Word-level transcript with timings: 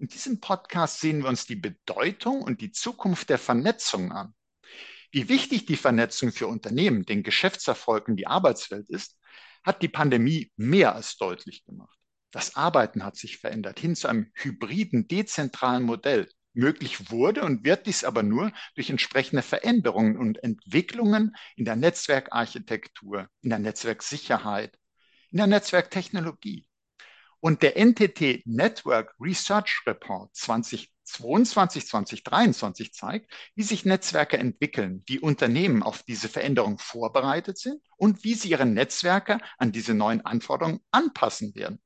In 0.00 0.08
diesem 0.08 0.40
Podcast 0.40 1.00
sehen 1.00 1.22
wir 1.22 1.28
uns 1.28 1.44
die 1.44 1.56
Bedeutung 1.56 2.40
und 2.40 2.62
die 2.62 2.72
Zukunft 2.72 3.28
der 3.28 3.36
Vernetzung 3.36 4.12
an. 4.12 4.34
Wie 5.12 5.28
wichtig 5.28 5.66
die 5.66 5.76
Vernetzung 5.76 6.32
für 6.32 6.46
Unternehmen, 6.46 7.04
den 7.04 7.22
Geschäftserfolg 7.22 8.08
und 8.08 8.16
die 8.16 8.26
Arbeitswelt 8.26 8.88
ist, 8.88 9.18
hat 9.62 9.82
die 9.82 9.88
Pandemie 9.88 10.50
mehr 10.56 10.94
als 10.94 11.18
deutlich 11.18 11.66
gemacht. 11.66 11.98
Das 12.30 12.56
Arbeiten 12.56 13.04
hat 13.04 13.16
sich 13.16 13.36
verändert 13.36 13.78
hin 13.78 13.94
zu 13.94 14.08
einem 14.08 14.32
hybriden, 14.32 15.06
dezentralen 15.06 15.82
Modell. 15.82 16.30
Möglich 16.54 17.10
wurde 17.10 17.42
und 17.44 17.66
wird 17.66 17.86
dies 17.86 18.02
aber 18.02 18.22
nur 18.22 18.52
durch 18.76 18.88
entsprechende 18.88 19.42
Veränderungen 19.42 20.16
und 20.16 20.42
Entwicklungen 20.42 21.36
in 21.56 21.66
der 21.66 21.76
Netzwerkarchitektur, 21.76 23.28
in 23.42 23.50
der 23.50 23.58
Netzwerksicherheit, 23.58 24.78
in 25.30 25.36
der 25.36 25.46
Netzwerktechnologie. 25.46 26.66
Und 27.40 27.62
der 27.62 27.76
NTT 27.76 28.42
Network 28.44 29.14
Research 29.18 29.82
Report 29.86 30.30
2022, 30.34 31.86
2023 31.86 32.92
zeigt, 32.92 33.32
wie 33.54 33.62
sich 33.62 33.86
Netzwerke 33.86 34.36
entwickeln, 34.36 35.02
wie 35.06 35.18
Unternehmen 35.18 35.82
auf 35.82 36.02
diese 36.02 36.28
Veränderung 36.28 36.78
vorbereitet 36.78 37.58
sind 37.58 37.80
und 37.96 38.24
wie 38.24 38.34
sie 38.34 38.50
ihre 38.50 38.66
Netzwerke 38.66 39.38
an 39.56 39.72
diese 39.72 39.94
neuen 39.94 40.24
Anforderungen 40.24 40.80
anpassen 40.90 41.54
werden. 41.54 41.80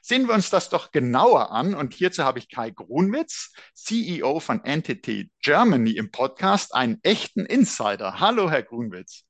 Sehen 0.00 0.26
wir 0.26 0.34
uns 0.34 0.50
das 0.50 0.68
doch 0.68 0.90
genauer 0.90 1.50
an. 1.50 1.74
Und 1.74 1.94
hierzu 1.94 2.24
habe 2.24 2.38
ich 2.38 2.50
Kai 2.50 2.70
Grunwitz, 2.70 3.54
CEO 3.74 4.40
von 4.40 4.62
NTT 4.62 5.30
Germany 5.40 5.92
im 5.92 6.10
Podcast, 6.10 6.74
einen 6.74 6.98
echten 7.02 7.46
Insider. 7.46 8.20
Hallo, 8.20 8.50
Herr 8.50 8.62
Grunwitz. 8.62 9.24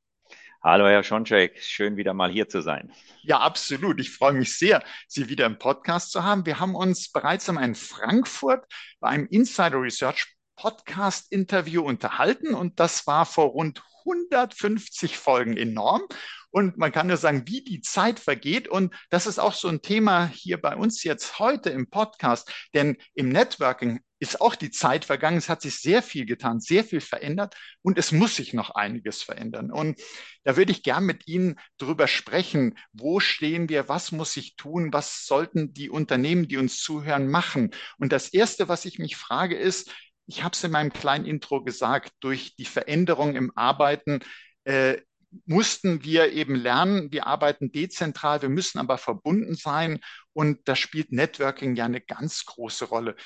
Hallo, 0.67 0.87
Herr 0.87 1.03
Schoncheck. 1.03 1.63
Schön, 1.63 1.99
wieder 1.99 2.15
mal 2.15 2.31
hier 2.31 2.49
zu 2.49 2.63
sein. 2.63 2.91
Ja, 3.21 3.41
absolut. 3.41 4.01
Ich 4.01 4.11
freue 4.11 4.33
mich 4.33 4.57
sehr, 4.57 4.83
Sie 5.09 5.29
wieder 5.29 5.45
im 5.45 5.59
Podcast 5.59 6.11
zu 6.11 6.25
haben. 6.25 6.47
Wir 6.47 6.59
haben 6.59 6.75
uns 6.75 7.13
bereits 7.13 7.47
einmal 7.51 7.65
in 7.65 7.75
Frankfurt 7.75 8.65
bei 8.99 9.11
einem 9.11 9.27
Insider 9.27 9.79
Research 9.83 10.35
Podcast 10.57 11.31
Interview 11.31 11.83
unterhalten 11.83 12.55
und 12.55 12.81
das 12.81 13.07
war 13.07 13.27
vor 13.27 13.49
rund 13.49 13.83
150 14.07 15.19
Folgen 15.19 15.59
enorm. 15.59 16.01
Und 16.49 16.79
man 16.79 16.93
kann 16.93 17.09
nur 17.09 17.19
sagen, 17.19 17.43
wie 17.47 17.63
die 17.63 17.83
Zeit 17.83 18.19
vergeht. 18.19 18.67
Und 18.67 18.95
das 19.11 19.27
ist 19.27 19.39
auch 19.39 19.53
so 19.53 19.69
ein 19.69 19.83
Thema 19.83 20.29
hier 20.29 20.59
bei 20.59 20.77
uns 20.77 21.05
jetzt 21.05 21.39
heute 21.41 21.69
im 21.69 21.91
Podcast. 21.91 22.51
Denn 22.73 22.97
im 23.15 23.29
Networking 23.29 24.01
ist 24.25 24.41
auch 24.41 24.55
die 24.55 24.71
Zeit 24.71 25.05
vergangen. 25.05 25.37
Es 25.37 25.49
hat 25.49 25.63
sich 25.63 25.77
sehr 25.81 26.03
viel 26.03 26.27
getan, 26.27 26.61
sehr 26.61 26.83
viel 26.83 27.01
verändert 27.01 27.55
und 27.83 27.99
es 27.99 28.11
muss 28.11 28.37
sich 28.37 28.55
noch 28.55 28.71
einiges 28.71 29.23
verändern. 29.23 29.71
Und 29.71 30.01
da 30.45 30.57
würde 30.57 30.73
ich 30.73 30.83
gern 30.83 31.05
mit 31.05 31.29
Ihnen 31.29 31.59
darüber 31.79 32.09
sprechen. 32.09 32.79
Wo 32.93 33.21
stehen 33.21 33.69
wir? 33.69 33.89
Was 33.89 34.13
muss 34.13 34.33
sich 34.33 34.57
tun? 34.57 34.93
Was 34.93 35.27
sollten 35.27 35.75
die 35.75 35.91
Unternehmen, 35.91 36.49
die 36.49 36.57
uns 36.57 36.81
zuhören, 36.81 37.29
machen? 37.29 37.71
Und 37.99 38.13
das 38.13 38.29
Erste, 38.29 38.69
was 38.69 38.85
ich 38.85 38.99
mich 38.99 39.17
frage, 39.17 39.57
ist, 39.57 39.93
ich 40.27 40.43
habe 40.43 40.55
es 40.55 40.65
in 40.65 40.71
meinem 40.71 40.93
kleinen 40.93 41.27
Intro 41.27 41.63
gesagt, 41.63 42.13
durch 42.21 42.57
die 42.57 42.65
Veränderung 42.65 43.37
im 43.37 43.53
Arbeiten 43.55 44.21
äh, 44.65 44.99
mussten 45.47 46.05
wir 46.05 46.33
eben 46.33 46.55
lernen, 46.55 47.13
wir 47.13 47.27
arbeiten 47.27 47.73
dezentral, 47.73 48.41
wir 48.41 48.49
müssen 48.49 48.79
aber 48.79 48.99
verbunden 48.99 49.55
sein 49.55 50.01
und 50.33 50.67
da 50.69 50.77
spielt 50.77 51.13
Networking 51.13 51.77
ja 51.77 51.85
eine 51.85 52.01
ganz 52.01 52.45
große 52.45 52.87
Rolle 52.87 53.17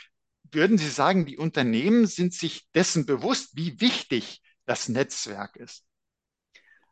würden 0.53 0.79
Sie 0.79 0.89
sagen, 0.89 1.27
die 1.27 1.39
Unternehmen 1.39 2.07
sind 2.07 2.33
sich 2.33 2.71
dessen 2.73 3.07
bewusst, 3.07 3.57
wie 3.57 3.81
wichtig 3.81 4.43
das 4.67 4.89
Netzwerk 4.89 5.57
ist? 5.57 5.85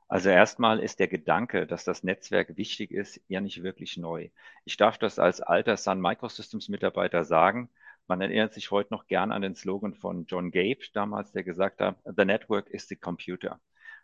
Also 0.09 0.29
erstmal 0.29 0.79
ist 0.79 1.01
der 1.01 1.09
Gedanke, 1.09 1.67
dass 1.67 1.83
das 1.85 2.05
Netzwerk 2.05 2.57
wichtig 2.57 2.93
ist, 2.93 3.21
ja 3.27 3.41
nicht 3.41 3.63
wirklich 3.65 3.97
neu. 3.97 4.31
Ich 4.65 4.77
darf 4.77 4.99
das 4.99 5.19
als 5.19 5.41
alter 5.41 5.77
Sun 5.77 6.01
Microsystems 6.01 6.69
Mitarbeiter 6.69 7.25
sagen. 7.25 7.71
Man 8.07 8.21
erinnert 8.21 8.55
sich 8.55 8.71
heute 8.71 8.95
noch 8.95 9.09
gern 9.09 9.33
an 9.33 9.43
den 9.43 9.57
Slogan 9.57 9.95
von 9.95 10.27
John 10.27 10.53
Gabe 10.53 10.79
damals, 10.95 11.33
der 11.33 11.43
gesagt 11.43 11.81
hat, 11.81 11.99
The 12.05 12.25
Network 12.25 12.71
is 12.71 12.87
the 12.87 12.95
Computer. 12.95 13.61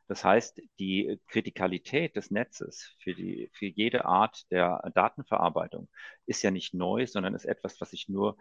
Das 0.09 0.25
heißt, 0.25 0.61
die 0.81 1.21
Kritikalität 1.29 2.17
des 2.17 2.33
Netzes 2.33 2.97
für, 2.99 3.15
die, 3.15 3.49
für 3.53 3.67
jede 3.67 4.05
Art 4.05 4.51
der 4.51 4.91
Datenverarbeitung 4.95 5.89
ist 6.27 6.43
ja 6.43 6.51
nicht 6.51 6.75
neu, 6.75 7.07
sondern 7.07 7.35
ist 7.35 7.45
etwas, 7.45 7.81
was 7.81 7.91
sich 7.91 8.09
nur 8.09 8.37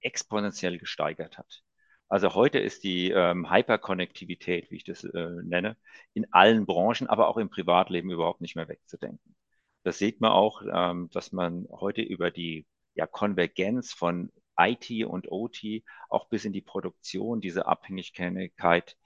exponentiell 0.00 0.78
gesteigert 0.78 1.38
hat. 1.38 1.62
Also 2.08 2.34
heute 2.34 2.58
ist 2.58 2.84
die 2.84 3.10
ähm, 3.10 3.50
Hyperkonnektivität, 3.50 4.70
wie 4.70 4.76
ich 4.76 4.84
das 4.84 5.04
äh, 5.04 5.30
nenne, 5.44 5.76
in 6.14 6.32
allen 6.32 6.64
Branchen, 6.64 7.06
aber 7.06 7.28
auch 7.28 7.36
im 7.36 7.50
Privatleben 7.50 8.10
überhaupt 8.10 8.40
nicht 8.40 8.56
mehr 8.56 8.68
wegzudenken. 8.68 9.36
Das 9.82 9.98
sieht 9.98 10.20
man 10.20 10.32
auch, 10.32 10.62
ähm, 10.72 11.10
dass 11.12 11.32
man 11.32 11.66
heute 11.70 12.00
über 12.02 12.30
die 12.30 12.66
ja, 12.94 13.06
Konvergenz 13.06 13.92
von 13.92 14.32
IT 14.58 14.90
und 15.04 15.30
OT 15.30 15.82
auch 16.08 16.28
bis 16.28 16.44
in 16.44 16.52
die 16.52 16.62
Produktion 16.62 17.40
diese 17.40 17.66
Abhängigkeit 17.66 18.96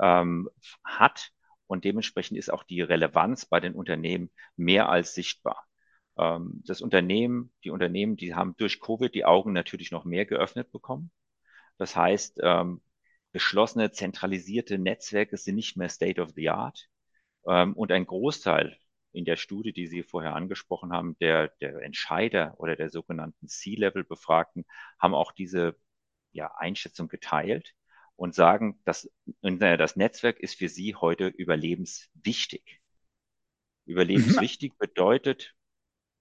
ähm, 0.00 0.50
hat. 0.84 1.30
Und 1.66 1.84
dementsprechend 1.84 2.38
ist 2.38 2.50
auch 2.52 2.64
die 2.64 2.82
Relevanz 2.82 3.46
bei 3.46 3.60
den 3.60 3.74
Unternehmen 3.74 4.30
mehr 4.56 4.88
als 4.88 5.14
sichtbar. 5.14 5.67
Ähm, 6.18 6.62
das 6.66 6.80
Unternehmen, 6.82 7.52
die 7.64 7.70
Unternehmen, 7.70 8.16
die 8.16 8.34
haben 8.34 8.56
durch 8.56 8.80
Covid 8.80 9.14
die 9.14 9.24
Augen 9.24 9.52
natürlich 9.52 9.90
noch 9.90 10.04
mehr 10.04 10.26
geöffnet 10.26 10.70
bekommen. 10.72 11.10
Das 11.78 11.96
heißt, 11.96 12.40
ähm, 12.42 12.82
geschlossene, 13.32 13.92
zentralisierte 13.92 14.78
Netzwerke 14.78 15.36
sind 15.36 15.56
nicht 15.56 15.76
mehr 15.76 15.88
State 15.88 16.20
of 16.20 16.30
the 16.34 16.50
Art. 16.50 16.88
Ähm, 17.46 17.74
und 17.74 17.92
ein 17.92 18.06
Großteil 18.06 18.78
in 19.12 19.24
der 19.24 19.36
Studie, 19.36 19.72
die 19.72 19.86
Sie 19.86 20.02
vorher 20.02 20.34
angesprochen 20.34 20.92
haben, 20.92 21.16
der, 21.18 21.48
der 21.60 21.82
Entscheider 21.82 22.54
oder 22.58 22.76
der 22.76 22.90
sogenannten 22.90 23.48
C-Level-Befragten 23.48 24.64
haben 24.98 25.14
auch 25.14 25.32
diese 25.32 25.76
ja, 26.32 26.52
Einschätzung 26.56 27.08
geteilt 27.08 27.74
und 28.16 28.34
sagen, 28.34 28.80
dass 28.84 29.10
das 29.42 29.96
Netzwerk 29.96 30.40
ist 30.40 30.56
für 30.56 30.68
sie 30.68 30.94
heute 30.94 31.28
überlebenswichtig. 31.28 32.80
Überlebenswichtig 33.86 34.76
bedeutet, 34.78 35.54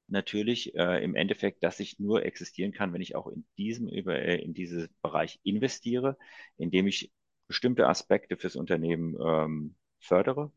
natürlich 0.07 0.75
äh, 0.75 1.03
im 1.03 1.15
Endeffekt, 1.15 1.63
dass 1.63 1.79
ich 1.79 1.99
nur 1.99 2.25
existieren 2.25 2.71
kann, 2.71 2.93
wenn 2.93 3.01
ich 3.01 3.15
auch 3.15 3.27
in 3.27 3.45
diesem 3.57 3.89
über 3.89 4.17
äh, 4.19 4.37
in 4.41 4.53
dieses 4.53 4.89
Bereich 5.01 5.39
investiere, 5.43 6.17
indem 6.57 6.87
ich 6.87 7.11
bestimmte 7.47 7.87
Aspekte 7.87 8.37
fürs 8.37 8.55
Unternehmen 8.55 9.15
ähm, 9.19 9.75
fördere, 9.99 10.51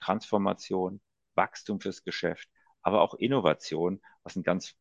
Transformation, 0.00 1.00
Wachstum 1.34 1.80
fürs 1.80 2.04
Geschäft, 2.04 2.48
aber 2.82 3.02
auch 3.02 3.14
Innovation, 3.14 4.00
was 4.22 4.36
ein 4.36 4.42
ganz 4.42 4.74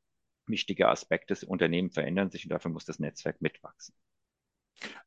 wichtiger 0.45 0.89
Aspekt 0.89 1.31
ist. 1.31 1.43
Unternehmen 1.43 1.91
verändern 1.91 2.29
sich 2.31 2.45
und 2.45 2.51
dafür 2.51 2.71
muss 2.71 2.85
das 2.85 2.99
Netzwerk 2.99 3.41
mitwachsen. 3.41 3.93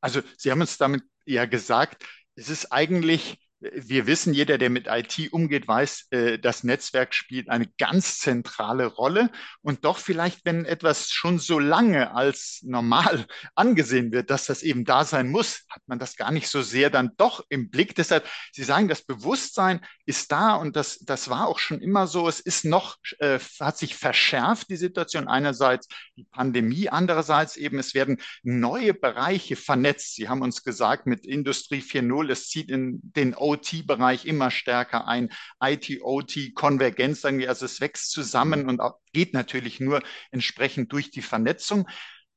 Also 0.01 0.21
Sie 0.37 0.51
haben 0.51 0.61
uns 0.61 0.79
damit 0.79 1.03
ja 1.25 1.47
gesagt, 1.47 2.05
es 2.35 2.49
ist 2.49 2.73
eigentlich 2.73 3.39
wir 3.61 4.07
wissen, 4.07 4.33
jeder, 4.33 4.57
der 4.57 4.71
mit 4.71 4.87
IT 4.87 5.33
umgeht, 5.33 5.69
weiß, 5.69 6.07
äh, 6.11 6.39
das 6.39 6.65
Netzwerk 6.65 7.15
spielt 7.15 7.51
eine 7.51 7.67
ganz 7.79 8.19
zentrale 8.19 8.87
Rolle. 8.87 9.31
Und 9.61 9.85
doch 9.85 9.99
vielleicht, 9.99 10.45
wenn 10.47 10.65
etwas 10.65 11.11
schon 11.11 11.39
so 11.39 11.59
lange 11.59 12.15
als 12.15 12.61
normal 12.63 13.27
angesehen 13.55 14.13
wird, 14.13 14.31
dass 14.31 14.47
das 14.47 14.63
eben 14.63 14.85
da 14.85 15.05
sein 15.05 15.29
muss, 15.29 15.65
hat 15.69 15.83
man 15.87 15.99
das 15.99 16.17
gar 16.17 16.31
nicht 16.31 16.49
so 16.49 16.63
sehr 16.63 16.89
dann 16.89 17.11
doch 17.19 17.45
im 17.51 17.71
Blick. 17.71 17.95
Deshalb, 17.95 18.27
Sie 18.53 18.65
sagen, 18.65 18.89
das 18.89 19.03
Bewusstsein 19.03 19.81
ist 20.07 20.33
da 20.33 20.55
und 20.55 20.75
das, 20.75 20.99
das 21.01 21.29
war 21.29 21.47
auch 21.47 21.59
schon 21.59 21.83
immer 21.83 22.07
so. 22.07 22.29
Es 22.29 22.41
ist 22.41 22.65
noch, 22.65 22.97
äh, 23.19 23.39
hat 23.61 23.77
sich 23.77 23.95
verschärft, 23.95 24.71
die 24.71 24.77
Situation. 24.77 25.29
Einerseits 25.29 25.87
die 26.17 26.25
Pandemie, 26.25 26.89
andererseits 26.89 27.57
eben, 27.57 27.79
es 27.79 27.93
werden 27.93 28.21
neue 28.43 28.95
Bereiche 28.95 29.57
vernetzt. 29.57 30.15
Sie 30.15 30.31
haben 30.31 30.41
uns 30.41 30.63
gesagt, 30.63 31.07
mit 31.07 31.27
Industrie 31.27 31.83
4.0, 31.83 32.31
es 32.33 32.49
zieht 32.49 32.71
in 32.71 33.01
den 33.03 33.35
OT-Bereich 33.51 34.27
immer 34.27 34.51
stärker 34.51 35.09
ein. 35.09 35.31
IT-OT, 35.63 36.55
Konvergenz, 36.55 37.21
sagen 37.21 37.39
wir, 37.39 37.49
also 37.49 37.67
es 37.67 37.81
wächst 37.81 38.11
zusammen 38.11 38.69
und 38.69 38.81
geht 39.13 39.35
natürlich 39.35 39.81
nur 39.81 40.03
entsprechend 40.31 40.93
durch 40.93 41.11
die 41.11 41.23
Vernetzung. 41.23 41.87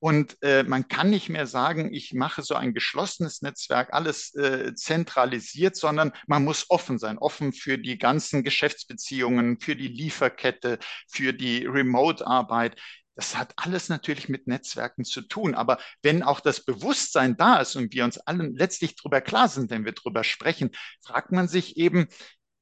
Und 0.03 0.35
äh, 0.41 0.63
man 0.63 0.89
kann 0.89 1.09
nicht 1.09 1.29
mehr 1.29 1.47
sagen, 1.47 1.93
ich 1.93 2.13
mache 2.13 2.41
so 2.41 2.55
ein 2.55 2.73
geschlossenes 2.73 3.41
Netzwerk, 3.41 3.93
alles 3.93 4.35
äh, 4.35 4.73
zentralisiert, 4.75 5.77
sondern 5.77 6.11
man 6.27 6.43
muss 6.43 6.69
offen 6.69 6.99
sein, 6.99 7.17
offen 7.17 7.53
für 7.53 7.77
die 7.77 7.97
ganzen 7.97 8.43
Geschäftsbeziehungen, 8.43 9.61
für 9.61 9.77
die 9.77 9.87
Lieferkette, 9.87 10.77
für 11.07 11.31
die 11.31 11.65
Remote-Arbeit. 11.65 12.75
Das 13.15 13.37
hat 13.37 13.53
alles 13.57 13.89
natürlich 13.89 14.27
mit 14.27 14.47
Netzwerken 14.47 15.05
zu 15.05 15.21
tun. 15.21 15.53
Aber 15.53 15.77
wenn 16.01 16.23
auch 16.23 16.39
das 16.39 16.65
Bewusstsein 16.65 17.37
da 17.37 17.57
ist 17.57 17.75
und 17.75 17.93
wir 17.93 18.05
uns 18.05 18.17
allen 18.17 18.55
letztlich 18.55 18.95
darüber 18.95 19.21
klar 19.21 19.47
sind, 19.49 19.69
wenn 19.69 19.85
wir 19.85 19.93
darüber 19.93 20.23
sprechen, 20.23 20.71
fragt 21.01 21.31
man 21.31 21.47
sich 21.47 21.77
eben, 21.77 22.07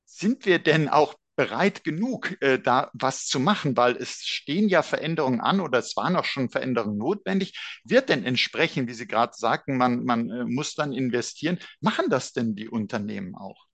sind 0.06 0.45
wir 0.45 0.59
denn 0.59 0.89
auch 0.89 1.15
bereit 1.38 1.83
genug, 1.83 2.36
äh, 2.42 2.59
da 2.59 2.92
was 2.94 3.25
zu 3.25 3.39
machen, 3.39 3.77
weil 3.77 3.95
es 3.95 4.25
stehen 4.25 4.68
ja 4.68 4.83
Veränderungen 4.83 5.39
an 5.39 5.62
oder 5.62 5.80
es 5.80 5.95
waren 5.95 6.15
auch 6.15 6.25
schon 6.25 6.50
Veränderungen 6.50 6.97
notwendig. 6.97 7.57
Wird 7.83 8.09
denn 8.09 8.25
entsprechend, 8.25 8.89
wie 8.89 8.94
Sie 8.94 9.07
gerade 9.07 9.33
sagten, 9.36 9.77
man, 9.77 10.04
man 10.04 10.30
äh, 10.30 10.44
muss 10.44 10.75
dann 10.75 10.92
investieren? 10.92 11.59
Machen 11.80 12.09
das 12.09 12.33
denn 12.33 12.56
die 12.56 12.68
Unternehmen 12.68 13.36
auch? 13.36 13.65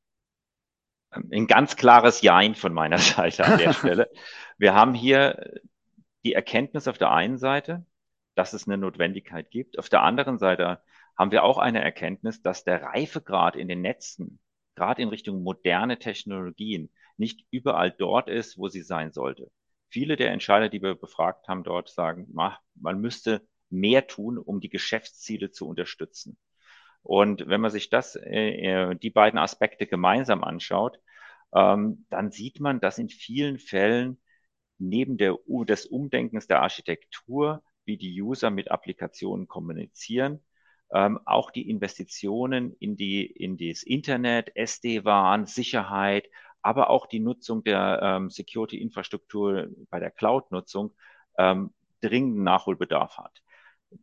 Ein 1.10 1.48
ganz 1.48 1.76
klares 1.76 2.22
Jein 2.22 2.54
von 2.54 2.74
meiner 2.74 2.98
Seite 3.00 3.46
an 3.46 3.58
der 3.58 3.74
Stelle. 3.74 4.10
Wir 4.58 4.76
haben 4.76 4.94
hier 4.94 5.60
die 6.28 6.34
Erkenntnis 6.34 6.90
auf 6.90 6.98
der 6.98 7.12
einen 7.14 7.38
Seite, 7.38 7.86
dass 8.36 8.52
es 8.52 8.68
eine 8.68 8.78
Notwendigkeit 8.78 9.50
gibt. 9.50 9.80
Auf 9.80 9.88
der 9.88 10.04
anderen 10.04 10.40
Seite 10.40 10.82
haben 11.18 11.32
wir 11.32 11.46
auch 11.46 11.58
eine 11.58 11.82
Erkenntnis, 11.82 12.42
dass 12.42 12.66
der 12.66 12.84
Reifegrad 12.84 13.56
in 13.56 13.70
den 13.70 13.82
Netzen, 13.82 14.40
gerade 14.76 15.02
in 15.02 15.08
Richtung 15.08 15.42
moderne 15.42 16.00
Technologien, 16.00 16.92
nicht 17.16 17.46
überall 17.50 17.92
dort 17.92 18.28
ist, 18.28 18.58
wo 18.58 18.68
sie 18.68 18.82
sein 18.82 19.14
sollte. 19.14 19.50
Viele 19.88 20.18
der 20.18 20.32
Entscheider, 20.32 20.68
die 20.68 20.82
wir 20.82 20.96
befragt 20.96 21.48
haben, 21.48 21.64
dort 21.64 21.88
sagen, 21.88 22.28
man 22.34 23.00
müsste 23.00 23.48
mehr 23.70 24.06
tun, 24.08 24.38
um 24.38 24.60
die 24.60 24.70
Geschäftsziele 24.70 25.52
zu 25.52 25.66
unterstützen. 25.66 26.38
Und 27.04 27.48
wenn 27.48 27.62
man 27.62 27.72
sich 27.72 27.90
das, 27.90 28.18
äh, 28.18 28.96
die 28.98 29.12
beiden 29.12 29.40
Aspekte 29.40 29.88
gemeinsam 29.88 30.44
anschaut, 30.44 31.00
ähm, 31.56 32.06
dann 32.10 32.32
sieht 32.32 32.60
man, 32.60 32.82
dass 32.82 32.98
in 32.98 33.08
vielen 33.08 33.60
Fällen 33.60 34.20
neben 34.80 35.18
der, 35.18 35.38
des 35.48 35.86
Umdenkens 35.86 36.48
der 36.48 36.62
Architektur, 36.62 37.64
wie 37.86 37.98
die 37.98 38.22
User 38.22 38.50
mit 38.50 38.72
Applikationen 38.72 39.48
kommunizieren, 39.48 40.42
ähm, 40.92 41.20
auch 41.26 41.52
die 41.52 41.70
Investitionen 41.70 42.74
in 42.80 42.96
die 42.96 43.26
in 43.26 43.58
das 43.58 43.84
Internet, 43.84 44.56
SD-WAN, 44.56 45.46
Sicherheit, 45.46 46.30
aber 46.62 46.90
auch 46.90 47.08
die 47.08 47.20
Nutzung 47.20 47.64
der 47.64 48.00
ähm, 48.02 48.30
Security-Infrastruktur 48.30 49.70
bei 49.90 50.00
der 50.00 50.12
Cloud-Nutzung 50.12 50.94
ähm, 51.38 51.74
dringenden 52.02 52.44
Nachholbedarf 52.44 53.18
hat. 53.18 53.42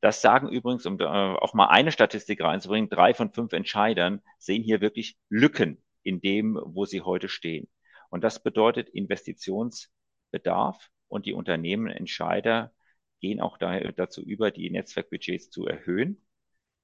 Das 0.00 0.23
sagen 0.23 0.49
übrigens, 0.49 0.87
um 0.87 0.99
äh, 0.99 1.05
auch 1.05 1.55
mal 1.55 1.69
eine 1.69 1.93
Statistik 1.93 2.43
reinzubringen, 2.43 2.88
drei 2.88 3.15
von 3.15 3.32
fünf 3.32 3.53
Entscheidern 3.53 4.23
sehen 4.38 4.62
hier 4.62 4.81
wirklich 4.81 5.17
Lücken 5.29 5.82
in 6.03 6.20
dem, 6.20 6.59
wo 6.65 6.85
sie 6.87 7.03
heute 7.03 7.29
stehen. 7.29 7.69
Und 8.09 8.25
das 8.25 8.43
bedeutet 8.43 8.88
Investitions 8.91 9.91
Bedarf 10.35 10.91
und 11.07 11.27
die 11.27 11.33
Unternehmen, 11.33 11.87
Entscheider 11.87 12.73
gehen 13.21 13.41
auch 13.41 13.57
da, 13.57 13.79
dazu 13.93 14.21
über, 14.21 14.51
die 14.51 14.69
Netzwerkbudgets 14.69 15.49
zu 15.49 15.65
erhöhen, 15.65 16.27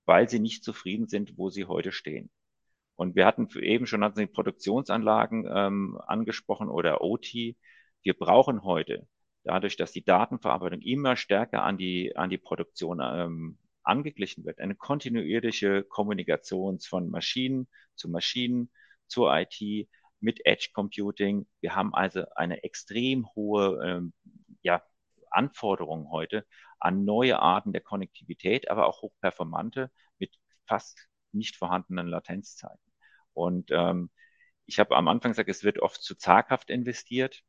weil 0.07 0.29
sie 0.29 0.39
nicht 0.39 0.63
zufrieden 0.63 1.09
sind, 1.09 1.37
wo 1.37 1.51
sie 1.51 1.65
heute 1.65 1.91
stehen. 1.91 2.31
Und 2.95 3.17
wir 3.17 3.27
hatten 3.27 3.49
eben 3.59 3.87
schon 3.89 4.05
hatten 4.05 4.21
die 4.21 4.27
Produktionsanlagen 4.27 5.49
ähm, 5.53 6.01
angesprochen 6.07 6.69
oder 6.69 7.01
OT. 7.01 7.57
Wir 8.03 8.15
brauchen 8.15 8.63
heute, 8.63 9.09
dadurch, 9.43 9.77
dass 9.77 9.91
die 9.91 10.05
Datenverarbeitung 10.05 10.81
immer 10.81 11.17
stärker 11.17 11.65
an 11.65 11.77
die, 11.77 12.15
an 12.15 12.31
die 12.31 12.39
Produktion 12.39 13.01
ähm, 13.03 13.59
angeglichen 13.83 14.45
wird, 14.45 14.61
eine 14.61 14.77
kontinuierliche 14.77 15.83
Kommunikation 15.83 16.79
von 16.79 17.11
Maschinen 17.11 17.67
zu 17.97 18.09
Maschinen 18.09 18.71
zur 19.09 19.35
IT, 19.35 19.89
mit 20.21 20.45
Edge 20.47 20.71
Computing. 20.73 21.47
Wir 21.61 21.75
haben 21.75 21.95
also 21.95 22.25
eine 22.35 22.63
extrem 22.63 23.27
hohe 23.35 23.81
ähm, 23.85 24.13
ja, 24.63 24.83
Anforderung 25.31 26.11
heute 26.11 26.47
an 26.79 27.05
neue 27.05 27.39
Arten 27.39 27.73
der 27.73 27.83
Konnektivität, 27.83 28.71
aber 28.71 28.87
auch 28.87 29.03
hochperformante 29.03 29.91
mit 30.19 30.35
fast 30.67 31.09
nicht 31.33 31.57
vorhandenen 31.57 32.07
Latenzzeiten. 32.07 32.93
Und 33.33 33.71
ähm, 33.71 34.11
ich 34.67 34.79
habe 34.79 34.97
am 34.97 35.09
Anfang 35.09 35.33
gesagt, 35.33 35.49
es 35.49 35.65
wird 35.65 35.81
oft 35.81 36.03
zu 36.03 36.15
zaghaft 36.15 36.71
investiert, 36.71 37.43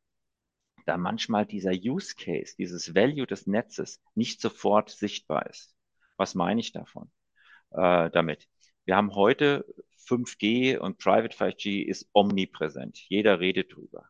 da 0.86 0.96
manchmal 0.96 1.46
dieser 1.46 1.72
Use 1.72 2.14
Case, 2.16 2.54
dieses 2.58 2.94
Value 2.94 3.26
des 3.26 3.46
Netzes 3.46 4.00
nicht 4.14 4.40
sofort 4.40 4.90
sichtbar 4.90 5.46
ist. 5.46 5.74
Was 6.16 6.34
meine 6.34 6.60
ich 6.60 6.72
davon? 6.72 7.10
Äh, 7.70 8.10
damit? 8.10 8.48
Wir 8.84 8.96
haben 8.96 9.14
heute 9.14 9.64
5G 10.06 10.78
und 10.78 10.98
Private 10.98 11.36
5G 11.36 11.82
ist 11.84 12.08
omnipräsent. 12.12 12.98
Jeder 13.08 13.40
redet 13.40 13.74
drüber. 13.74 14.08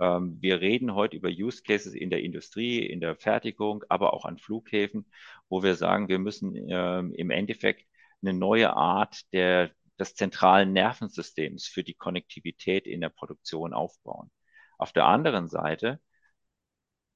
Ähm, 0.00 0.38
wir 0.40 0.60
reden 0.60 0.94
heute 0.94 1.16
über 1.16 1.28
Use 1.28 1.62
Cases 1.62 1.94
in 1.94 2.10
der 2.10 2.22
Industrie, 2.22 2.86
in 2.86 3.00
der 3.00 3.16
Fertigung, 3.16 3.84
aber 3.88 4.12
auch 4.14 4.24
an 4.24 4.38
Flughäfen, 4.38 5.06
wo 5.48 5.62
wir 5.62 5.74
sagen, 5.74 6.08
wir 6.08 6.18
müssen 6.18 6.54
ähm, 6.68 7.12
im 7.14 7.30
Endeffekt 7.30 7.86
eine 8.22 8.32
neue 8.32 8.74
Art 8.74 9.32
der, 9.32 9.70
des 9.98 10.14
zentralen 10.14 10.72
Nervensystems 10.72 11.66
für 11.66 11.84
die 11.84 11.94
Konnektivität 11.94 12.86
in 12.86 13.00
der 13.00 13.08
Produktion 13.10 13.72
aufbauen. 13.74 14.30
Auf 14.78 14.92
der 14.92 15.06
anderen 15.06 15.48
Seite 15.48 16.00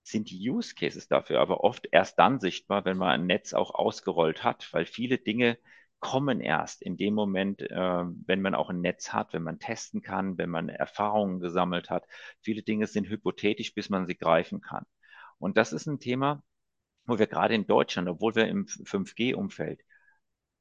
sind 0.04 0.30
die 0.30 0.50
Use 0.50 0.74
Cases 0.74 1.06
dafür 1.08 1.40
aber 1.40 1.62
oft 1.64 1.88
erst 1.92 2.18
dann 2.18 2.40
sichtbar, 2.40 2.84
wenn 2.84 2.96
man 2.96 3.08
ein 3.08 3.26
Netz 3.26 3.52
auch 3.54 3.74
ausgerollt 3.74 4.42
hat, 4.44 4.68
weil 4.72 4.84
viele 4.86 5.18
Dinge 5.18 5.58
kommen 6.02 6.40
erst 6.40 6.82
in 6.82 6.96
dem 6.96 7.14
Moment, 7.14 7.62
äh, 7.62 8.04
wenn 8.26 8.42
man 8.42 8.56
auch 8.56 8.70
ein 8.70 8.80
Netz 8.80 9.12
hat, 9.12 9.32
wenn 9.32 9.44
man 9.44 9.60
testen 9.60 10.02
kann, 10.02 10.36
wenn 10.36 10.50
man 10.50 10.68
Erfahrungen 10.68 11.38
gesammelt 11.40 11.90
hat. 11.90 12.06
Viele 12.40 12.62
Dinge 12.62 12.88
sind 12.88 13.08
hypothetisch, 13.08 13.72
bis 13.72 13.88
man 13.88 14.06
sie 14.06 14.16
greifen 14.16 14.60
kann. 14.60 14.84
Und 15.38 15.56
das 15.56 15.72
ist 15.72 15.86
ein 15.86 16.00
Thema, 16.00 16.42
wo 17.06 17.18
wir 17.20 17.28
gerade 17.28 17.54
in 17.54 17.66
Deutschland, 17.68 18.08
obwohl 18.08 18.34
wir 18.34 18.48
im 18.48 18.66
5G-Umfeld 18.66 19.80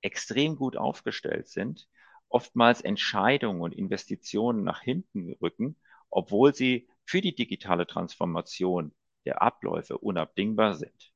extrem 0.02 0.56
gut 0.56 0.78
aufgestellt 0.78 1.48
sind, 1.48 1.88
oftmals 2.30 2.82
Entscheidungen 2.82 3.62
und 3.62 3.74
Investitionen 3.74 4.64
nach 4.64 4.82
hinten 4.82 5.34
rücken, 5.42 5.76
obwohl 6.12 6.54
sie 6.54 6.88
für 7.04 7.22
die 7.22 7.36
digitale 7.36 7.88
Transformation 7.88 8.94
der 9.26 9.42
Abläufe 9.42 9.98
unabdingbar 9.98 10.76
sind. 10.76 11.14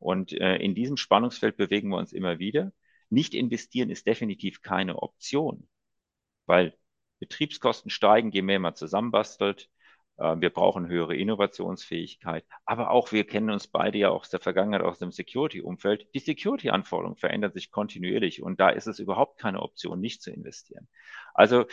Und 0.00 0.32
äh, 0.32 0.56
in 0.56 0.74
diesem 0.74 0.96
Spannungsfeld 0.96 1.56
bewegen 1.56 1.90
wir 1.90 1.98
uns 1.98 2.12
immer 2.12 2.40
wieder. 2.40 2.72
Nicht 3.10 3.34
investieren 3.34 3.90
ist 3.90 4.06
definitiv 4.06 4.62
keine 4.62 5.02
Option, 5.02 5.68
weil 6.46 6.76
Betriebskosten 7.18 7.90
steigen, 7.90 8.30
je 8.30 8.42
mehr 8.42 8.60
man 8.60 8.74
zusammenbastelt. 8.74 9.68
Äh, 10.18 10.36
wir 10.40 10.50
brauchen 10.50 10.88
höhere 10.88 11.16
Innovationsfähigkeit, 11.16 12.44
aber 12.64 12.90
auch 12.90 13.12
wir 13.12 13.26
kennen 13.26 13.50
uns 13.50 13.66
beide 13.66 13.98
ja 13.98 14.10
aus 14.10 14.28
der 14.30 14.40
Vergangenheit 14.40 14.82
aus 14.82 14.98
dem 14.98 15.12
Security-Umfeld. 15.12 16.08
Die 16.14 16.20
Security-Anforderungen 16.20 17.16
verändern 17.16 17.52
sich 17.52 17.70
kontinuierlich 17.70 18.42
und 18.42 18.60
da 18.60 18.70
ist 18.70 18.86
es 18.86 18.98
überhaupt 18.98 19.38
keine 19.38 19.62
Option, 19.62 20.00
nicht 20.00 20.22
zu 20.22 20.30
investieren. 20.30 20.88
Also 21.34 21.66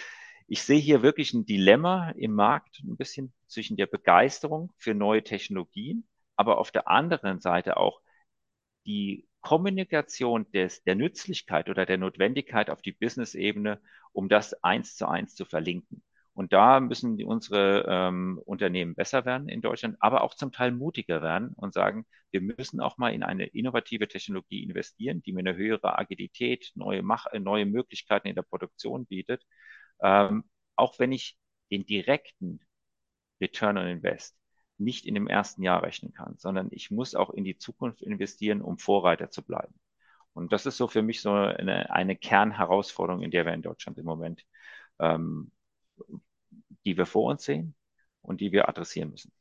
ich 0.47 0.61
sehe 0.63 0.79
hier 0.79 1.01
wirklich 1.01 1.33
ein 1.33 1.45
Dilemma 1.45 2.11
im 2.11 2.33
Markt, 2.33 2.81
ein 2.83 2.97
bisschen 2.97 3.33
zwischen 3.47 3.77
der 3.77 3.87
Begeisterung 3.87 4.71
für 4.77 4.93
neue 4.93 5.23
Technologien, 5.23 6.07
aber 6.35 6.59
auf 6.59 6.71
der 6.71 6.87
anderen 6.87 7.39
Seite 7.39 7.77
auch 7.77 8.01
die 8.85 9.27
Kommunikation 9.45 10.51
des, 10.53 10.83
der 10.85 10.95
Nützlichkeit 10.95 11.69
oder 11.69 11.85
der 11.85 11.99
Notwendigkeit 11.99 12.71
auf 12.71 12.81
die 12.81 12.93
Business-Ebene, 12.93 13.79
um 14.11 14.27
das 14.27 14.55
eins 14.63 14.95
zu 14.95 15.07
eins 15.07 15.35
zu 15.35 15.45
verlinken. 15.45 16.01
Und 16.33 16.51
da 16.51 16.79
müssen 16.79 17.23
unsere 17.23 17.85
ähm, 17.87 18.41
Unternehmen 18.43 18.95
besser 18.95 19.23
werden 19.23 19.47
in 19.47 19.61
Deutschland, 19.61 19.97
aber 19.99 20.23
auch 20.23 20.33
zum 20.33 20.51
Teil 20.51 20.71
mutiger 20.71 21.21
werden 21.21 21.53
und 21.57 21.75
sagen, 21.75 22.07
wir 22.31 22.41
müssen 22.41 22.81
auch 22.81 22.97
mal 22.97 23.13
in 23.13 23.21
eine 23.21 23.45
innovative 23.45 24.07
Technologie 24.07 24.63
investieren, 24.63 25.21
die 25.21 25.31
mir 25.31 25.41
eine 25.41 25.55
höhere 25.55 25.97
Agilität, 25.99 26.71
neue, 26.73 27.03
Mach 27.03 27.27
neue 27.33 27.67
Möglichkeiten 27.67 28.27
in 28.27 28.35
der 28.35 28.41
Produktion 28.41 29.05
bietet. 29.05 29.45
Ähm, 30.01 30.43
auch 30.75 30.97
wenn 30.97 31.11
ich 31.11 31.37
den 31.69 31.85
direkten 31.85 32.61
Return 33.39 33.77
on 33.77 33.87
Invest 33.87 34.35
nicht 34.77 35.05
in 35.05 35.13
dem 35.13 35.27
ersten 35.27 35.63
Jahr 35.63 35.83
rechnen 35.83 36.13
kann, 36.13 36.35
sondern 36.37 36.67
ich 36.71 36.91
muss 36.91 37.15
auch 37.15 37.29
in 37.29 37.43
die 37.43 37.57
Zukunft 37.57 38.01
investieren, 38.01 38.61
um 38.61 38.77
Vorreiter 38.77 39.29
zu 39.29 39.41
bleiben. 39.41 39.73
Und 40.33 40.51
das 40.51 40.65
ist 40.65 40.77
so 40.77 40.87
für 40.87 41.01
mich 41.01 41.21
so 41.21 41.31
eine, 41.31 41.89
eine 41.91 42.15
Kernherausforderung, 42.15 43.21
in 43.21 43.31
der 43.31 43.45
wir 43.45 43.53
in 43.53 43.61
Deutschland 43.61 43.97
im 43.97 44.05
Moment, 44.05 44.45
ähm, 44.99 45.51
die 46.83 46.97
wir 46.97 47.05
vor 47.05 47.31
uns 47.31 47.43
sehen 47.43 47.73
und 48.21 48.41
die 48.41 48.51
wir 48.51 48.67
adressieren 48.67 49.11
müssen. 49.11 49.31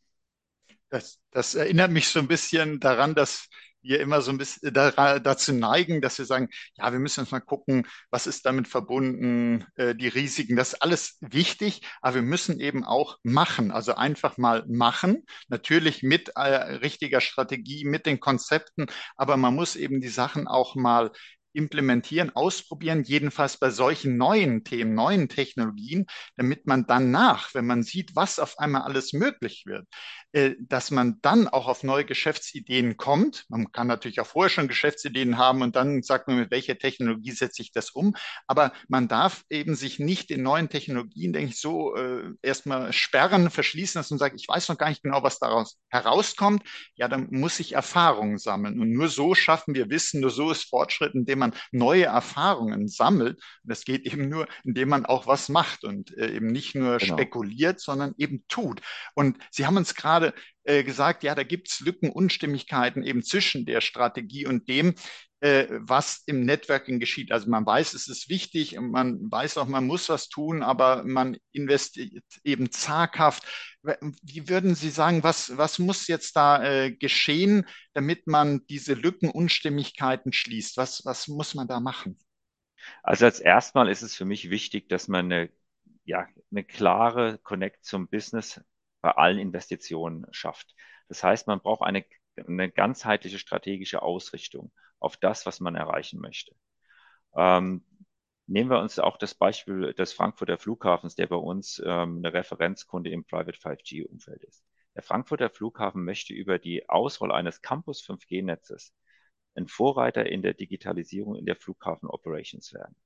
Das, 0.91 1.21
das 1.33 1.57
erinnert 1.57 1.91
mich 1.91 2.09
so 2.09 2.21
ein 2.21 2.29
bisschen 2.29 2.79
daran, 2.79 3.17
dass 3.17 3.49
wir 3.85 4.00
immer 4.00 4.21
so 4.23 4.31
ein 4.31 4.38
bisschen 4.38 4.73
dazu 4.73 5.53
neigen, 5.53 6.00
dass 6.00 6.19
wir 6.19 6.25
sagen, 6.25 6.49
ja, 6.76 6.93
wir 6.93 6.99
müssen 6.99 7.21
uns 7.21 7.31
mal 7.31 7.41
gucken, 7.41 7.87
was 8.11 8.26
ist 8.26 8.47
damit 8.47 8.67
verbunden, 8.67 9.67
äh, 9.76 9.95
die 9.95 10.09
Risiken, 10.09 10.57
das 10.57 10.73
ist 10.73 10.83
alles 10.83 11.19
wichtig, 11.21 11.83
aber 12.00 12.17
wir 12.17 12.23
müssen 12.23 12.61
eben 12.61 12.85
auch 12.85 13.19
machen, 13.23 13.71
also 13.71 13.95
einfach 13.95 14.37
mal 14.38 14.64
machen, 14.67 15.25
natürlich 15.49 16.03
mit 16.03 16.31
äh, 16.35 16.41
richtiger 16.41 17.21
Strategie, 17.21 17.85
mit 17.85 18.07
den 18.07 18.21
Konzepten, 18.21 18.87
aber 19.17 19.37
man 19.37 19.55
muss 19.55 19.76
eben 19.76 20.00
die 20.00 20.09
Sachen 20.09 20.49
auch 20.49 20.75
mal 20.75 21.12
implementieren, 21.55 22.35
ausprobieren, 22.35 23.05
jedenfalls 23.05 23.57
bei 23.59 23.71
solchen 23.71 24.17
neuen 24.17 24.64
Themen, 24.64 24.95
neuen 24.95 25.29
Technologien, 25.29 26.07
damit 26.37 26.67
man 26.67 26.87
danach, 26.87 27.55
wenn 27.55 27.67
man 27.67 27.83
sieht, 27.83 28.17
was 28.17 28.38
auf 28.38 28.59
einmal 28.59 28.83
alles 28.83 29.12
möglich 29.12 29.64
wird, 29.67 29.87
äh, 29.87 30.24
dass 30.59 30.91
man 30.91 31.19
dann 31.23 31.47
auch 31.47 31.69
auf 31.69 31.85
neue 31.85 32.05
Geschäftsideen 32.05 32.97
kommt. 32.97 33.45
Man 33.49 33.71
kann 33.71 33.87
natürlich 33.87 34.19
auch 34.21 34.26
vorher 34.26 34.50
schon 34.50 34.67
Geschäftsideen 34.67 35.38
haben 35.38 35.62
und 35.62 35.76
dann 35.76 36.03
sagt 36.03 36.26
man, 36.26 36.38
mit 36.38 36.50
welcher 36.50 36.76
Technologie 36.76 37.31
setze 37.31 37.62
ich 37.62 37.71
das 37.71 37.91
um. 37.91 38.17
Aber 38.49 38.73
man 38.88 39.07
darf 39.07 39.45
eben 39.49 39.76
sich 39.76 40.00
nicht 40.00 40.33
in 40.33 40.43
neuen 40.43 40.69
Technologien, 40.69 41.33
denke 41.33 41.50
ich, 41.50 41.61
so 41.61 41.95
äh, 41.95 42.33
erstmal 42.43 42.93
sperren, 42.93 43.49
verschließen 43.49 44.00
lassen 44.00 44.14
und 44.14 44.19
sagen, 44.19 44.37
ich 44.37 44.49
weiß 44.49 44.69
noch 44.69 44.79
gar 44.79 44.88
nicht 44.88 45.05
genau, 45.05 45.23
was 45.23 45.38
daraus 45.38 45.79
herauskommt. 45.88 46.64
Ja, 46.97 47.07
dann 47.07 47.29
muss 47.31 47.61
ich 47.61 47.75
Erfahrungen 47.75 48.38
sammeln. 48.38 48.81
Und 48.81 48.91
nur 48.91 49.09
so 49.09 49.37
schaffen 49.37 49.75
wir 49.76 49.88
Wissen, 49.88 50.21
nur 50.21 50.31
so 50.31 50.50
ist 50.50 50.64
Fortschritt, 50.64 51.14
indem 51.14 51.38
man 51.38 51.55
neue 51.71 52.07
Erfahrungen 52.07 52.88
sammelt. 52.88 53.37
Und 53.37 53.71
das 53.71 53.85
geht 53.85 54.05
eben 54.05 54.29
nur, 54.29 54.49
indem 54.64 54.88
man 54.88 55.07
auch 55.07 55.29
was 55.29 55.49
macht 55.49 55.85
und 55.85 56.17
äh, 56.17 56.35
eben 56.35 56.49
nicht 56.49 56.75
nur 56.75 56.99
genau. 56.99 57.14
spekuliert, 57.14 57.81
sondern 57.81 58.14
eben 58.19 58.45
tut. 58.49 58.81
Und 59.14 59.38
Sie 59.53 59.64
haben 59.64 59.76
uns 59.76 59.95
gerade 59.95 60.24
gerade 60.25 60.35
äh, 60.64 60.85
gesagt, 60.85 61.23
ja, 61.23 61.35
da 61.35 61.43
gibt 61.43 61.69
es 61.69 61.81
Lücken, 61.81 62.11
Unstimmigkeiten 62.11 63.02
eben 63.02 63.23
zwischen 63.23 63.66
der 63.66 63.81
Strategie 63.81 64.47
und 64.47 64.69
dem, 64.69 64.95
äh, 65.40 65.66
was 65.71 66.23
im 66.26 66.45
Networking 66.45 67.00
geschieht. 67.00 67.33
Also 67.33 67.50
man 67.50 67.66
weiß, 67.66 67.95
es 67.95 68.09
ist 68.09 68.28
wichtig, 68.28 68.78
man 68.81 69.31
weiß 69.31 69.59
auch, 69.59 69.66
man 69.66 69.87
muss 69.87 70.09
was 70.09 70.28
tun, 70.28 70.62
aber 70.62 71.04
man 71.04 71.37
investiert 71.52 72.25
eben 72.45 72.71
zaghaft. 72.71 73.45
Wie 74.23 74.49
würden 74.49 74.75
Sie 74.75 74.90
sagen, 74.90 75.23
was, 75.23 75.57
was 75.57 75.78
muss 75.78 76.07
jetzt 76.07 76.37
da 76.37 76.64
äh, 76.64 76.93
geschehen, 76.93 77.66
damit 77.93 78.26
man 78.26 78.64
diese 78.66 78.95
Lücken, 78.95 79.31
Unstimmigkeiten 79.31 80.33
schließt? 80.33 80.76
Was, 80.78 81.04
was 81.04 81.28
muss 81.28 81.54
man 81.54 81.69
da 81.69 81.81
machen? 81.81 82.19
Also 83.02 83.25
als 83.26 83.40
erstmal 83.40 83.88
ist 83.88 84.02
es 84.02 84.14
für 84.14 84.26
mich 84.26 84.50
wichtig, 84.50 84.88
dass 84.88 85.09
man 85.09 85.26
eine, 85.26 85.50
ja, 86.04 86.26
eine 86.50 86.64
klare 86.64 87.38
Connect 87.43 87.85
zum 87.85 88.09
Business 88.09 88.61
bei 89.04 89.11
allen 89.11 89.38
Investitionen 89.38 90.26
schafft. 90.30 90.75
Das 91.08 91.23
heißt, 91.23 91.46
man 91.46 91.61
braucht 91.61 91.82
eine, 91.82 92.06
eine 92.37 92.70
ganzheitliche 92.70 93.38
strategische 93.38 94.00
Ausrichtung 94.00 94.73
auf 94.99 95.18
das, 95.18 95.44
was 95.44 95.61
man 95.61 95.75
erreichen 95.75 96.20
möchte. 96.23 96.56
Ähm, 97.37 97.84
nehmen 98.46 98.70
wir 98.70 98.80
uns 98.80 98.99
auch 98.99 99.18
das 99.18 99.34
Beispiel 99.34 99.92
des 99.92 100.14
Frankfurter 100.14 100.56
Flughafens, 100.56 101.16
der 101.16 101.26
bei 101.26 101.37
uns 101.37 101.82
ähm, 101.84 102.23
eine 102.25 102.32
Referenzkunde 102.32 103.11
im 103.11 103.26
Private 103.26 103.58
5G-Umfeld 103.58 104.42
ist. 104.42 104.64
Der 104.94 105.02
Frankfurter 105.02 105.50
Flughafen 105.50 106.02
möchte 106.02 106.32
über 106.32 106.58
die 106.58 106.88
Ausrolle 106.88 107.34
eines 107.34 107.61
Campus 107.61 108.02
5G-Netzes 108.02 108.94
ein 109.54 109.68
Vorreiter 109.68 110.25
in 110.25 110.40
der 110.40 110.54
Digitalisierung 110.54 111.37
in 111.37 111.44
der 111.44 111.56
Flughafen 111.56 112.08
Operations 112.08 112.73
werden. 112.73 112.96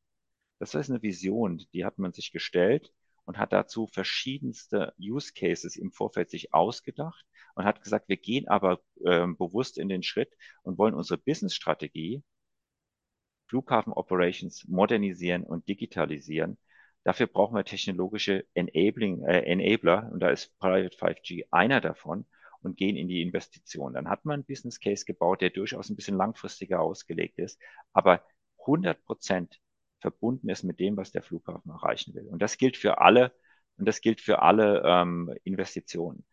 Das 0.61 0.77
ist 0.77 0.91
eine 0.91 1.03
Vision, 1.03 1.67
die 1.73 1.85
hat 1.85 1.99
man 1.99 2.13
sich 2.13 2.31
gestellt 2.31 2.93
und 3.29 3.37
hat 3.37 3.53
dazu 3.53 3.87
verschiedenste 3.87 4.95
Use 4.99 5.35
Cases 5.35 5.77
im 5.77 5.93
Vorfeld 5.93 6.31
sich 6.31 6.55
ausgedacht 6.55 7.27
und 7.55 7.67
hat 7.67 7.83
gesagt, 7.83 8.09
wir 8.09 8.17
gehen 8.17 8.49
aber 8.49 8.81
äh, 9.05 9.27
bewusst 9.27 9.77
in 9.77 9.91
den 9.91 10.03
Schritt 10.03 10.35
und 10.63 10.79
wollen 10.79 10.95
unsere 10.95 11.19
Business-Strategie 11.19 12.25
Flughafen 13.47 13.93
Operations 13.93 14.67
modernisieren 14.67 15.45
und 15.45 15.69
digitalisieren. 15.69 16.57
Dafür 17.05 17.27
brauchen 17.27 17.55
wir 17.55 17.65
technologische 17.65 18.47
Enabling, 18.55 19.23
äh, 19.25 19.43
Enabler 19.43 20.09
und 20.11 20.21
da 20.21 20.31
ist 20.31 20.59
Private 20.59 20.97
5G 20.97 21.45
einer 21.51 21.83
davon 21.83 22.25
und 22.63 22.79
gehen 22.79 22.97
in 22.97 23.09
die 23.09 23.21
Investition. 23.21 23.93
Dann 23.93 24.09
hat 24.09 24.25
man 24.25 24.37
einen 24.37 24.45
Business 24.47 24.81
Case 24.81 25.05
gebaut, 25.05 25.43
der 25.43 25.51
durchaus 25.51 25.91
ein 25.91 25.97
bisschen 25.97 26.17
langfristiger 26.17 26.81
ausgelegt 26.81 27.39
ist, 27.39 27.61
aber 27.93 28.25
100 28.61 29.05
Prozent 29.05 29.61
verbunden 30.01 30.49
ist 30.49 30.63
mit 30.63 30.81
dem, 30.81 30.97
was 30.97 31.13
der 31.13 31.23
Flughafen 31.23 31.71
erreichen 31.71 32.15
will. 32.15 32.27
Und 32.29 32.41
das 32.41 32.59
gilt 32.59 32.77
für 32.77 33.01
alle, 33.01 33.33
und 33.77 33.87
das 33.87 34.01
gilt 34.01 34.21
für 34.21 34.43
alle 34.43 34.83
ähm, 34.85 35.35
Investitionen. 35.45 36.25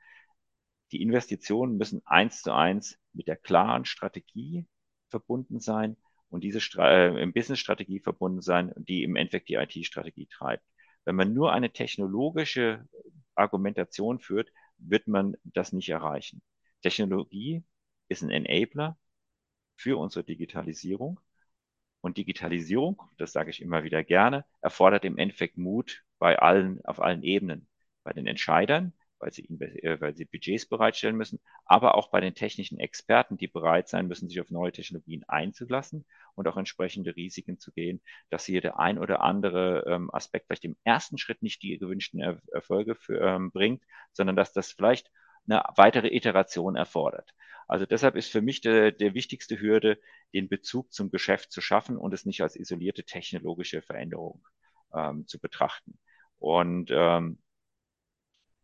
Die 0.91 1.01
Investitionen 1.01 1.77
müssen 1.77 2.01
eins 2.05 2.41
zu 2.41 2.53
eins 2.53 2.97
mit 3.13 3.27
der 3.27 3.37
klaren 3.37 3.85
Strategie 3.85 4.67
verbunden 5.09 5.59
sein 5.59 5.97
und 6.29 6.43
diese 6.43 6.61
Stra 6.61 7.17
äh, 7.17 7.25
Business-Strategie 7.27 7.99
verbunden 7.99 8.41
sein, 8.41 8.73
die 8.77 9.03
im 9.03 9.15
Endeffekt 9.15 9.49
die 9.49 9.55
IT-Strategie 9.55 10.27
treibt. 10.27 10.63
Wenn 11.05 11.15
man 11.15 11.33
nur 11.33 11.53
eine 11.53 11.71
technologische 11.71 12.87
Argumentation 13.35 14.19
führt, 14.19 14.51
wird 14.77 15.07
man 15.07 15.35
das 15.43 15.71
nicht 15.71 15.89
erreichen. 15.89 16.41
Technologie 16.81 17.63
ist 18.07 18.23
ein 18.23 18.31
Enabler 18.31 18.97
für 19.77 19.97
unsere 19.97 20.23
Digitalisierung 20.23 21.19
und 22.05 22.17
Digitalisierung, 22.17 23.01
das 23.17 23.31
sage 23.31 23.49
ich 23.49 23.63
immer 23.63 23.83
wieder 23.83 24.03
gerne, 24.03 24.45
erfordert 24.61 25.05
im 25.05 25.17
Endeffekt 25.17 25.57
Mut 25.57 26.03
bei 26.19 26.37
allen, 26.37 26.85
auf 26.85 27.01
allen 27.01 27.23
Ebenen. 27.23 27.67
Bei 28.03 28.13
den 28.13 28.27
Entscheidern, 28.27 28.93
weil 29.17 29.33
sie, 29.33 29.45
äh, 29.45 29.99
weil 29.99 30.15
sie 30.15 30.25
Budgets 30.25 30.67
bereitstellen 30.67 31.15
müssen, 31.15 31.39
aber 31.65 31.95
auch 31.95 32.11
bei 32.11 32.21
den 32.21 32.35
technischen 32.35 32.77
Experten, 32.77 33.37
die 33.37 33.47
bereit 33.47 33.87
sein 33.89 34.07
müssen, 34.07 34.29
sich 34.29 34.39
auf 34.39 34.51
neue 34.51 34.71
Technologien 34.71 35.23
einzulassen 35.27 36.05
und 36.35 36.47
auch 36.47 36.57
entsprechende 36.57 37.15
Risiken 37.15 37.57
zu 37.57 37.71
gehen, 37.71 38.01
dass 38.29 38.45
hier 38.45 38.61
der 38.61 38.77
ein 38.77 38.99
oder 38.99 39.21
andere 39.21 39.85
ähm, 39.87 40.13
Aspekt 40.13 40.45
vielleicht 40.45 40.65
im 40.65 40.77
ersten 40.83 41.17
Schritt 41.17 41.41
nicht 41.41 41.63
die 41.63 41.79
gewünschten 41.79 42.19
er 42.19 42.39
Erfolge 42.51 42.93
für, 42.93 43.19
ähm, 43.19 43.49
bringt, 43.49 43.81
sondern 44.13 44.35
dass 44.35 44.53
das 44.53 44.71
vielleicht 44.71 45.09
eine 45.47 45.63
weitere 45.75 46.09
Iteration 46.15 46.75
erfordert. 46.75 47.33
Also 47.67 47.85
deshalb 47.85 48.15
ist 48.15 48.31
für 48.31 48.41
mich 48.41 48.61
der, 48.61 48.91
der 48.91 49.13
wichtigste 49.13 49.59
Hürde, 49.59 49.99
den 50.33 50.49
Bezug 50.49 50.93
zum 50.93 51.09
Geschäft 51.09 51.51
zu 51.51 51.61
schaffen 51.61 51.97
und 51.97 52.13
es 52.13 52.25
nicht 52.25 52.41
als 52.41 52.55
isolierte 52.55 53.03
technologische 53.03 53.81
Veränderung 53.81 54.45
ähm, 54.93 55.25
zu 55.27 55.39
betrachten. 55.39 55.97
Und 56.37 56.91
ähm, 56.91 57.39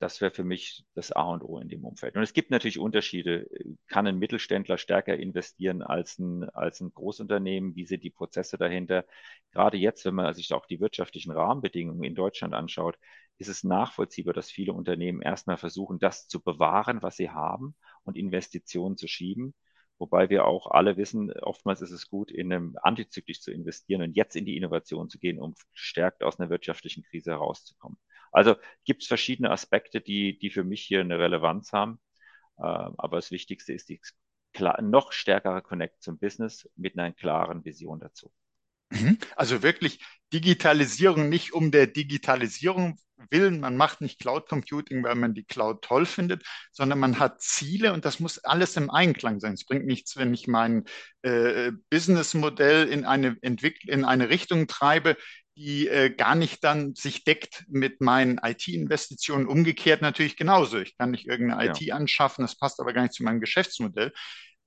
das 0.02 0.20
wäre 0.20 0.32
für 0.32 0.44
mich 0.44 0.84
das 0.96 1.12
A 1.12 1.26
und 1.26 1.44
O 1.44 1.60
in 1.60 1.70
dem 1.70 1.86
Umfeld. 1.86 2.16
Und 2.16 2.24
es 2.24 2.34
gibt 2.34 2.50
natürlich 2.50 2.80
Unterschiede. 2.80 3.48
Kann 3.88 4.08
ein 4.08 4.18
Mittelständler 4.18 4.80
stärker 4.80 5.16
investieren 5.16 5.84
als 5.84 6.18
ein, 6.18 6.50
als 6.50 6.82
ein 6.82 6.92
Großunternehmen? 6.92 7.76
Wie 7.76 7.86
sind 7.86 8.04
die 8.04 8.10
Prozesse 8.10 8.58
dahinter? 8.58 9.06
Gerade 9.52 9.78
jetzt, 9.78 10.04
wenn 10.06 10.16
man 10.16 10.34
sich 10.34 10.52
auch 10.54 10.66
die 10.66 10.80
wirtschaftlichen 10.80 11.32
Rahmenbedingungen 11.32 12.04
in 12.04 12.16
Deutschland 12.16 12.56
anschaut, 12.56 12.98
ist 13.42 13.48
es 13.48 13.64
nachvollziehbar, 13.64 14.34
dass 14.34 14.52
viele 14.52 14.72
Unternehmen 14.74 15.22
erstmal 15.22 15.58
versuchen, 15.58 16.00
das 16.00 16.28
zu 16.28 16.42
bewahren, 16.42 17.02
was 17.02 17.18
sie 17.18 17.32
haben 17.32 17.76
und 18.04 18.16
Investitionen 18.16 18.98
zu 18.98 19.08
schieben. 19.08 19.56
Wobei 19.98 20.30
wir 20.30 20.46
auch 20.46 20.68
alle 20.72 20.96
wissen, 20.98 21.32
oftmals 21.32 21.82
ist 21.82 21.92
es 21.92 22.08
gut, 22.08 22.32
in 22.32 22.54
einem 22.54 22.78
antizyklisch 22.82 23.42
zu 23.42 23.52
investieren 23.52 24.04
und 24.04 24.16
jetzt 24.16 24.36
in 24.36 24.46
die 24.46 24.58
Innovation 24.58 25.10
zu 25.10 25.20
gehen, 25.20 25.40
um 25.40 25.56
gestärkt 25.74 26.24
aus 26.24 26.40
einer 26.40 26.50
wirtschaftlichen 26.50 27.04
Krise 27.04 27.32
herauszukommen. 27.32 27.98
Also 28.32 28.56
gibt 28.86 29.02
es 29.02 29.08
verschiedene 29.08 29.52
Aspekte, 29.52 30.02
die, 30.02 30.38
die 30.40 30.52
für 30.52 30.64
mich 30.64 30.82
hier 30.84 31.02
eine 31.02 31.20
Relevanz 31.20 31.74
haben. 31.74 32.00
Äh, 32.58 32.64
aber 32.64 33.18
das 33.18 33.32
Wichtigste 33.32 33.74
ist 33.74 33.90
die 33.90 34.00
noch 34.82 35.12
stärkere 35.14 35.62
Connect 35.62 36.02
zum 36.04 36.20
Business 36.20 36.70
mit 36.76 36.98
einer 36.98 37.12
klaren 37.12 37.66
Vision 37.66 38.00
dazu. 38.00 38.32
Mhm. 38.92 39.18
Also 39.36 39.64
wirklich 39.64 40.00
Digitalisierung 40.34 41.30
nicht 41.30 41.54
um 41.54 41.72
der 41.72 41.88
Digitalisierung 41.88 42.98
willen. 43.30 43.60
Man 43.60 43.78
macht 43.78 44.02
nicht 44.02 44.20
Cloud 44.20 44.48
Computing, 44.48 45.04
weil 45.04 45.16
man 45.16 45.34
die 45.34 45.44
Cloud 45.44 45.84
toll 45.84 46.06
findet, 46.06 46.44
sondern 46.72 47.00
man 47.00 47.20
hat 47.20 47.42
Ziele 47.42 47.94
und 47.94 48.06
das 48.06 48.20
muss 48.20 48.40
alles 48.40 48.76
im 48.78 48.90
Einklang 48.90 49.40
sein. 49.40 49.54
Es 49.54 49.66
bringt 49.66 49.86
nichts, 49.86 50.18
wenn 50.18 50.34
ich 50.34 50.48
mein 50.48 50.86
äh, 51.22 51.72
Businessmodell 51.90 52.88
in 52.88 53.06
eine, 53.06 53.38
Entwick 53.42 53.88
in 53.88 54.06
eine 54.06 54.30
Richtung 54.30 54.68
treibe, 54.68 55.18
die 55.56 55.88
äh, 55.88 56.10
gar 56.10 56.36
nicht 56.36 56.64
dann 56.64 56.96
sich 56.96 57.24
deckt 57.24 57.66
mit 57.68 58.02
meinen 58.02 58.40
IT-Investitionen. 58.42 59.48
Umgekehrt 59.48 60.02
natürlich 60.02 60.38
genauso. 60.38 60.80
Ich 60.80 60.98
kann 60.98 61.12
nicht 61.12 61.28
irgendeine 61.28 61.66
ja. 61.66 61.74
IT 61.74 61.92
anschaffen, 61.92 62.44
das 62.44 62.58
passt 62.58 62.80
aber 62.80 62.94
gar 62.94 63.04
nicht 63.04 63.14
zu 63.14 63.24
meinem 63.24 63.42
Geschäftsmodell. 63.42 64.14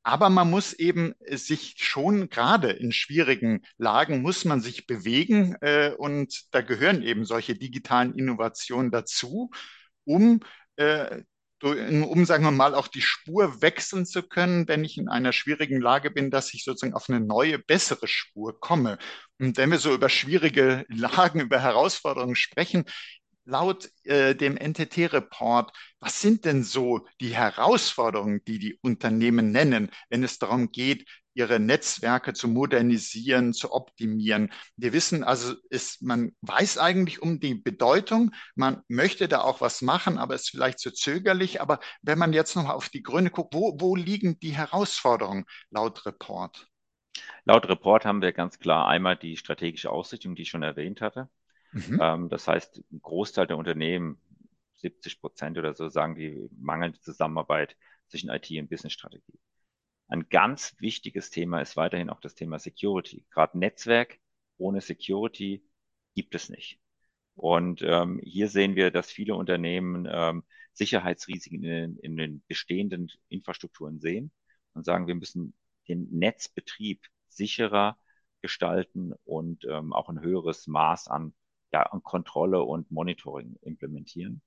Aber 0.04 0.28
man 0.30 0.50
muss 0.50 0.74
eben 0.74 1.14
sich 1.30 1.76
schon 1.78 2.28
gerade 2.28 2.70
in 2.70 2.92
schwierigen 2.92 3.62
Lagen 3.78 4.22
muss 4.22 4.44
man 4.44 4.60
sich 4.60 4.86
bewegen 4.86 5.56
äh, 5.62 5.92
und 5.96 6.44
da 6.52 6.60
gehören 6.60 7.02
eben 7.02 7.24
solche 7.24 7.54
digitalen 7.56 8.14
Innovationen 8.14 8.90
dazu, 8.90 9.50
um 10.04 10.40
äh, 10.76 11.22
um, 11.62 12.26
sagen 12.26 12.44
wir 12.44 12.50
mal, 12.50 12.74
auch 12.74 12.88
die 12.88 13.00
Spur 13.00 13.62
wechseln 13.62 14.04
zu 14.04 14.22
können, 14.22 14.68
wenn 14.68 14.84
ich 14.84 14.98
in 14.98 15.08
einer 15.08 15.32
schwierigen 15.32 15.80
Lage 15.80 16.10
bin, 16.10 16.30
dass 16.30 16.52
ich 16.52 16.64
sozusagen 16.64 16.94
auf 16.94 17.08
eine 17.08 17.20
neue, 17.20 17.58
bessere 17.58 18.06
Spur 18.06 18.60
komme. 18.60 18.98
Und 19.38 19.56
wenn 19.56 19.70
wir 19.70 19.78
so 19.78 19.94
über 19.94 20.10
schwierige 20.10 20.84
Lagen, 20.90 21.40
über 21.40 21.60
Herausforderungen 21.60 22.36
sprechen, 22.36 22.84
laut 23.44 23.90
äh, 24.04 24.34
dem 24.34 24.56
NTT-Report, 24.56 25.72
was 26.00 26.20
sind 26.20 26.44
denn 26.44 26.62
so 26.62 27.06
die 27.20 27.34
Herausforderungen, 27.34 28.42
die 28.46 28.58
die 28.58 28.78
Unternehmen 28.82 29.52
nennen, 29.52 29.90
wenn 30.08 30.24
es 30.24 30.38
darum 30.38 30.70
geht, 30.70 31.06
ihre 31.34 31.58
Netzwerke 31.58 32.32
zu 32.32 32.48
modernisieren, 32.48 33.52
zu 33.52 33.72
optimieren? 33.72 34.52
Wir 34.76 34.92
wissen 34.92 35.24
also, 35.24 35.54
ist, 35.70 36.02
man 36.02 36.32
weiß 36.42 36.78
eigentlich 36.78 37.22
um 37.22 37.40
die 37.40 37.54
Bedeutung, 37.54 38.32
man 38.54 38.82
möchte 38.88 39.28
da 39.28 39.40
auch 39.40 39.60
was 39.60 39.82
machen, 39.82 40.18
aber 40.18 40.34
ist 40.34 40.50
vielleicht 40.50 40.78
zu 40.78 40.92
zögerlich. 40.92 41.60
Aber 41.60 41.80
wenn 42.02 42.18
man 42.18 42.32
jetzt 42.32 42.56
noch 42.56 42.68
auf 42.68 42.88
die 42.88 43.02
Gründe 43.02 43.30
guckt, 43.30 43.54
wo, 43.54 43.76
wo 43.78 43.96
liegen 43.96 44.38
die 44.40 44.56
Herausforderungen 44.56 45.44
laut 45.70 46.06
Report? 46.06 46.68
Laut 47.44 47.68
Report 47.68 48.04
haben 48.04 48.22
wir 48.22 48.32
ganz 48.32 48.58
klar 48.58 48.88
einmal 48.88 49.16
die 49.16 49.36
strategische 49.36 49.90
Ausrichtung, 49.90 50.34
die 50.34 50.42
ich 50.42 50.50
schon 50.50 50.62
erwähnt 50.62 51.00
hatte. 51.00 51.28
Mhm. 51.74 51.98
Ähm, 52.00 52.28
das 52.28 52.48
heißt, 52.48 52.82
ein 52.92 53.00
Großteil 53.02 53.46
der 53.46 53.58
Unternehmen 53.58 54.18
70 54.76 55.20
Prozent 55.20 55.58
oder 55.58 55.74
so 55.74 55.88
sagen 55.88 56.14
die 56.14 56.48
mangelnde 56.56 57.00
Zusammenarbeit 57.00 57.76
zwischen 58.08 58.30
IT 58.30 58.50
und 58.50 58.70
Businessstrategie. 58.70 59.38
Ein 60.08 60.28
ganz 60.28 60.76
wichtiges 60.78 61.30
Thema 61.30 61.60
ist 61.60 61.76
weiterhin 61.76 62.10
auch 62.10 62.20
das 62.20 62.34
Thema 62.34 62.58
Security. 62.58 63.24
Gerade 63.30 63.58
Netzwerk 63.58 64.18
ohne 64.58 64.80
Security 64.80 65.64
gibt 66.14 66.34
es 66.34 66.48
nicht. 66.48 66.78
Und 67.34 67.82
ähm, 67.82 68.20
hier 68.22 68.48
sehen 68.48 68.76
wir, 68.76 68.90
dass 68.90 69.10
viele 69.10 69.34
Unternehmen 69.34 70.06
ähm, 70.08 70.44
Sicherheitsrisiken 70.72 71.64
in, 71.64 71.96
in 71.96 72.16
den 72.16 72.44
bestehenden 72.46 73.10
Infrastrukturen 73.28 73.98
sehen 73.98 74.30
und 74.74 74.84
sagen, 74.84 75.08
wir 75.08 75.16
müssen 75.16 75.54
den 75.88 76.08
Netzbetrieb 76.10 77.00
sicherer 77.28 77.98
gestalten 78.42 79.14
und 79.24 79.64
ähm, 79.64 79.92
auch 79.92 80.08
ein 80.08 80.20
höheres 80.20 80.66
Maß 80.66 81.08
an, 81.08 81.34
ja, 81.74 81.88
Kontrolle 82.04 82.62
und 82.62 82.92
Monitoring 82.92 83.56
implementieren. 83.62 84.42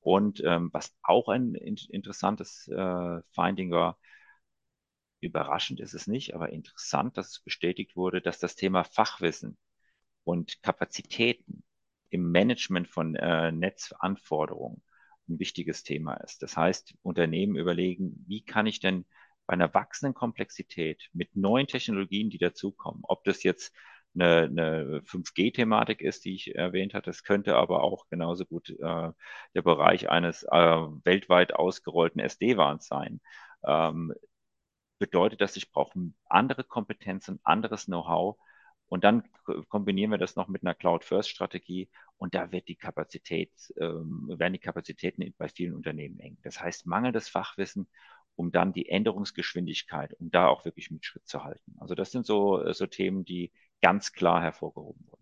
Und 0.00 0.42
ähm, 0.44 0.68
was 0.74 0.94
auch 1.02 1.28
ein 1.28 1.54
in 1.54 1.76
interessantes 1.88 2.68
äh, 2.68 3.22
Finding 3.32 3.70
war, 3.70 3.98
überraschend 5.20 5.80
ist 5.80 5.94
es 5.94 6.06
nicht, 6.06 6.34
aber 6.34 6.50
interessant, 6.50 7.16
dass 7.16 7.30
es 7.30 7.40
bestätigt 7.40 7.96
wurde, 7.96 8.20
dass 8.20 8.38
das 8.38 8.56
Thema 8.56 8.84
Fachwissen 8.84 9.56
und 10.24 10.62
Kapazitäten 10.62 11.64
im 12.10 12.30
Management 12.30 12.88
von 12.88 13.16
äh, 13.16 13.52
Netzanforderungen 13.52 14.82
ein 15.30 15.38
wichtiges 15.38 15.82
Thema 15.82 16.14
ist. 16.16 16.42
Das 16.42 16.58
heißt, 16.58 16.94
Unternehmen 17.02 17.56
überlegen, 17.56 18.22
wie 18.28 18.44
kann 18.44 18.66
ich 18.66 18.80
denn 18.80 19.06
bei 19.46 19.54
einer 19.54 19.72
wachsenden 19.72 20.12
Komplexität 20.12 21.08
mit 21.14 21.36
neuen 21.36 21.68
Technologien, 21.68 22.28
die 22.28 22.38
dazukommen, 22.38 23.00
ob 23.04 23.24
das 23.24 23.42
jetzt 23.44 23.72
eine, 24.16 24.44
eine 24.44 25.02
5G-Thematik 25.04 26.00
ist, 26.00 26.24
die 26.24 26.34
ich 26.34 26.54
erwähnt 26.54 26.94
hatte, 26.94 27.10
das 27.10 27.22
könnte 27.22 27.56
aber 27.56 27.82
auch 27.84 28.08
genauso 28.08 28.44
gut 28.44 28.70
äh, 28.70 29.12
der 29.54 29.62
Bereich 29.62 30.10
eines 30.10 30.42
äh, 30.44 30.48
weltweit 31.04 31.54
ausgerollten 31.54 32.20
SD-Wahns 32.20 32.86
sein. 32.88 33.20
Ähm, 33.64 34.12
bedeutet 34.98 35.40
das, 35.40 35.56
ich 35.56 35.70
brauche 35.70 35.98
andere 36.28 36.64
Kompetenzen, 36.64 37.40
anderes 37.44 37.86
Know-how, 37.86 38.36
und 38.88 39.04
dann 39.04 39.24
kombinieren 39.68 40.10
wir 40.10 40.18
das 40.18 40.36
noch 40.36 40.48
mit 40.48 40.62
einer 40.62 40.74
Cloud-First-Strategie 40.74 41.90
und 42.18 42.34
da 42.34 42.52
wird 42.52 42.68
die 42.68 42.76
Kapazität, 42.76 43.50
ähm, 43.78 44.26
werden 44.28 44.52
die 44.52 44.58
Kapazitäten 44.60 45.34
bei 45.38 45.48
vielen 45.48 45.74
Unternehmen 45.74 46.18
eng. 46.20 46.38
Das 46.42 46.60
heißt, 46.60 46.86
mangelndes 46.86 47.28
Fachwissen, 47.28 47.88
um 48.36 48.52
dann 48.52 48.72
die 48.72 48.88
Änderungsgeschwindigkeit, 48.88 50.14
um 50.20 50.30
da 50.30 50.48
auch 50.48 50.64
wirklich 50.64 50.90
mit 50.90 51.04
Schritt 51.04 51.26
zu 51.26 51.42
halten. 51.42 51.74
Also 51.78 51.94
das 51.94 52.12
sind 52.12 52.26
so, 52.26 52.72
so 52.72 52.86
Themen, 52.86 53.24
die 53.24 53.50
ganz 53.80 54.12
klar 54.12 54.42
hervorgehoben 54.42 55.04
wurden. 55.06 55.16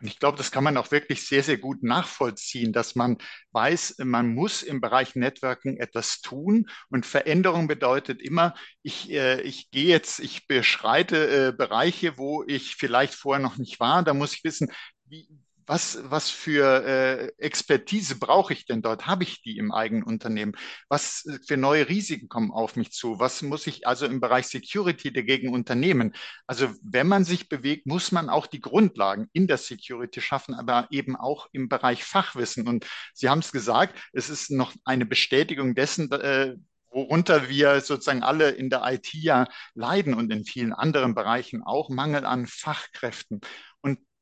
Und 0.00 0.06
ich 0.06 0.20
glaube, 0.20 0.38
das 0.38 0.52
kann 0.52 0.62
man 0.62 0.76
auch 0.76 0.92
wirklich 0.92 1.26
sehr, 1.26 1.42
sehr 1.42 1.58
gut 1.58 1.82
nachvollziehen, 1.82 2.72
dass 2.72 2.94
man 2.94 3.18
weiß, 3.50 3.96
man 4.04 4.32
muss 4.32 4.62
im 4.62 4.80
Bereich 4.80 5.16
Networking 5.16 5.78
etwas 5.78 6.20
tun. 6.20 6.68
Und 6.88 7.04
Veränderung 7.04 7.66
bedeutet 7.66 8.22
immer, 8.22 8.54
ich, 8.82 9.10
äh, 9.10 9.40
ich 9.40 9.70
gehe 9.72 9.86
jetzt, 9.88 10.20
ich 10.20 10.46
beschreite 10.46 11.48
äh, 11.48 11.52
Bereiche, 11.52 12.16
wo 12.16 12.44
ich 12.46 12.76
vielleicht 12.76 13.14
vorher 13.14 13.42
noch 13.42 13.56
nicht 13.58 13.80
war. 13.80 14.04
Da 14.04 14.14
muss 14.14 14.34
ich 14.34 14.44
wissen, 14.44 14.70
wie, 15.06 15.28
was, 15.68 15.98
was 16.02 16.30
für 16.30 16.84
äh, 16.84 17.26
Expertise 17.36 18.18
brauche 18.18 18.54
ich 18.54 18.64
denn 18.64 18.80
dort? 18.80 19.06
Habe 19.06 19.24
ich 19.24 19.42
die 19.42 19.58
im 19.58 19.70
eigenen 19.70 20.02
Unternehmen? 20.02 20.56
Was 20.88 21.28
für 21.46 21.58
neue 21.58 21.88
Risiken 21.88 22.28
kommen 22.28 22.50
auf 22.50 22.74
mich 22.74 22.90
zu? 22.92 23.20
Was 23.20 23.42
muss 23.42 23.66
ich 23.66 23.86
also 23.86 24.06
im 24.06 24.20
Bereich 24.20 24.46
Security 24.46 25.12
dagegen 25.12 25.52
unternehmen? 25.52 26.14
Also 26.46 26.70
wenn 26.82 27.06
man 27.06 27.24
sich 27.24 27.50
bewegt, 27.50 27.86
muss 27.86 28.12
man 28.12 28.30
auch 28.30 28.46
die 28.46 28.60
Grundlagen 28.60 29.28
in 29.34 29.46
der 29.46 29.58
Security 29.58 30.22
schaffen, 30.22 30.54
aber 30.54 30.88
eben 30.90 31.16
auch 31.16 31.48
im 31.52 31.68
Bereich 31.68 32.02
Fachwissen. 32.02 32.66
Und 32.66 32.86
Sie 33.12 33.28
haben 33.28 33.40
es 33.40 33.52
gesagt, 33.52 33.94
es 34.14 34.30
ist 34.30 34.50
noch 34.50 34.72
eine 34.84 35.04
Bestätigung 35.04 35.74
dessen, 35.74 36.10
äh, 36.12 36.56
worunter 36.90 37.48
wir 37.48 37.80
sozusagen 37.80 38.22
alle 38.22 38.50
in 38.50 38.70
der 38.70 38.82
IT 38.86 39.12
ja 39.12 39.46
leiden 39.74 40.14
und 40.14 40.32
in 40.32 40.44
vielen 40.44 40.72
anderen 40.72 41.14
Bereichen 41.14 41.62
auch 41.62 41.90
Mangel 41.90 42.24
an 42.24 42.46
Fachkräften. 42.46 43.40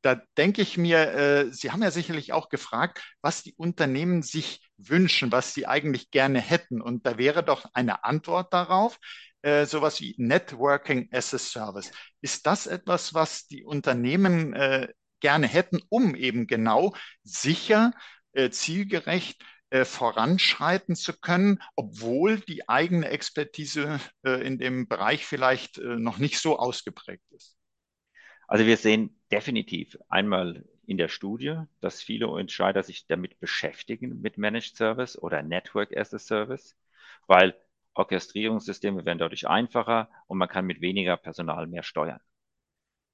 Da 0.06 0.20
denke 0.36 0.62
ich 0.62 0.78
mir, 0.78 0.98
äh, 1.14 1.52
Sie 1.52 1.72
haben 1.72 1.82
ja 1.82 1.90
sicherlich 1.90 2.32
auch 2.32 2.48
gefragt, 2.48 3.02
was 3.22 3.42
die 3.42 3.54
Unternehmen 3.56 4.22
sich 4.22 4.60
wünschen, 4.76 5.32
was 5.32 5.52
sie 5.52 5.66
eigentlich 5.66 6.12
gerne 6.12 6.40
hätten. 6.40 6.80
Und 6.80 7.04
da 7.06 7.18
wäre 7.18 7.42
doch 7.42 7.64
eine 7.74 8.04
Antwort 8.04 8.52
darauf, 8.52 9.00
äh, 9.42 9.66
sowas 9.66 10.00
wie 10.00 10.14
Networking 10.16 11.08
as 11.12 11.34
a 11.34 11.38
Service. 11.38 11.90
Ist 12.20 12.46
das 12.46 12.68
etwas, 12.68 13.14
was 13.14 13.48
die 13.48 13.64
Unternehmen 13.64 14.54
äh, 14.54 14.86
gerne 15.18 15.48
hätten, 15.48 15.80
um 15.88 16.14
eben 16.14 16.46
genau 16.46 16.94
sicher, 17.24 17.90
äh, 18.32 18.50
zielgerecht 18.50 19.42
äh, 19.70 19.84
voranschreiten 19.84 20.94
zu 20.94 21.18
können, 21.18 21.58
obwohl 21.74 22.38
die 22.42 22.68
eigene 22.68 23.08
Expertise 23.08 23.98
äh, 24.24 24.46
in 24.46 24.58
dem 24.58 24.86
Bereich 24.86 25.26
vielleicht 25.26 25.78
noch 25.78 26.18
nicht 26.18 26.38
so 26.38 26.60
ausgeprägt 26.60 27.24
ist? 27.32 27.55
Also 28.46 28.66
wir 28.66 28.76
sehen 28.76 29.16
definitiv 29.32 29.98
einmal 30.08 30.64
in 30.86 30.98
der 30.98 31.08
Studie, 31.08 31.58
dass 31.80 32.02
viele 32.02 32.26
Entscheider 32.38 32.82
sich 32.82 33.06
damit 33.06 33.40
beschäftigen 33.40 34.20
mit 34.20 34.38
Managed 34.38 34.76
Service 34.76 35.18
oder 35.20 35.42
Network 35.42 35.96
as 35.96 36.14
a 36.14 36.18
Service, 36.18 36.76
weil 37.26 37.54
Orchestrierungssysteme 37.94 39.04
werden 39.04 39.18
dadurch 39.18 39.48
einfacher 39.48 40.10
und 40.26 40.38
man 40.38 40.48
kann 40.48 40.66
mit 40.66 40.80
weniger 40.80 41.16
Personal 41.16 41.66
mehr 41.66 41.82
steuern. 41.82 42.20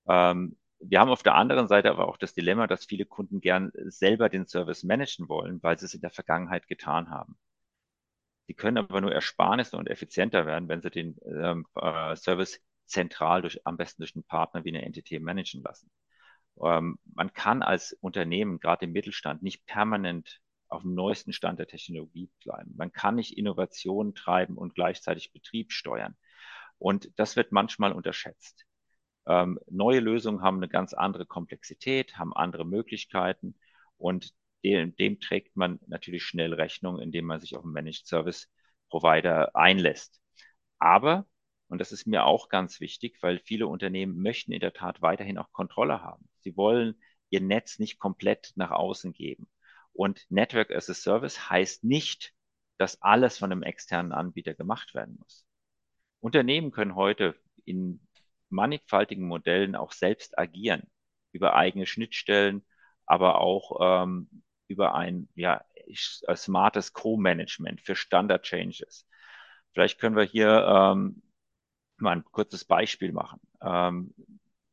Ähm, 0.09 0.57
wir 0.81 1.01
haben 1.01 1.11
auf 1.11 1.23
der 1.23 1.35
anderen 1.37 1.69
Seite 1.69 1.91
aber 1.91 2.09
auch 2.09 2.17
das 2.17 2.35
Dilemma, 2.35 2.67
dass 2.67 2.85
viele 2.85 3.07
Kunden 3.07 3.41
gern 3.41 3.73
selber 3.75 4.29
den 4.29 4.47
Service 4.47 4.83
managen 4.83 5.29
wollen, 5.29 5.63
weil 5.63 5.79
sie 5.79 5.87
es 5.87 5.95
in 5.95 6.01
der 6.01 6.11
Vergangenheit 6.11 6.67
getan 6.69 7.11
haben. 7.11 7.39
Sie 8.47 8.55
können 8.55 8.79
aber 8.79 9.01
nur 9.01 9.13
ersparnisse 9.13 9.77
und 9.77 9.89
effizienter 9.89 10.47
werden, 10.47 10.69
wenn 10.69 10.83
sie 10.83 10.91
den 10.91 11.17
ähm, 11.25 11.67
äh, 11.75 12.17
Service 12.17 12.61
zentral 12.93 13.43
durch, 13.43 13.67
am 13.67 13.77
besten 13.77 14.03
durch 14.03 14.15
einen 14.15 14.25
Partner 14.25 14.65
wie 14.65 14.71
eine 14.71 14.83
Entity 14.83 15.19
managen 15.19 15.63
lassen. 15.63 15.91
Ähm, 16.63 16.99
man 17.15 17.33
kann 17.33 17.63
als 17.63 17.93
Unternehmen, 18.01 18.61
gerade 18.61 18.85
im 18.85 18.93
Mittelstand, 18.93 19.43
nicht 19.43 19.67
permanent 19.67 20.41
auf 20.69 20.83
dem 20.83 20.95
neuesten 20.95 21.33
Stand 21.33 21.59
der 21.59 21.67
Technologie 21.67 22.31
bleiben. 22.43 22.73
Man 22.77 22.93
kann 22.93 23.17
nicht 23.17 23.37
Innovation 23.37 24.15
treiben 24.15 24.57
und 24.57 24.75
gleichzeitig 24.75 25.33
Betrieb 25.33 25.73
steuern. 25.73 26.17
Und 26.79 27.11
das 27.17 27.37
wird 27.37 27.53
manchmal 27.53 27.93
unterschätzt. 27.93 28.65
Ähm, 29.27 29.59
neue 29.69 30.01
Lösungen 30.01 30.43
haben 30.43 30.57
eine 30.57 30.69
ganz 30.69 30.95
andere 30.95 31.27
Komplexität, 31.27 32.17
haben 32.19 32.35
andere 32.35 32.65
Möglichkeiten 32.65 33.55
und 33.97 34.35
dem, 34.65 34.97
dem 34.97 35.21
trägt 35.21 35.57
man 35.57 35.79
natürlich 35.87 36.25
schnell 36.25 36.55
Rechnung, 36.55 37.01
indem 37.01 37.27
man 37.27 37.41
sich 37.41 37.57
auf 37.57 37.65
einen 37.65 37.73
Managed 37.73 38.07
Service 38.07 38.49
Provider 38.89 39.55
einlässt. 39.55 40.21
Aber 40.79 41.27
und 41.73 41.79
das 41.79 41.91
ist 41.91 42.07
mir 42.07 42.27
auch 42.27 42.51
ganz 42.51 42.81
wichtig, 42.81 43.17
weil 43.23 43.39
viele 43.39 43.67
Unternehmen 43.67 44.21
möchten 44.21 44.53
in 44.53 44.61
der 44.61 44.75
Tat 44.75 45.01
weiterhin 45.01 45.39
auch 45.39 45.53
Kontrolle 45.53 46.03
haben. 46.03 46.29
Sie 46.41 46.55
wollen 46.55 47.01
ihr 47.31 47.41
Netz 47.41 47.79
nicht 47.79 47.99
komplett 47.99 48.53
nach 48.57 48.71
außen 48.71 49.15
geben. 49.15 49.49
Und 49.95 50.31
Network 50.31 50.71
as 50.71 50.91
a 50.91 50.93
Service 50.93 51.49
heißt 51.49 51.83
nicht, 51.83 52.35
dass 52.77 53.01
alles 53.01 53.39
von 53.39 53.51
einem 53.51 53.63
externen 53.63 54.13
Anbieter 54.13 54.53
gemacht 54.53 54.93
werden 54.93 55.17
muss. 55.19 55.47
Unternehmen 56.21 56.73
können 56.73 56.95
heute 56.95 57.37
in 57.65 58.07
mannigfaltigen 58.51 59.27
Modellen 59.27 59.75
auch 59.75 59.93
selbst 59.93 60.39
agieren, 60.39 60.83
über 61.33 61.57
eigene 61.57 61.87
Schnittstellen, 61.87 62.67
aber 63.07 63.41
auch 63.41 64.05
ähm, 64.05 64.29
über 64.69 64.95
ein 64.95 65.27
ja, 65.37 65.65
smartes 66.35 66.93
Co-Management 66.93 67.81
für 67.81 67.97
Standard 67.97 68.43
Changes. 68.43 69.09
Vielleicht 69.73 69.99
können 69.99 70.17
wir 70.17 70.25
hier 70.25 70.67
ähm, 70.69 71.22
mal 72.03 72.13
ein 72.13 72.25
kurzes 72.25 72.65
Beispiel 72.65 73.13
machen. 73.13 73.41
Ähm, 73.63 74.15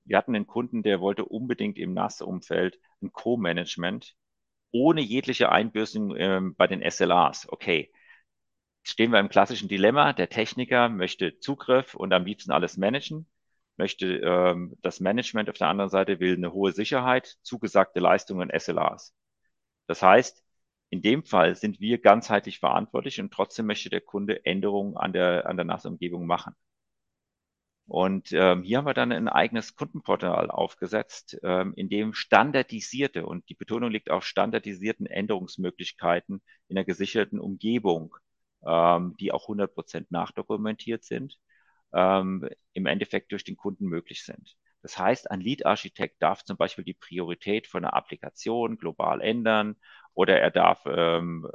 wir 0.05 0.17
hatten 0.17 0.35
einen 0.35 0.47
Kunden, 0.47 0.83
der 0.83 1.01
wollte 1.01 1.25
unbedingt 1.25 1.77
im 1.77 1.93
NAS-Umfeld 1.93 2.79
ein 3.01 3.13
Co-Management 3.13 4.15
ohne 4.71 5.01
jegliche 5.01 5.51
Einbüßen 5.51 6.15
ähm, 6.17 6.55
bei 6.55 6.67
den 6.67 6.81
SLAs. 6.89 7.47
Okay, 7.49 7.91
stehen 8.83 9.11
wir 9.11 9.19
im 9.19 9.29
klassischen 9.29 9.69
Dilemma. 9.69 10.13
Der 10.13 10.29
Techniker 10.29 10.89
möchte 10.89 11.39
Zugriff 11.39 11.95
und 11.95 12.13
am 12.13 12.25
liebsten 12.25 12.51
alles 12.51 12.77
managen, 12.77 13.27
möchte 13.77 14.17
ähm, 14.17 14.75
das 14.81 14.99
Management 14.99 15.49
auf 15.49 15.57
der 15.57 15.69
anderen 15.69 15.89
Seite 15.89 16.19
will 16.19 16.35
eine 16.35 16.53
hohe 16.53 16.71
Sicherheit, 16.71 17.37
zugesagte 17.43 17.99
Leistungen 17.99 18.51
SLAs. 18.57 19.15
Das 19.87 20.01
heißt, 20.01 20.43
in 20.89 21.01
dem 21.01 21.23
Fall 21.23 21.55
sind 21.55 21.79
wir 21.79 21.99
ganzheitlich 21.99 22.59
verantwortlich 22.59 23.19
und 23.21 23.31
trotzdem 23.31 23.67
möchte 23.67 23.89
der 23.89 24.01
Kunde 24.01 24.45
Änderungen 24.45 24.97
an 24.97 25.13
der, 25.13 25.47
an 25.47 25.55
der 25.57 25.65
NAS-Umgebung 25.65 26.25
machen. 26.25 26.55
Und 27.89 28.32
ähm, 28.34 28.62
hier 28.62 28.78
haben 28.78 28.86
wir 28.86 28.93
dann 28.93 29.12
ein 29.12 29.28
eigenes 29.28 29.75
Kundenportal 29.75 30.52
aufgesetzt, 30.52 31.39
ähm, 31.41 31.73
in 31.75 31.89
dem 31.89 32.13
standardisierte, 32.13 33.25
und 33.25 33.49
die 33.49 33.56
Betonung 33.56 33.89
liegt 33.89 34.12
auf 34.12 34.23
standardisierten 34.25 35.08
Änderungsmöglichkeiten 35.08 36.41
in 36.67 36.78
einer 36.78 36.86
gesicherten 36.86 37.39
Umgebung, 37.39 38.15
ähm, 38.63 39.15
die 39.19 39.32
auch 39.32 39.47
100 39.47 39.73
Prozent 39.73 40.12
nachdokumentiert 40.12 41.04
sind, 41.04 41.39
ähm, 41.91 42.47
im 42.73 42.86
Endeffekt 42.86 43.32
durch 43.32 43.43
den 43.43 43.58
Kunden 43.58 43.88
möglich 43.88 44.23
sind. 44.23 44.56
Das 44.84 44.99
heißt, 44.99 45.32
ein 45.32 45.41
Lead-Architekt 45.41 46.21
darf 46.21 46.45
zum 46.45 46.58
Beispiel 46.58 46.86
die 46.86 46.93
Priorität 46.93 47.65
von 47.65 47.84
einer 47.84 47.95
Applikation 47.95 48.78
global 48.78 49.19
ändern 49.19 49.75
oder 50.13 50.39
er 50.39 50.52
darf 50.52 50.84
ähm, 50.86 51.49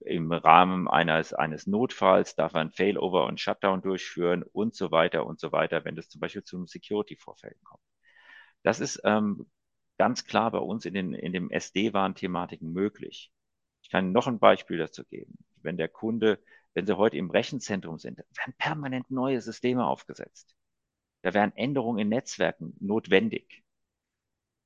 im 0.00 0.30
Rahmen 0.32 0.88
eines, 0.88 1.32
eines 1.32 1.66
Notfalls 1.66 2.34
darf 2.34 2.54
ein 2.54 2.70
Failover 2.70 3.26
und 3.26 3.40
Shutdown 3.40 3.82
durchführen 3.82 4.42
und 4.42 4.74
so 4.74 4.90
weiter 4.90 5.26
und 5.26 5.40
so 5.40 5.52
weiter, 5.52 5.84
wenn 5.84 5.96
es 5.98 6.08
zum 6.08 6.20
Beispiel 6.20 6.44
zu 6.44 6.56
einem 6.56 6.66
Security-Vorfällen 6.66 7.58
kommt. 7.64 7.82
Das 8.62 8.80
ist 8.80 9.00
ähm, 9.04 9.46
ganz 9.98 10.24
klar 10.24 10.50
bei 10.50 10.58
uns 10.58 10.84
in 10.84 10.94
den 10.94 11.14
in 11.14 11.32
dem 11.32 11.50
SD-WAN-Thematiken 11.50 12.72
möglich. 12.72 13.32
Ich 13.82 13.90
kann 13.90 14.12
noch 14.12 14.26
ein 14.26 14.38
Beispiel 14.38 14.78
dazu 14.78 15.04
geben. 15.04 15.38
Wenn 15.62 15.76
der 15.76 15.88
Kunde, 15.88 16.38
wenn 16.74 16.86
Sie 16.86 16.96
heute 16.96 17.16
im 17.16 17.30
Rechenzentrum 17.30 17.98
sind, 17.98 18.18
werden 18.18 18.54
permanent 18.58 19.10
neue 19.10 19.40
Systeme 19.40 19.86
aufgesetzt. 19.86 20.54
Da 21.22 21.34
werden 21.34 21.56
Änderungen 21.56 21.98
in 21.98 22.08
Netzwerken 22.08 22.76
notwendig. 22.80 23.64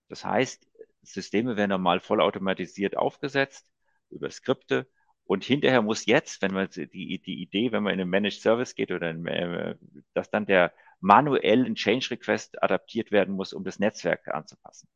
Das 0.09 0.25
heißt, 0.25 0.67
Systeme 1.03 1.57
werden 1.57 1.71
normal 1.71 2.01
vollautomatisiert 2.01 2.97
aufgesetzt 2.97 3.69
über 4.11 4.31
Skripte 4.31 4.89
und 5.31 5.45
hinterher 5.45 5.81
muss 5.81 6.07
jetzt, 6.07 6.43
wenn 6.43 6.53
man 6.53 6.69
die, 6.75 7.23
die 7.23 7.41
Idee, 7.41 7.71
wenn 7.71 7.85
man 7.85 7.95
in 7.95 8.01
einen 8.01 8.11
Managed 8.11 8.43
Service 8.43 8.75
geht 8.75 8.91
oder 8.91 9.11
in, 9.11 9.25
äh, 9.29 9.77
dass 10.13 10.29
dann 10.29 10.45
der 10.45 10.73
manuell 10.99 11.65
ein 11.65 11.77
Change 11.77 12.11
Request 12.11 12.61
adaptiert 12.61 13.13
werden 13.13 13.37
muss, 13.37 13.53
um 13.53 13.63
das 13.63 13.79
Netzwerk 13.79 14.27
anzupassen. 14.27 14.89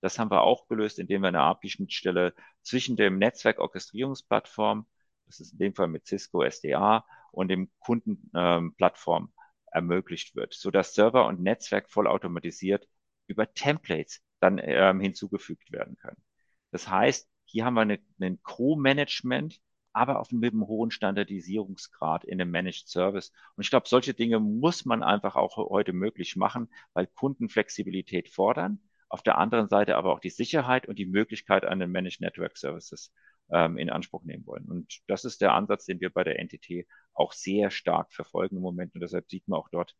Das 0.00 0.20
haben 0.20 0.30
wir 0.30 0.42
auch 0.42 0.68
gelöst, 0.68 1.00
indem 1.00 1.22
wir 1.22 1.28
eine 1.28 1.40
API-Schnittstelle 1.40 2.32
zwischen 2.62 2.94
dem 2.94 3.18
Netzwerkorchestrierungsplattform, 3.18 4.86
das 5.26 5.40
ist 5.40 5.54
in 5.54 5.58
dem 5.58 5.74
Fall 5.74 5.88
mit 5.88 6.06
Cisco 6.06 6.44
SDA, 6.48 7.04
und 7.32 7.48
dem 7.48 7.68
Kundenplattform 7.80 9.24
ähm, 9.24 9.32
ermöglicht 9.72 10.36
wird, 10.36 10.54
so 10.54 10.70
dass 10.70 10.94
Server 10.94 11.26
und 11.26 11.40
Netzwerk 11.40 11.90
vollautomatisiert 11.90 12.86
über 13.26 13.52
Templates 13.52 14.22
dann 14.38 14.60
ähm, 14.62 15.00
hinzugefügt 15.00 15.72
werden 15.72 15.96
können. 15.98 16.22
Das 16.70 16.86
heißt, 16.86 17.28
hier 17.46 17.64
haben 17.64 17.74
wir 17.74 17.80
eine, 17.80 17.98
einen 18.20 18.40
Co-Management 18.44 19.60
aber 19.92 20.20
auf, 20.20 20.30
mit 20.32 20.52
einem 20.52 20.66
hohen 20.66 20.90
Standardisierungsgrad 20.90 22.24
in 22.24 22.40
einem 22.40 22.50
Managed 22.50 22.88
Service. 22.88 23.32
Und 23.56 23.64
ich 23.64 23.70
glaube, 23.70 23.88
solche 23.88 24.14
Dinge 24.14 24.40
muss 24.40 24.84
man 24.84 25.02
einfach 25.02 25.36
auch 25.36 25.56
heute 25.56 25.92
möglich 25.92 26.36
machen, 26.36 26.68
weil 26.94 27.06
Kunden 27.06 27.48
Flexibilität 27.48 28.28
fordern. 28.28 28.80
Auf 29.08 29.22
der 29.22 29.38
anderen 29.38 29.68
Seite 29.68 29.96
aber 29.96 30.12
auch 30.12 30.20
die 30.20 30.30
Sicherheit 30.30 30.88
und 30.88 30.98
die 30.98 31.06
Möglichkeit 31.06 31.64
an 31.64 31.78
den 31.80 31.90
Managed 31.90 32.20
Network 32.20 32.56
Services 32.56 33.12
ähm, 33.50 33.76
in 33.76 33.90
Anspruch 33.90 34.24
nehmen 34.24 34.46
wollen. 34.46 34.64
Und 34.64 35.00
das 35.06 35.24
ist 35.24 35.40
der 35.42 35.52
Ansatz, 35.54 35.84
den 35.84 36.00
wir 36.00 36.10
bei 36.10 36.24
der 36.24 36.42
NTT 36.42 36.86
auch 37.12 37.32
sehr 37.32 37.70
stark 37.70 38.12
verfolgen 38.12 38.56
im 38.56 38.62
Moment. 38.62 38.94
Und 38.94 39.00
deshalb 39.02 39.28
sieht 39.30 39.46
man 39.48 39.60
auch 39.60 39.68
dort, 39.68 39.94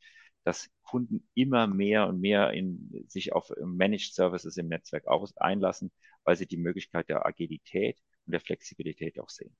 dass 0.44 0.70
Kunden 0.82 1.28
immer 1.34 1.66
mehr 1.66 2.08
und 2.08 2.20
mehr 2.20 2.52
in, 2.52 3.04
sich 3.06 3.32
auf 3.32 3.52
Managed 3.62 4.14
Services 4.14 4.56
im 4.56 4.68
Netzwerk 4.68 5.06
aus, 5.06 5.36
einlassen, 5.36 5.92
weil 6.24 6.36
sie 6.36 6.46
die 6.46 6.56
Möglichkeit 6.56 7.08
der 7.08 7.26
Agilität 7.26 7.98
und 8.26 8.32
der 8.32 8.40
Flexibilität 8.40 9.20
auch 9.20 9.28
sehen. 9.28 9.54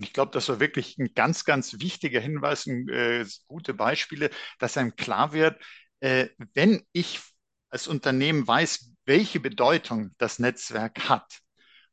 Und 0.00 0.04
ich 0.06 0.12
glaube, 0.14 0.32
das 0.32 0.48
war 0.48 0.60
wirklich 0.60 0.96
ein 0.98 1.12
ganz, 1.14 1.44
ganz 1.44 1.78
wichtiger 1.80 2.20
Hinweis, 2.20 2.66
ein, 2.66 2.88
äh, 2.88 3.26
gute 3.48 3.74
Beispiele, 3.74 4.30
dass 4.58 4.78
einem 4.78 4.96
klar 4.96 5.34
wird, 5.34 5.62
äh, 6.00 6.28
wenn 6.54 6.82
ich 6.92 7.20
als 7.68 7.86
Unternehmen 7.86 8.46
weiß, 8.48 8.92
welche 9.04 9.40
Bedeutung 9.40 10.12
das 10.18 10.38
Netzwerk 10.38 11.08
hat, 11.08 11.26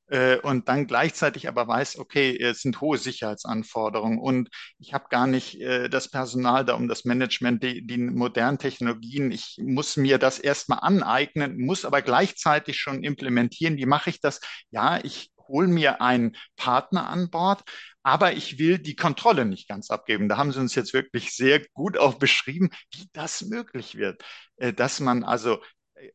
äh, 0.10 0.38
und 0.40 0.70
dann 0.70 0.88
gleichzeitig 0.88 1.48
aber 1.50 1.68
weiß, 1.68 1.98
okay, 2.00 2.38
es 2.42 2.62
sind 2.62 2.80
hohe 2.82 2.98
Sicherheitsanforderungen 2.98 4.20
und 4.20 4.50
ich 4.80 4.94
habe 4.94 5.06
gar 5.10 5.28
nicht 5.28 5.60
äh, 5.62 5.90
das 5.90 6.10
Personal 6.10 6.64
da, 6.66 6.76
um 6.76 6.88
das 6.88 7.06
Management, 7.06 7.64
die, 7.64 7.86
die 7.86 7.98
modernen 7.98 8.58
Technologien, 8.58 9.32
ich 9.32 9.58
muss 9.62 9.98
mir 9.98 10.18
das 10.18 10.40
erstmal 10.40 10.80
aneignen, 10.82 11.60
muss 11.60 11.84
aber 11.86 12.02
gleichzeitig 12.02 12.78
schon 12.80 13.04
implementieren. 13.04 13.78
Wie 13.78 13.86
mache 13.86 14.10
ich 14.10 14.22
das? 14.22 14.40
Ja, 14.72 15.00
ich 15.04 15.32
hole 15.48 15.68
mir 15.68 16.02
einen 16.02 16.36
Partner 16.56 17.10
an 17.10 17.30
Bord, 17.30 17.64
aber 18.04 18.34
ich 18.34 18.58
will 18.60 18.80
die 18.80 18.96
Kontrolle 18.96 19.46
nicht 19.46 19.68
ganz 19.68 19.92
abgeben. 19.92 20.30
Da 20.30 20.38
haben 20.38 20.52
Sie 20.52 20.60
uns 20.60 20.76
jetzt 20.76 20.94
wirklich 20.94 21.36
sehr 21.36 21.62
gut 21.74 21.98
auch 21.98 22.16
beschrieben, 22.16 22.70
wie 22.94 23.10
das 23.14 23.42
möglich 23.42 23.96
wird, 23.96 24.24
äh, 24.58 24.74
dass 24.74 25.00
man 25.00 25.24
also 25.24 25.62
äh, 25.96 26.10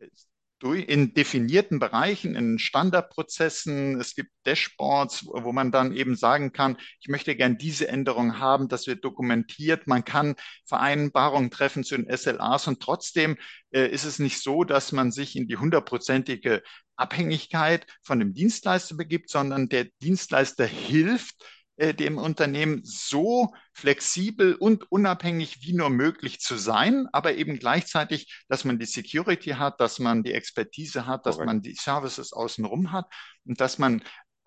in 0.71 1.13
definierten 1.15 1.79
Bereichen, 1.79 2.37
in 2.37 2.59
Standardprozessen. 2.59 4.01
Es 4.01 4.15
gibt 4.15 4.31
Dashboards, 4.45 5.27
wo 5.27 5.53
man 5.53 5.73
dann 5.73 5.93
eben 5.93 6.15
sagen 6.15 6.53
kann, 6.53 6.79
ich 7.01 7.09
möchte 7.09 7.35
gern 7.35 7.59
diese 7.59 7.89
Änderung 7.89 8.39
haben, 8.39 8.69
das 8.69 8.87
wird 8.87 9.05
dokumentiert. 9.05 9.87
Man 9.87 10.05
kann 10.05 10.37
Vereinbarungen 10.65 11.51
treffen 11.51 11.83
zu 11.83 11.97
den 11.97 12.17
SLAs 12.17 12.69
und 12.69 12.81
trotzdem 12.81 13.37
äh, 13.73 13.89
ist 13.89 14.05
es 14.05 14.19
nicht 14.19 14.41
so, 14.41 14.65
dass 14.65 14.93
man 14.93 15.11
sich 15.11 15.37
in 15.37 15.49
die 15.49 15.57
hundertprozentige 15.57 16.63
Abhängigkeit 16.97 17.87
von 18.03 18.21
dem 18.21 18.33
Dienstleister 18.33 18.97
begibt, 18.97 19.31
sondern 19.31 19.69
der 19.69 19.87
Dienstleister 20.01 20.67
hilft, 20.67 21.45
äh, 21.77 21.95
dem 21.95 22.19
Unternehmen 22.19 22.83
so 22.85 23.55
flexibel 23.73 24.55
und 24.55 24.91
unabhängig 24.91 25.63
wie 25.63 25.73
nur 25.73 25.91
möglich 25.91 26.41
zu 26.41 26.57
sein, 26.57 27.09
aber 27.13 27.35
eben 27.35 27.59
gleichzeitig, 27.59 28.45
dass 28.49 28.65
man 28.65 28.79
die 28.79 28.87
Security 28.87 29.51
hat, 29.51 29.81
dass 29.81 29.99
man 29.99 30.23
die 30.23 30.33
Expertise 30.33 31.07
hat, 31.07 31.27
dass 31.27 31.37
Correct. 31.37 31.47
man 31.47 31.63
die 31.63 31.75
Services 31.75 32.33
außenrum 32.33 32.93
hat 32.93 33.07
und 33.45 33.61
dass 33.61 33.79
man 33.79 34.03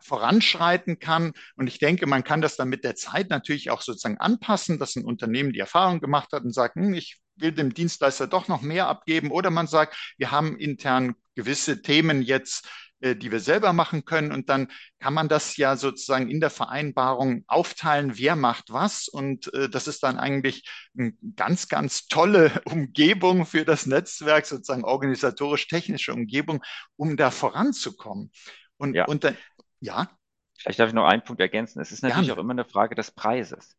voranschreiten 0.05 0.99
kann. 0.99 1.33
Und 1.55 1.67
ich 1.67 1.79
denke, 1.79 2.05
man 2.05 2.23
kann 2.23 2.41
das 2.41 2.55
dann 2.57 2.69
mit 2.69 2.83
der 2.83 2.95
Zeit 2.95 3.29
natürlich 3.29 3.71
auch 3.71 3.81
sozusagen 3.81 4.19
anpassen, 4.19 4.77
dass 4.77 4.95
ein 4.95 5.05
Unternehmen 5.05 5.51
die 5.51 5.59
Erfahrung 5.59 5.99
gemacht 5.99 6.31
hat 6.31 6.43
und 6.43 6.53
sagt, 6.53 6.75
hm, 6.75 6.93
ich 6.93 7.19
will 7.37 7.51
dem 7.51 7.73
Dienstleister 7.73 8.27
doch 8.27 8.47
noch 8.47 8.61
mehr 8.61 8.87
abgeben. 8.87 9.31
Oder 9.31 9.49
man 9.49 9.67
sagt, 9.67 9.97
wir 10.17 10.31
haben 10.31 10.57
intern 10.57 11.15
gewisse 11.35 11.81
Themen 11.81 12.21
jetzt 12.21 12.67
die 13.13 13.31
wir 13.31 13.39
selber 13.39 13.73
machen 13.73 14.05
können. 14.05 14.31
Und 14.31 14.49
dann 14.49 14.69
kann 14.99 15.13
man 15.13 15.27
das 15.27 15.57
ja 15.57 15.75
sozusagen 15.77 16.29
in 16.29 16.39
der 16.39 16.49
Vereinbarung 16.49 17.43
aufteilen, 17.47 18.17
wer 18.17 18.35
macht 18.35 18.71
was. 18.71 19.07
Und 19.07 19.53
äh, 19.53 19.69
das 19.69 19.87
ist 19.87 20.01
dann 20.01 20.17
eigentlich 20.17 20.67
eine 20.97 21.13
ganz, 21.35 21.67
ganz 21.67 22.07
tolle 22.07 22.51
Umgebung 22.65 23.45
für 23.45 23.65
das 23.65 23.85
Netzwerk, 23.85 24.45
sozusagen 24.45 24.85
organisatorisch-technische 24.85 26.13
Umgebung, 26.13 26.63
um 26.95 27.17
da 27.17 27.29
voranzukommen. 27.29 28.31
Und, 28.77 28.95
ja. 28.95 29.05
und 29.05 29.23
dann, 29.23 29.37
ja. 29.81 30.09
Vielleicht 30.57 30.79
darf 30.79 30.87
ich 30.87 30.95
noch 30.95 31.05
einen 31.05 31.23
Punkt 31.23 31.41
ergänzen. 31.41 31.79
Es 31.81 31.91
ist 31.91 32.01
natürlich 32.01 32.27
Gerne. 32.27 32.39
auch 32.39 32.43
immer 32.43 32.53
eine 32.53 32.65
Frage 32.65 32.95
des 32.95 33.11
Preises. 33.11 33.75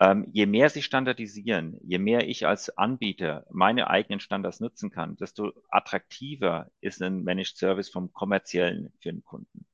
Ähm, 0.00 0.28
je 0.32 0.46
mehr 0.46 0.70
sie 0.70 0.82
standardisieren, 0.82 1.78
je 1.82 1.98
mehr 1.98 2.28
ich 2.28 2.46
als 2.46 2.76
Anbieter 2.78 3.46
meine 3.50 3.90
eigenen 3.90 4.20
Standards 4.20 4.60
nutzen 4.60 4.90
kann, 4.90 5.16
desto 5.16 5.52
attraktiver 5.70 6.70
ist 6.80 7.02
ein 7.02 7.24
Managed 7.24 7.56
Service 7.56 7.88
vom 7.88 8.12
kommerziellen 8.12 8.92
für 9.00 9.12
den 9.12 9.24
Kunden. 9.24 9.66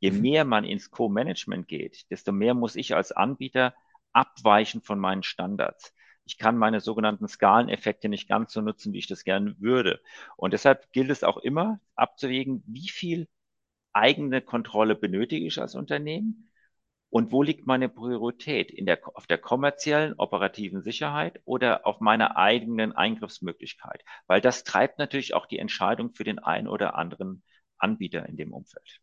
Je 0.00 0.10
mhm. 0.10 0.20
mehr 0.20 0.44
man 0.44 0.64
ins 0.64 0.90
Co-Management 0.90 1.68
geht, 1.68 2.10
desto 2.10 2.32
mehr 2.32 2.54
muss 2.54 2.74
ich 2.74 2.94
als 2.96 3.12
Anbieter 3.12 3.74
abweichen 4.12 4.82
von 4.82 4.98
meinen 4.98 5.22
Standards. 5.22 5.94
Ich 6.24 6.38
kann 6.38 6.58
meine 6.58 6.80
sogenannten 6.80 7.28
Skaleneffekte 7.28 8.08
nicht 8.08 8.28
ganz 8.28 8.52
so 8.52 8.60
nutzen, 8.60 8.92
wie 8.92 8.98
ich 8.98 9.06
das 9.06 9.24
gerne 9.24 9.54
würde. 9.60 10.00
Und 10.36 10.52
deshalb 10.52 10.92
gilt 10.92 11.10
es 11.10 11.24
auch 11.24 11.38
immer 11.38 11.80
abzuwägen, 11.94 12.62
wie 12.66 12.88
viel 12.88 13.28
eigene 13.92 14.42
Kontrolle 14.42 14.94
benötige 14.94 15.46
ich 15.46 15.60
als 15.60 15.74
Unternehmen 15.74 16.47
und 17.10 17.32
wo 17.32 17.42
liegt 17.42 17.66
meine 17.66 17.88
Priorität? 17.88 18.70
In 18.70 18.86
der, 18.86 19.00
auf 19.14 19.26
der 19.26 19.38
kommerziellen, 19.38 20.14
operativen 20.18 20.82
Sicherheit 20.82 21.40
oder 21.44 21.86
auf 21.86 22.00
meiner 22.00 22.36
eigenen 22.36 22.92
Eingriffsmöglichkeit? 22.92 24.04
Weil 24.26 24.40
das 24.40 24.64
treibt 24.64 24.98
natürlich 24.98 25.34
auch 25.34 25.46
die 25.46 25.58
Entscheidung 25.58 26.12
für 26.12 26.24
den 26.24 26.38
einen 26.38 26.68
oder 26.68 26.96
anderen 26.96 27.42
Anbieter 27.78 28.26
in 28.26 28.36
dem 28.36 28.52
Umfeld. 28.52 29.00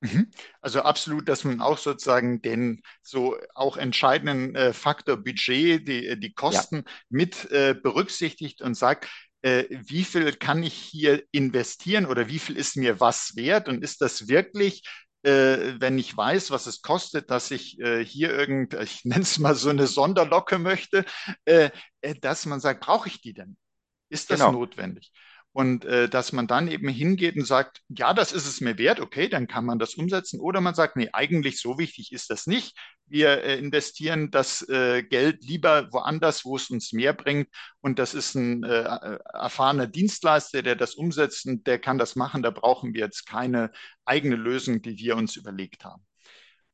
Mhm. 0.00 0.30
Also 0.60 0.82
absolut, 0.82 1.28
dass 1.28 1.44
man 1.44 1.60
auch 1.60 1.78
sozusagen 1.78 2.42
den 2.42 2.82
so 3.02 3.36
auch 3.54 3.76
entscheidenden 3.76 4.54
äh, 4.54 4.72
Faktor 4.72 5.16
Budget, 5.16 5.88
die, 5.88 6.20
die 6.20 6.34
Kosten 6.34 6.76
ja. 6.76 6.82
mit 7.08 7.50
äh, 7.50 7.74
berücksichtigt 7.74 8.60
und 8.60 8.74
sagt, 8.74 9.08
äh, 9.42 9.64
wie 9.70 10.04
viel 10.04 10.32
kann 10.32 10.62
ich 10.62 10.74
hier 10.74 11.22
investieren 11.32 12.06
oder 12.06 12.28
wie 12.28 12.38
viel 12.38 12.56
ist 12.56 12.76
mir 12.76 13.00
was 13.00 13.36
wert 13.36 13.68
und 13.68 13.82
ist 13.82 14.00
das 14.00 14.28
wirklich 14.28 14.82
äh, 14.84 15.05
wenn 15.26 15.98
ich 15.98 16.16
weiß, 16.16 16.50
was 16.50 16.66
es 16.66 16.82
kostet, 16.82 17.30
dass 17.30 17.50
ich 17.50 17.80
äh, 17.80 18.04
hier 18.04 18.30
irgend, 18.30 18.74
ich 18.82 19.04
nenne 19.04 19.22
es 19.22 19.38
mal 19.38 19.54
so 19.54 19.70
eine 19.70 19.86
Sonderlocke 19.86 20.58
möchte, 20.58 21.04
äh, 21.44 21.70
äh, 22.00 22.14
dass 22.14 22.46
man 22.46 22.60
sagt, 22.60 22.80
brauche 22.80 23.08
ich 23.08 23.20
die 23.20 23.34
denn? 23.34 23.56
Ist 24.08 24.30
das 24.30 24.40
genau. 24.40 24.52
notwendig? 24.52 25.12
Und 25.56 25.86
äh, 25.86 26.06
dass 26.06 26.32
man 26.32 26.46
dann 26.46 26.68
eben 26.68 26.86
hingeht 26.86 27.34
und 27.34 27.46
sagt, 27.46 27.80
ja, 27.88 28.12
das 28.12 28.32
ist 28.32 28.46
es 28.46 28.60
mir 28.60 28.76
wert, 28.76 29.00
okay, 29.00 29.26
dann 29.26 29.46
kann 29.46 29.64
man 29.64 29.78
das 29.78 29.94
umsetzen. 29.94 30.38
Oder 30.38 30.60
man 30.60 30.74
sagt, 30.74 30.96
nee, 30.96 31.08
eigentlich 31.14 31.62
so 31.62 31.78
wichtig 31.78 32.12
ist 32.12 32.28
das 32.28 32.46
nicht. 32.46 32.76
Wir 33.06 33.42
äh, 33.42 33.58
investieren 33.58 34.30
das 34.30 34.68
äh, 34.68 35.02
Geld 35.02 35.42
lieber 35.46 35.90
woanders, 35.94 36.44
wo 36.44 36.56
es 36.56 36.68
uns 36.68 36.92
mehr 36.92 37.14
bringt. 37.14 37.48
Und 37.80 37.98
das 37.98 38.12
ist 38.12 38.34
ein 38.34 38.64
äh, 38.64 38.82
erfahrener 39.32 39.86
Dienstleister, 39.86 40.60
der 40.60 40.76
das 40.76 40.94
umsetzt 40.94 41.46
und 41.46 41.66
der 41.66 41.78
kann 41.78 41.96
das 41.96 42.16
machen. 42.16 42.42
Da 42.42 42.50
brauchen 42.50 42.92
wir 42.92 43.00
jetzt 43.00 43.24
keine 43.24 43.72
eigene 44.04 44.36
Lösung, 44.36 44.82
die 44.82 44.98
wir 44.98 45.16
uns 45.16 45.36
überlegt 45.36 45.86
haben. 45.86 46.04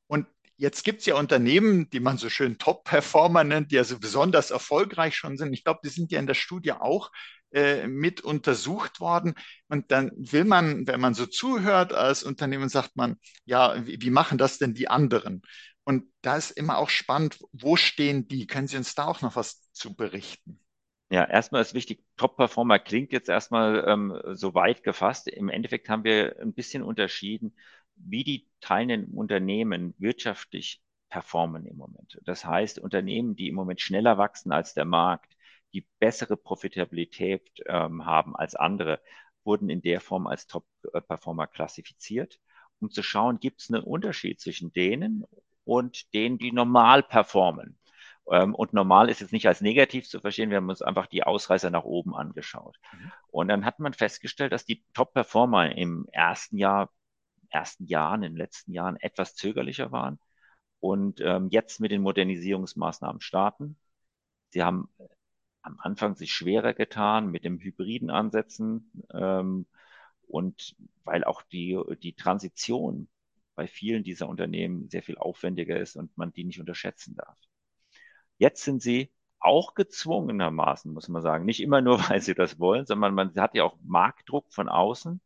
Und 0.09 0.27
Jetzt 0.59 0.85
gibt 0.85 1.01
es 1.01 1.07
ja 1.07 1.17
Unternehmen, 1.17 1.91
die 1.91 1.99
man 1.99 2.19
so 2.19 2.29
schön 2.29 2.57
Top-Performer 2.57 3.43
nennt, 3.43 3.73
die 3.73 3.79
also 3.79 3.99
besonders 3.99 4.53
erfolgreich 4.53 5.17
schon 5.17 5.37
sind. 5.37 5.53
Ich 5.53 5.65
glaube, 5.65 5.81
die 5.83 5.89
sind 5.89 6.13
ja 6.13 6.21
in 6.21 6.29
der 6.29 6.35
Studie 6.35 6.73
auch 6.73 7.11
äh, 7.53 7.87
mit 7.87 8.21
untersucht 8.21 9.01
worden. 9.01 9.35
Und 9.69 9.91
dann 9.91 10.13
will 10.17 10.45
man, 10.45 10.87
wenn 10.87 11.01
man 11.01 11.15
so 11.15 11.27
zuhört 11.27 11.93
als 11.93 12.23
Unternehmen, 12.23 12.69
sagt 12.69 12.97
man, 12.97 13.17
ja, 13.45 13.87
wie, 13.87 14.01
wie 14.01 14.11
machen 14.11 14.39
das 14.39 14.59
denn 14.59 14.75
die 14.75 14.89
anderen? 14.89 15.43
Und 15.85 16.05
da 16.23 16.37
ist 16.37 16.53
immer 16.53 16.79
auch 16.79 16.91
spannend, 16.91 17.39
wo 17.53 17.77
stehen 17.77 18.29
die? 18.29 18.47
Können 18.47 18.69
Sie 18.69 18.77
uns 18.77 18.95
da 18.95 19.07
auch 19.07 19.21
noch 19.21 19.37
was 19.37 19.71
zu 19.73 19.95
berichten? 19.95 20.61
Ja, 21.11 21.25
erstmal 21.25 21.61
ist 21.61 21.75
wichtig, 21.75 22.03
Top-Performer 22.17 22.79
klingt 22.79 23.13
jetzt 23.13 23.29
erstmal 23.29 23.85
ähm, 23.87 24.19
so 24.33 24.55
weit 24.55 24.83
gefasst. 24.83 25.29
Im 25.29 25.51
Endeffekt 25.51 25.89
haben 25.91 26.05
wir 26.05 26.41
ein 26.41 26.55
bisschen 26.55 26.83
unterschieden, 26.83 27.55
wie 27.97 28.25
die 28.25 28.49
teilnehmenden 28.61 29.15
Unternehmen 29.15 29.95
wirtschaftlich 29.99 30.83
performen 31.11 31.67
im 31.67 31.77
Moment. 31.77 32.19
Das 32.25 32.47
heißt, 32.47 32.79
Unternehmen, 32.79 33.37
die 33.37 33.49
im 33.49 33.55
Moment 33.55 33.83
schneller 33.83 34.17
wachsen 34.17 34.53
als 34.53 34.73
der 34.73 34.87
Markt, 34.87 35.37
die 35.73 35.87
bessere 35.99 36.37
Profitabilität 36.37 37.49
ähm, 37.67 38.05
haben 38.07 38.37
als 38.37 38.55
andere, 38.55 39.01
wurden 39.45 39.71
in 39.71 39.83
der 39.83 40.01
Form 40.01 40.27
als 40.27 40.47
Top-Performer 40.47 41.47
klassifiziert, 41.47 42.39
um 42.81 42.91
zu 42.91 43.03
schauen, 43.03 43.41
gibt 43.41 43.61
es 43.61 43.71
einen 43.71 43.83
Unterschied 43.83 44.41
zwischen 44.41 44.73
denen 44.73 45.25
und 45.65 46.13
denen, 46.15 46.39
die 46.39 46.53
normal 46.53 47.03
performen. 47.03 47.79
Ähm, 48.31 48.55
und 48.55 48.73
normal 48.73 49.09
ist 49.09 49.21
jetzt 49.21 49.33
nicht 49.33 49.49
als 49.49 49.61
negativ 49.61 50.09
zu 50.09 50.21
verstehen, 50.21 50.51
wir 50.51 50.59
haben 50.59 50.69
uns 50.69 50.83
einfach 50.83 51.07
die 51.07 51.25
Ausreißer 51.25 51.71
nach 51.71 51.85
oben 51.85 52.15
angeschaut. 52.15 52.79
Mhm. 52.93 53.13
Und 53.29 53.49
dann 53.49 53.65
hat 53.65 53.79
man 53.79 53.95
festgestellt, 53.95 54.53
dass 54.53 54.65
die 54.65 54.85
Top-Performer 54.95 55.77
im 55.77 56.07
ersten 56.13 56.57
Jahr, 56.57 56.91
ersten 57.51 57.87
Jahren, 57.87 58.23
in 58.23 58.33
den 58.33 58.39
letzten 58.39 58.73
Jahren 58.73 58.97
etwas 58.97 59.35
zögerlicher 59.35 59.93
waren 59.93 60.19
und 60.81 61.21
ähm, 61.21 61.49
jetzt 61.51 61.81
mit 61.81 61.91
den 61.91 62.03
Modernisierungsmaßnahmen 62.03 63.21
starten. 63.21 63.77
Sie 64.51 64.63
haben 64.63 64.89
am 65.63 65.79
Anfang 65.81 66.17
sich 66.17 66.33
schwerer 66.33 66.75
getan 66.75 67.31
mit 67.31 67.45
dem 67.45 67.59
hybriden 67.61 68.11
Ansätzen 68.11 68.93
ähm, 69.13 69.67
und 70.27 70.77
weil 71.05 71.25
auch 71.25 71.43
die, 71.43 71.79
die 72.03 72.15
Transition 72.15 73.09
bei 73.55 73.67
vielen 73.67 74.03
dieser 74.03 74.29
Unternehmen 74.29 74.89
sehr 74.89 75.03
viel 75.03 75.19
aufwendiger 75.19 75.79
ist 75.79 75.97
und 75.97 76.17
man 76.17 76.33
die 76.33 76.45
nicht 76.45 76.61
unterschätzen 76.61 77.15
darf. 77.17 77.39
Jetzt 78.39 78.65
sind 78.65 78.83
sie 78.83 79.13
auch 79.41 79.75
gezwungenermaßen, 79.75 80.93
muss 80.93 81.09
man 81.09 81.23
sagen, 81.23 81.45
nicht 81.45 81.61
immer 81.61 81.81
nur, 81.81 81.99
weil 82.11 82.21
sie 82.21 82.35
das 82.35 82.59
wollen, 82.59 82.87
sondern 82.87 83.15
man 83.15 83.35
hat 83.37 83.55
ja 83.55 83.65
auch 83.65 83.77
Marktdruck 83.83 84.53
von 84.53 84.69
außen. 84.69 85.21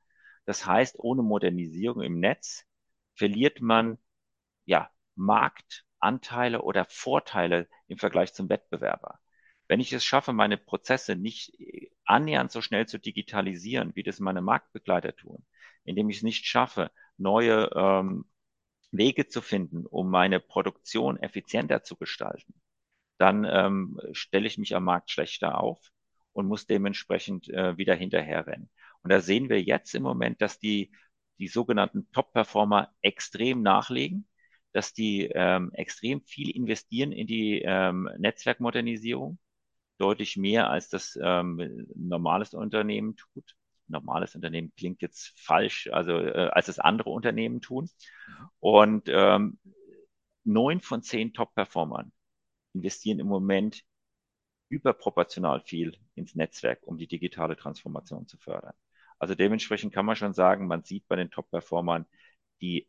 Das 0.45 0.67
heißt, 0.67 0.99
ohne 0.99 1.23
Modernisierung 1.23 2.03
im 2.03 2.21
Netz 2.21 2.65
verliert 3.15 3.61
man 3.61 3.99
ja 4.65 4.91
Marktanteile 5.17 6.63
oder 6.63 6.85
Vorteile 6.87 7.69
im 7.89 7.99
Vergleich 7.99 8.35
zum 8.35 8.49
Wettbewerber. 8.49 9.19
Wenn 9.69 9.81
ich 9.81 9.93
es 9.93 10.05
schaffe, 10.05 10.33
meine 10.33 10.57
Prozesse 10.57 11.17
nicht 11.17 11.53
annähernd 12.05 12.53
so 12.53 12.61
schnell 12.61 12.87
zu 12.87 12.99
digitalisieren, 12.99 13.95
wie 13.95 14.03
das 14.03 14.21
meine 14.21 14.43
Marktbegleiter 14.43 15.15
tun, 15.15 15.45
indem 15.85 16.09
ich 16.09 16.19
es 16.19 16.23
nicht 16.23 16.47
schaffe, 16.47 16.91
neue 17.17 17.71
ähm, 17.75 18.27
Wege 18.93 19.27
zu 19.27 19.43
finden, 19.43 19.87
um 19.87 20.11
meine 20.11 20.41
Produktion 20.41 21.19
effizienter 21.19 21.83
zu 21.83 21.97
gestalten, 21.97 22.55
dann 23.19 23.45
ähm, 23.45 24.01
stelle 24.13 24.47
ich 24.47 24.59
mich 24.59 24.75
am 24.75 24.85
Markt 24.85 25.11
schlechter 25.11 25.61
auf 25.61 25.81
und 26.33 26.47
muss 26.47 26.67
dementsprechend 26.67 27.49
äh, 27.49 27.77
wieder 27.77 27.95
hinterherrennen. 27.95 28.71
Und 29.03 29.11
da 29.11 29.21
sehen 29.21 29.49
wir 29.49 29.63
jetzt 29.63 29.95
im 29.95 30.03
Moment, 30.03 30.41
dass 30.43 30.59
die, 30.59 30.93
die 31.39 31.49
sogenannten 31.49 32.11
Top-Performer 32.13 32.93
extrem 33.03 33.63
nachlegen, 33.63 34.29
dass 34.73 34.93
die 34.93 35.31
ähm, 35.35 35.73
extrem 35.73 36.23
viel 36.23 36.51
investieren 36.51 37.13
in 37.13 37.27
die 37.27 37.63
ähm, 37.65 38.11
Netzwerkmodernisierung, 38.19 39.39
deutlich 39.99 40.37
mehr 40.37 40.71
als 40.71 40.89
das 40.89 41.19
ähm, 41.21 41.87
normales 41.95 42.55
Unternehmen 42.55 43.17
tut. 43.17 43.57
Normales 43.89 44.35
Unternehmen 44.35 44.73
klingt 44.77 45.01
jetzt 45.03 45.39
falsch, 45.39 45.89
also 45.93 46.13
äh, 46.19 46.51
als 46.53 46.69
es 46.69 46.79
andere 46.79 47.11
Unternehmen 47.11 47.61
tun. 47.61 47.89
Und 48.61 49.09
ähm, 49.09 49.59
neun 50.45 50.81
von 50.81 51.03
zehn 51.03 51.33
Top-Performern 51.33 52.13
investieren 52.73 53.21
im 53.21 53.29
Moment 53.29 53.83
überproportional 54.69 55.61
viel 55.61 55.97
ins 56.15 56.35
Netzwerk, 56.35 56.81
um 56.83 56.99
die 56.99 57.07
digitale 57.07 57.57
Transformation 57.57 58.27
zu 58.27 58.37
fördern. 58.39 58.75
Also 59.19 59.35
dementsprechend 59.35 59.95
kann 59.95 60.07
man 60.07 60.17
schon 60.17 60.35
sagen, 60.35 60.67
man 60.67 60.83
sieht 60.83 61.07
bei 61.09 61.17
den 61.17 61.31
Top-Performern, 61.31 62.07
die 62.61 62.89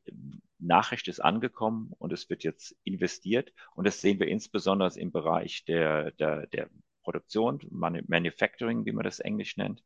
Nachricht 0.60 1.08
ist 1.08 1.20
angekommen 1.20 1.94
und 2.00 2.14
es 2.14 2.30
wird 2.30 2.44
jetzt 2.44 2.76
investiert. 2.84 3.54
Und 3.76 3.86
das 3.86 4.02
sehen 4.02 4.20
wir 4.20 4.28
insbesondere 4.28 4.98
im 5.00 5.12
Bereich 5.12 5.66
der, 5.66 6.12
der, 6.12 6.48
der 6.48 6.70
Produktion, 7.08 7.62
Manufacturing, 7.70 8.86
wie 8.86 8.92
man 8.92 9.06
das 9.06 9.22
Englisch 9.22 9.56
nennt, 9.56 9.82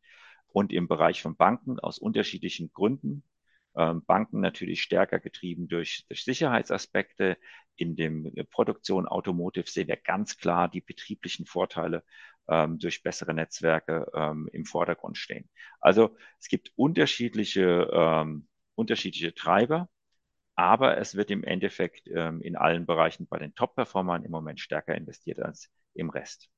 und 0.48 0.74
im 0.74 0.88
Bereich 0.88 1.22
von 1.22 1.36
Banken 1.36 1.80
aus 1.80 2.00
unterschiedlichen 2.00 2.72
Gründen. 2.74 3.24
Ähm, 3.76 4.04
Banken 4.04 4.40
natürlich 4.40 4.82
stärker 4.82 5.20
getrieben 5.20 5.68
durch, 5.68 6.04
durch 6.08 6.24
Sicherheitsaspekte. 6.24 7.38
In 7.76 7.96
dem 7.96 8.34
Produktion 8.50 9.08
Automotive 9.08 9.70
sehen 9.70 9.88
wir 9.88 9.98
ganz 9.98 10.38
klar 10.38 10.68
die 10.68 10.82
betrieblichen 10.82 11.46
Vorteile 11.46 12.04
ähm, 12.50 12.80
durch 12.80 13.04
bessere 13.04 13.36
Netzwerke 13.36 14.08
ähm, 14.16 14.50
im 14.52 14.66
Vordergrund 14.66 15.16
stehen. 15.16 15.48
Also 15.80 16.18
es 16.40 16.48
gibt 16.48 16.72
unterschiedliche, 16.76 17.88
ähm, 17.94 18.48
unterschiedliche 18.74 19.36
Treiber, 19.36 19.90
aber 20.56 20.98
es 20.98 21.14
wird 21.14 21.30
im 21.30 21.44
Endeffekt 21.44 22.08
ähm, 22.08 22.42
in 22.42 22.56
allen 22.56 22.88
Bereichen 22.88 23.28
bei 23.28 23.38
den 23.38 23.54
Top-Performern 23.54 24.26
im 24.26 24.32
Moment 24.32 24.60
stärker 24.60 24.96
investiert 24.96 25.40
als 25.40 25.70
im 25.94 26.10
Rest. 26.10 26.50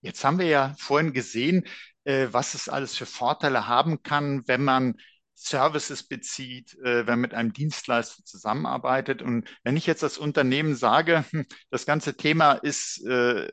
Jetzt 0.00 0.24
haben 0.24 0.38
wir 0.38 0.46
ja 0.46 0.74
vorhin 0.78 1.12
gesehen, 1.12 1.64
äh, 2.04 2.28
was 2.30 2.54
es 2.54 2.68
alles 2.68 2.96
für 2.96 3.06
Vorteile 3.06 3.66
haben 3.66 4.02
kann, 4.02 4.42
wenn 4.46 4.64
man 4.64 4.94
Services 5.34 6.02
bezieht, 6.04 6.74
äh, 6.78 7.06
wenn 7.06 7.14
man 7.14 7.20
mit 7.20 7.34
einem 7.34 7.52
Dienstleister 7.52 8.24
zusammenarbeitet. 8.24 9.22
Und 9.22 9.48
wenn 9.64 9.76
ich 9.76 9.86
jetzt 9.86 10.02
als 10.02 10.18
Unternehmen 10.18 10.74
sage, 10.74 11.24
hm, 11.30 11.46
das 11.70 11.86
ganze 11.86 12.16
Thema 12.16 12.52
ist 12.52 13.04
äh, 13.06 13.48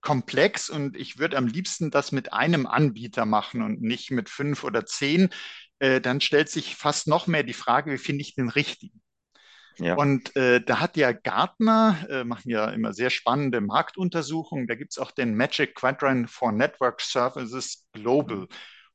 komplex 0.00 0.70
und 0.70 0.96
ich 0.96 1.18
würde 1.18 1.36
am 1.36 1.46
liebsten 1.46 1.90
das 1.90 2.10
mit 2.12 2.32
einem 2.32 2.66
Anbieter 2.66 3.26
machen 3.26 3.62
und 3.62 3.82
nicht 3.82 4.10
mit 4.10 4.30
fünf 4.30 4.64
oder 4.64 4.86
zehn, 4.86 5.28
dann 5.78 6.20
stellt 6.20 6.50
sich 6.50 6.76
fast 6.76 7.06
noch 7.06 7.26
mehr 7.26 7.42
die 7.42 7.54
Frage, 7.54 7.90
wie 7.92 7.98
finde 7.98 8.22
ich 8.22 8.34
den 8.34 8.50
richtigen? 8.50 9.00
Ja. 9.80 9.94
Und 9.94 10.36
äh, 10.36 10.60
da 10.60 10.78
hat 10.78 10.96
ja 10.96 11.12
Gartner, 11.12 12.06
äh, 12.10 12.24
machen 12.24 12.50
ja 12.50 12.68
immer 12.70 12.92
sehr 12.92 13.08
spannende 13.08 13.62
Marktuntersuchungen, 13.62 14.66
da 14.66 14.74
gibt 14.74 14.92
es 14.92 14.98
auch 14.98 15.10
den 15.10 15.34
Magic 15.34 15.74
Quadrant 15.74 16.30
for 16.30 16.52
Network 16.52 17.00
Services 17.00 17.86
Global. 17.92 18.46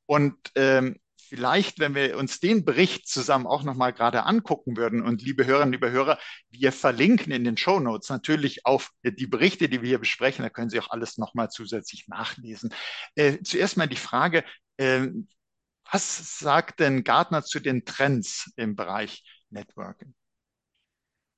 Und 0.06 0.36
ähm, 0.54 1.00
vielleicht, 1.18 1.80
wenn 1.80 1.96
wir 1.96 2.18
uns 2.18 2.40
den 2.40 2.66
Bericht 2.66 3.08
zusammen 3.08 3.48
auch 3.48 3.64
nochmal 3.64 3.94
gerade 3.94 4.26
angucken 4.26 4.78
würden 4.78 5.02
und 5.02 5.24
liebe 5.24 5.48
Hörerinnen, 5.48 5.72
liebe 5.72 5.90
Hörer, 5.90 6.20
wir 6.52 6.72
verlinken 6.72 7.32
in 7.32 7.44
den 7.44 7.58
Show 7.58 7.80
Notes 7.80 8.10
natürlich 8.10 8.68
auf 8.68 8.92
die 9.04 9.26
Berichte, 9.26 9.68
die 9.68 9.82
wir 9.82 9.90
hier 9.90 10.00
besprechen, 10.00 10.44
da 10.44 10.50
können 10.50 10.70
Sie 10.70 10.80
auch 10.80 10.92
alles 10.92 11.18
nochmal 11.18 11.50
zusätzlich 11.50 12.08
nachlesen. 12.08 12.72
Äh, 13.16 13.40
zuerst 13.42 13.76
mal 13.76 13.88
die 13.88 13.96
Frage, 13.96 14.44
äh, 14.78 15.08
was 15.92 16.40
sagt 16.40 16.80
denn 16.80 17.04
Gartner 17.04 17.44
zu 17.44 17.60
den 17.60 17.86
Trends 17.86 18.52
im 18.56 18.76
Bereich 18.76 19.24
Networking? 19.50 20.14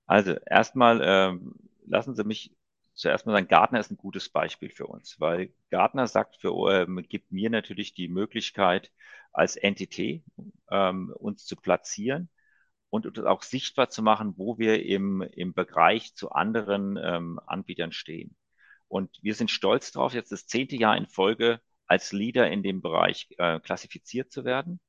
Also 0.08 0.34
erstmal 0.34 1.02
ähm, 1.04 1.56
lassen 1.86 2.16
Sie 2.16 2.24
mich 2.24 2.56
zuerst 2.94 3.26
mal 3.26 3.34
sagen, 3.34 3.48
Gartner 3.48 3.80
ist 3.80 3.92
ein 3.92 3.98
gutes 3.98 4.30
Beispiel 4.30 4.70
für 4.70 4.88
uns, 4.88 5.20
weil 5.20 5.54
Gartner 5.70 6.08
sagt 6.08 6.38
für 6.38 6.54
ähm, 6.72 7.06
gibt 7.08 7.32
mir 7.32 7.50
natürlich 7.50 7.94
die 7.94 8.08
Möglichkeit 8.08 8.92
als 9.34 9.56
Entität 9.58 10.24
ähm, 10.72 11.14
uns 11.18 11.46
zu 11.46 11.56
platzieren 11.58 12.30
und 12.90 13.20
auch 13.26 13.44
sichtbar 13.44 13.90
zu 13.90 14.02
machen, 14.02 14.34
wo 14.38 14.58
wir 14.58 14.84
im, 14.86 15.22
im 15.22 15.54
Bereich 15.54 16.16
zu 16.16 16.32
anderen 16.32 16.98
ähm, 17.02 17.40
Anbietern 17.46 17.92
stehen. 17.92 18.36
Und 18.88 19.20
wir 19.22 19.36
sind 19.36 19.52
stolz 19.52 19.92
darauf, 19.92 20.14
jetzt 20.14 20.32
das 20.32 20.48
zehnte 20.48 20.78
Jahr 20.78 20.98
in 20.98 21.08
Folge 21.08 21.62
als 21.86 22.14
Leader 22.14 22.50
in 22.50 22.64
dem 22.64 22.82
Bereich 22.82 23.28
äh, 23.38 23.60
klassifiziert 23.60 24.32
zu 24.32 24.46
werden 24.46 24.80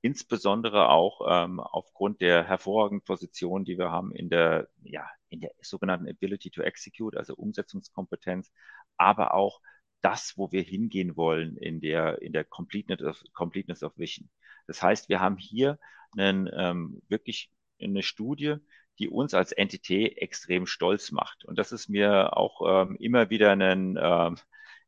insbesondere 0.00 0.88
auch 0.90 1.20
ähm, 1.28 1.60
aufgrund 1.60 2.20
der 2.20 2.44
hervorragenden 2.44 3.04
Position, 3.04 3.64
die 3.64 3.78
wir 3.78 3.90
haben 3.90 4.12
in 4.12 4.30
der, 4.30 4.68
ja, 4.82 5.08
in 5.28 5.40
der 5.40 5.50
sogenannten 5.60 6.08
Ability 6.08 6.50
to 6.50 6.62
Execute, 6.62 7.16
also 7.16 7.34
Umsetzungskompetenz, 7.34 8.52
aber 8.96 9.34
auch 9.34 9.60
das, 10.00 10.34
wo 10.36 10.52
wir 10.52 10.62
hingehen 10.62 11.16
wollen 11.16 11.56
in 11.56 11.80
der, 11.80 12.22
in 12.22 12.32
der 12.32 12.44
Completeness 12.44 13.02
of, 13.02 13.22
Completeness 13.32 13.82
of 13.82 13.96
Vision. 13.98 14.30
Das 14.66 14.82
heißt, 14.82 15.08
wir 15.08 15.20
haben 15.20 15.36
hier 15.36 15.78
einen, 16.16 16.48
ähm, 16.52 17.02
wirklich 17.08 17.50
eine 17.80 18.02
Studie, 18.02 18.56
die 18.98 19.08
uns 19.08 19.34
als 19.34 19.52
Entität 19.52 20.18
extrem 20.18 20.66
stolz 20.66 21.12
macht. 21.12 21.44
Und 21.44 21.58
das 21.58 21.72
ist 21.72 21.88
mir 21.88 22.36
auch 22.36 22.86
ähm, 22.86 22.96
immer 23.00 23.30
wieder 23.30 23.52
ein, 23.52 23.98
ähm, 24.00 24.36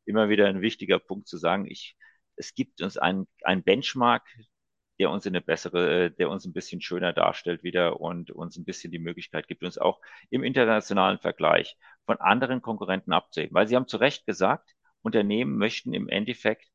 immer 0.05 0.29
wieder 0.29 0.47
ein 0.47 0.61
wichtiger 0.61 0.99
Punkt 0.99 1.27
zu 1.27 1.37
sagen. 1.37 1.65
Ich, 1.67 1.95
es 2.35 2.53
gibt 2.53 2.81
uns 2.81 2.97
ein, 2.97 3.27
ein 3.43 3.63
Benchmark, 3.63 4.23
der 5.01 5.09
uns 5.09 5.25
in 5.25 5.31
eine 5.35 5.41
bessere, 5.41 6.05
äh, 6.05 6.11
der 6.11 6.29
uns 6.29 6.45
ein 6.45 6.53
bisschen 6.53 6.79
schöner 6.79 7.11
darstellt 7.11 7.63
wieder 7.63 7.99
und 7.99 8.29
uns 8.29 8.55
ein 8.55 8.65
bisschen 8.65 8.91
die 8.91 8.99
Möglichkeit 8.99 9.47
gibt, 9.47 9.63
uns 9.63 9.79
auch 9.79 9.99
im 10.29 10.43
internationalen 10.43 11.17
Vergleich 11.17 11.75
von 12.05 12.17
anderen 12.19 12.61
Konkurrenten 12.61 13.11
abzuheben. 13.11 13.55
Weil 13.55 13.67
Sie 13.67 13.75
haben 13.75 13.87
zu 13.87 13.97
Recht 13.97 14.27
gesagt, 14.27 14.75
Unternehmen 15.01 15.57
möchten 15.57 15.95
im 15.95 16.07
Endeffekt 16.07 16.67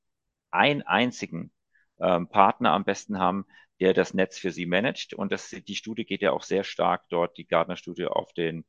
einen 0.51 0.83
einzigen 0.83 1.53
ähm, 2.01 2.29
Partner 2.29 2.73
am 2.73 2.85
besten 2.85 3.21
haben, 3.21 3.47
der 3.79 3.95
das 3.95 4.13
Netz 4.13 4.39
für 4.41 4.51
sie 4.51 4.67
managt. 4.67 5.15
Und 5.15 5.31
das, 5.31 5.51
die 5.51 5.77
Studie 5.77 6.05
geht 6.05 6.23
ja 6.23 6.33
auch 6.33 6.43
sehr 6.43 6.65
stark 6.65 7.09
dort, 7.09 7.39
die 7.39 7.47
Gartner-Studie, 7.47 8.07
auf 8.07 8.33
den, 8.33 8.65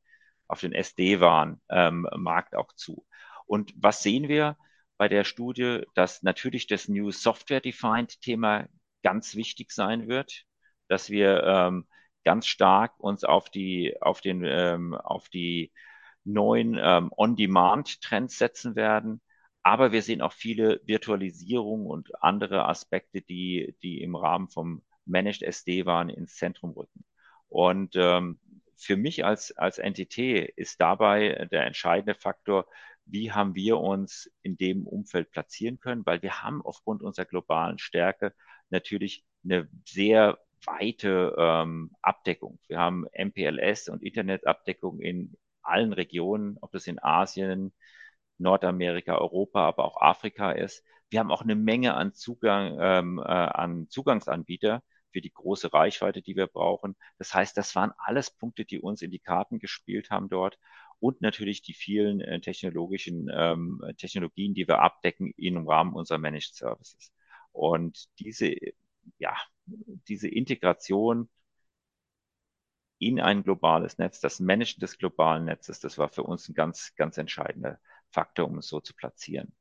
auf 0.47 0.59
den 0.59 0.71
SD-WAN-Markt 0.71 2.53
ähm, 2.53 2.59
auch 2.59 2.73
zu. 2.73 3.07
Und 3.47 3.73
was 3.75 4.03
sehen 4.03 4.27
wir 4.27 4.55
bei 4.97 5.07
der 5.07 5.23
Studie, 5.23 5.81
dass 5.95 6.21
natürlich 6.21 6.67
das 6.67 6.87
New 6.87 7.09
Software 7.09 7.61
Defined 7.61 8.21
Thema 8.21 8.67
ganz 9.07 9.35
wichtig 9.35 9.71
sein 9.71 10.09
wird, 10.09 10.43
dass 10.89 11.09
wir 11.09 11.41
ähm, 11.43 11.87
ganz 12.25 12.45
stark 12.45 12.99
uns 12.99 13.23
auf 13.23 13.49
die, 13.49 13.95
auf 14.01 14.19
den, 14.19 14.43
ähm, 14.43 14.93
auf 14.95 15.29
die 15.29 15.71
neuen 16.25 16.77
ähm, 16.77 17.09
On-Demand-Trends 17.15 18.37
setzen 18.37 18.75
werden. 18.75 19.21
Aber 19.63 19.93
wir 19.93 20.01
sehen 20.01 20.21
auch 20.21 20.33
viele 20.33 20.81
Virtualisierung 20.83 21.85
und 21.85 22.21
andere 22.21 22.65
Aspekte, 22.67 23.21
die, 23.21 23.77
die 23.81 24.01
im 24.01 24.17
Rahmen 24.17 24.49
vom 24.49 24.83
Managed 25.05 25.43
SD 25.43 25.85
waren, 25.85 26.09
ins 26.09 26.35
Zentrum 26.35 26.71
rücken. 26.71 27.05
Und 27.47 27.95
ähm, 27.95 28.41
für 28.75 28.97
mich 28.97 29.23
als, 29.23 29.55
als 29.55 29.77
NTT 29.77 30.17
ist 30.57 30.81
dabei 30.81 31.47
der 31.49 31.65
entscheidende 31.65 32.13
Faktor, 32.13 32.67
wie 33.05 33.31
haben 33.31 33.55
wir 33.55 33.77
uns 33.77 34.29
in 34.41 34.57
dem 34.57 34.85
Umfeld 34.85 35.31
platzieren 35.31 35.79
können, 35.79 36.05
weil 36.05 36.21
wir 36.21 36.43
haben 36.43 36.61
aufgrund 36.61 37.01
unserer 37.01 37.25
globalen 37.25 37.79
Stärke 37.79 38.33
natürlich 38.69 39.25
eine 39.43 39.69
sehr 39.85 40.39
weite 40.65 41.35
ähm, 41.37 41.91
Abdeckung. 42.01 42.59
Wir 42.67 42.79
haben 42.79 43.05
MPLS 43.13 43.89
und 43.89 44.03
Internetabdeckung 44.03 44.99
in 44.99 45.35
allen 45.61 45.93
Regionen, 45.93 46.57
ob 46.61 46.71
das 46.71 46.87
in 46.87 47.01
Asien, 47.01 47.73
Nordamerika, 48.37 49.17
Europa, 49.17 49.67
aber 49.67 49.85
auch 49.85 50.01
Afrika 50.01 50.51
ist. 50.51 50.83
Wir 51.09 51.19
haben 51.19 51.31
auch 51.31 51.41
eine 51.41 51.55
Menge 51.55 51.95
an 51.95 52.13
Zugang, 52.13 52.77
ähm, 52.79 53.19
äh, 53.19 53.23
an 53.23 53.87
Zugangsanbieter 53.89 54.83
für 55.11 55.21
die 55.21 55.31
große 55.33 55.73
Reichweite, 55.73 56.21
die 56.21 56.35
wir 56.35 56.47
brauchen. 56.47 56.95
Das 57.17 57.33
heißt, 57.33 57.57
das 57.57 57.75
waren 57.75 57.93
alles 57.97 58.29
Punkte, 58.31 58.65
die 58.65 58.79
uns 58.79 59.01
in 59.01 59.11
die 59.11 59.19
Karten 59.19 59.59
gespielt 59.59 60.09
haben 60.11 60.29
dort 60.29 60.59
und 60.99 61.21
natürlich 61.21 61.61
die 61.61 61.73
vielen 61.73 62.21
äh, 62.21 62.41
technologischen 62.41 63.29
ähm, 63.33 63.81
Technologien, 63.97 64.53
die 64.53 64.67
wir 64.67 64.79
abdecken 64.79 65.33
im 65.37 65.67
Rahmen 65.67 65.93
unserer 65.93 66.17
Managed 66.17 66.55
Services. 66.55 67.11
Und 67.57 68.07
diese, 68.19 68.55
ja, 69.17 69.35
diese 70.07 70.27
Integration 70.27 71.29
in 72.99 73.19
ein 73.19 73.43
globales 73.43 73.97
Netz, 73.97 74.19
das 74.19 74.39
Managen 74.39 74.79
des 74.79 74.97
globalen 74.97 75.45
Netzes, 75.45 75.79
das 75.79 75.97
war 75.97 76.09
für 76.09 76.23
uns 76.23 76.49
ein 76.49 76.53
ganz, 76.55 76.93
ganz 76.95 77.17
entscheidender 77.17 77.79
Faktor, 78.11 78.47
um 78.47 78.57
es 78.59 78.67
so 78.67 78.79
zu 78.79 78.95
platzieren. 78.95 79.53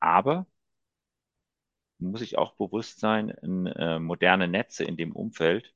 Aber 0.00 0.46
muss 1.98 2.20
ich 2.22 2.38
auch 2.38 2.54
bewusst 2.56 3.00
sein, 3.00 3.30
äh, 3.30 3.98
moderne 3.98 4.48
Netze 4.48 4.84
in 4.84 4.96
dem 4.96 5.12
Umfeld 5.14 5.74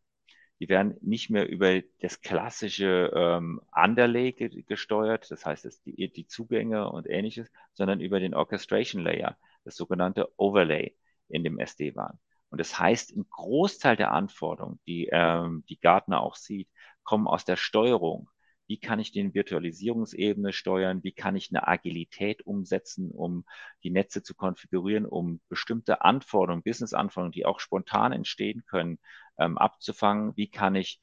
die 0.63 0.69
werden 0.69 0.97
nicht 1.01 1.29
mehr 1.29 1.49
über 1.49 1.83
das 2.01 2.21
klassische 2.21 3.11
ähm, 3.17 3.61
Underlay 3.75 4.31
ge 4.31 4.63
gesteuert, 4.63 5.29
das 5.29 5.45
heißt 5.45 5.65
das, 5.65 5.83
die, 5.83 6.09
die 6.13 6.29
Zugänge 6.29 6.89
und 6.89 7.11
ähnliches, 7.11 7.51
sondern 7.73 7.99
über 8.01 8.21
den 8.21 8.33
Orchestration 8.33 9.03
Layer, 9.03 9.37
das 9.65 9.75
sogenannte 9.75 10.29
Overlay 10.39 10.95
in 11.29 11.45
dem 11.45 11.59
SD-WAN. 11.59 12.19
Und 12.51 12.59
das 12.59 12.79
heißt, 12.79 13.17
ein 13.17 13.27
Großteil 13.31 13.97
der 13.97 14.13
Anforderungen, 14.13 14.79
die, 14.87 15.09
ähm, 15.11 15.65
die 15.69 15.81
Gartner 15.81 16.21
auch 16.21 16.37
sieht, 16.37 16.69
kommen 17.03 17.27
aus 17.27 17.45
der 17.45 17.57
Steuerung. 17.57 18.29
Wie 18.67 18.79
kann 18.79 19.01
ich 19.01 19.11
den 19.13 19.35
Virtualisierungsebene 19.35 20.53
steuern? 20.53 21.03
Wie 21.03 21.13
kann 21.13 21.35
ich 21.35 21.51
eine 21.51 21.67
Agilität 21.67 22.47
umsetzen, 22.47 23.11
um 23.11 23.45
die 23.83 23.91
Netze 23.91 24.23
zu 24.23 24.35
konfigurieren, 24.35 25.07
um 25.07 25.41
bestimmte 25.49 26.03
Anforderungen, 26.03 26.63
Business-Anforderungen, 26.63 27.33
die 27.33 27.47
auch 27.47 27.59
spontan 27.59 28.13
entstehen 28.13 28.65
können, 28.67 28.99
ähm, 29.39 29.59
abzufangen? 29.59 30.37
Wie 30.37 30.51
kann 30.51 30.75
ich 30.75 31.01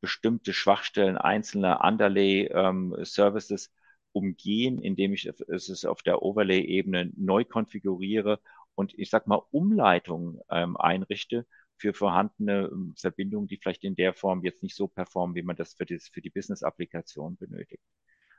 bestimmte 0.00 0.52
Schwachstellen 0.52 1.16
einzelner 1.16 1.84
Underlay-Services 1.84 3.66
ähm, 3.66 3.72
umgehen, 4.12 4.78
indem 4.80 5.12
ich 5.12 5.26
es 5.26 5.84
auf 5.84 6.02
der 6.02 6.22
Overlay-Ebene 6.22 7.12
neu 7.16 7.44
konfiguriere 7.44 8.40
und 8.78 8.96
ich 8.98 9.10
sag 9.10 9.26
mal 9.26 9.42
Umleitungen 9.50 10.40
ähm, 10.50 10.76
einrichte 10.76 11.46
für 11.76 11.94
vorhandene 11.94 12.70
ähm, 12.72 12.94
Verbindungen, 12.96 13.48
die 13.48 13.56
vielleicht 13.56 13.82
in 13.82 13.96
der 13.96 14.14
Form 14.14 14.44
jetzt 14.44 14.62
nicht 14.62 14.76
so 14.76 14.86
performen, 14.86 15.34
wie 15.34 15.42
man 15.42 15.56
das 15.56 15.74
für, 15.74 15.84
das, 15.84 16.08
für 16.08 16.22
die 16.22 16.30
Business-Applikation 16.30 17.36
benötigt. 17.36 17.82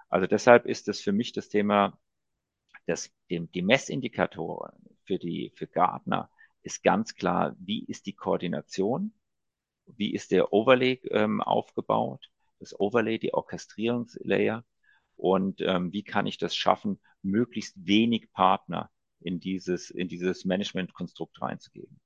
Also 0.08 0.28
deshalb 0.28 0.66
ist 0.66 0.88
es 0.88 1.02
für 1.02 1.12
mich 1.12 1.34
das 1.34 1.50
Thema, 1.50 2.00
dass 2.88 3.12
die, 3.30 3.48
die 3.48 3.62
Messindikatoren 3.62 4.72
für 5.06 5.20
die, 5.20 5.52
für 5.56 5.68
Gartner 5.68 6.30
ist 6.64 6.84
ganz 6.84 7.16
klar, 7.16 7.56
wie 7.60 7.84
ist 7.84 8.06
die 8.06 8.16
Koordination 8.16 9.14
wie 9.98 10.14
ist 10.14 10.32
der 10.32 10.54
Overlay 10.54 11.02
ähm, 11.12 11.42
aufgebaut, 11.42 12.30
das 12.60 12.80
Overlay, 12.80 13.18
die 13.18 13.34
Orchestrierungslayer 13.34 14.64
und 15.16 15.62
ähm, 15.62 15.92
wie 15.92 16.04
kann 16.04 16.28
ich 16.28 16.38
das 16.38 16.56
schaffen, 16.56 17.00
möglichst 17.24 17.76
wenig 17.86 18.32
Partner 18.32 18.90
in 19.22 19.40
dieses, 19.40 19.90
in 19.90 20.08
dieses 20.08 20.46
Management-Konstrukt 20.46 21.42
reinzugeben. 21.42 22.00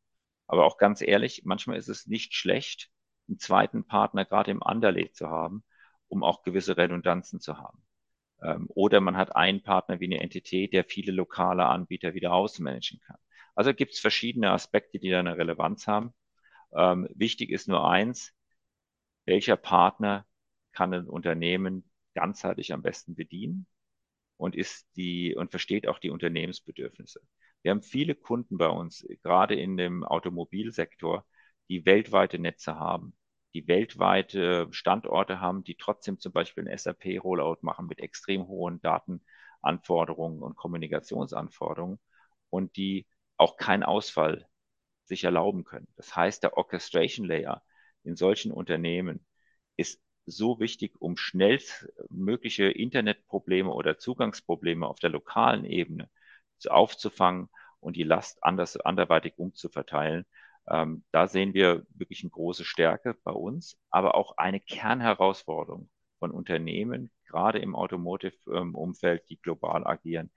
Aber 0.48 0.66
auch 0.66 0.78
ganz 0.78 1.02
ehrlich, 1.02 1.44
manchmal 1.46 1.78
ist 1.78 1.90
es 1.90 2.08
nicht 2.08 2.34
schlecht, 2.34 2.90
einen 3.28 3.40
zweiten 3.40 3.86
Partner 3.86 4.26
gerade 4.26 4.52
im 4.52 4.62
Underlay 4.62 5.12
zu 5.12 5.30
haben, 5.30 5.64
um 6.08 6.24
auch 6.24 6.44
gewisse 6.44 6.78
Redundanzen 6.78 7.40
zu 7.40 7.58
haben. 7.58 7.84
Ähm, 8.42 8.68
oder 8.70 9.00
man 9.02 9.18
hat 9.18 9.36
einen 9.36 9.64
Partner 9.64 10.00
wie 10.00 10.06
eine 10.06 10.22
Entität, 10.22 10.74
der 10.74 10.84
viele 10.84 11.12
lokale 11.12 11.66
Anbieter 11.66 12.14
wieder 12.14 12.34
ausmanagen 12.34 13.00
kann. 13.00 13.18
Also 13.56 13.74
gibt 13.74 13.94
es 13.94 14.00
verschiedene 14.00 14.52
Aspekte, 14.52 15.00
die 15.00 15.10
da 15.10 15.20
eine 15.20 15.38
Relevanz 15.38 15.88
haben. 15.88 16.14
Ähm, 16.74 17.08
wichtig 17.14 17.52
ist 17.52 17.68
nur 17.68 17.88
eins, 17.88 18.34
welcher 19.26 19.58
Partner 19.58 20.26
kann 20.72 20.94
ein 20.94 21.08
Unternehmen 21.08 21.90
ganzheitlich 22.16 22.74
am 22.74 22.82
besten 22.82 23.16
bedienen 23.16 23.68
und 24.38 24.56
ist 24.56 24.88
die 24.96 25.36
und 25.36 25.52
versteht 25.52 25.88
auch 25.88 26.00
die 26.00 26.10
Unternehmensbedürfnisse. 26.10 27.22
Wir 27.62 27.72
haben 27.72 27.82
viele 27.82 28.16
Kunden 28.16 28.58
bei 28.58 28.68
uns, 28.68 29.06
gerade 29.24 29.56
in 29.56 29.78
dem 29.78 30.04
Automobilsektor, 30.04 31.26
die 31.70 31.86
weltweite 31.86 32.40
Netze 32.40 32.76
haben, 32.76 33.16
die 33.54 33.68
weltweite 33.68 34.68
Standorte 34.72 35.40
haben, 35.40 35.64
die 35.64 35.76
trotzdem 35.76 36.20
zum 36.20 36.34
Beispiel 36.34 36.68
ein 36.68 36.78
SAP-Rollout 36.78 37.60
machen 37.62 37.88
mit 37.88 38.00
extrem 38.00 38.48
hohen 38.48 38.82
Datenanforderungen 38.82 40.42
und 40.42 40.56
Kommunikationsanforderungen 40.56 42.00
und 42.50 42.76
die 42.76 43.08
auch 43.38 43.58
keinen 43.58 43.84
Ausfall 43.84 44.48
sich 45.06 45.24
erlauben 45.24 45.64
können. 45.64 45.88
Das 45.96 46.16
heißt, 46.16 46.44
der 46.44 46.58
Orchestration 46.58 47.26
Layer 47.26 47.64
in 48.04 48.16
solchen 48.16 48.52
Unternehmen 48.52 49.26
ist 49.78 50.02
so 50.26 50.60
wichtig, 50.60 50.94
um 51.00 51.18
schnellstmögliche 51.18 52.66
Internetprobleme 52.66 53.72
oder 53.72 53.98
Zugangsprobleme 53.98 54.88
auf 54.88 55.00
der 55.00 55.10
lokalen 55.10 55.66
Ebene 55.66 56.10
aufzufangen 56.70 57.50
und 57.80 57.96
die 57.98 58.04
Last 58.04 58.44
anders, 58.44 58.78
anderweitig 58.78 59.34
umzuverteilen. 59.38 60.26
Ähm, 60.70 61.04
da 61.12 61.28
sehen 61.28 61.54
wir 61.54 61.86
wirklich 61.90 62.24
eine 62.24 62.32
große 62.32 62.64
Stärke 62.64 63.16
bei 63.24 63.32
uns, 63.32 63.78
aber 63.90 64.16
auch 64.16 64.38
eine 64.38 64.62
Kernherausforderung 64.62 65.90
von 66.20 66.32
Unternehmen, 66.32 67.12
gerade 67.26 67.60
im 67.60 67.76
Automotive-Umfeld, 67.76 69.30
die 69.30 69.42
global 69.42 69.86
agieren, 69.86 70.32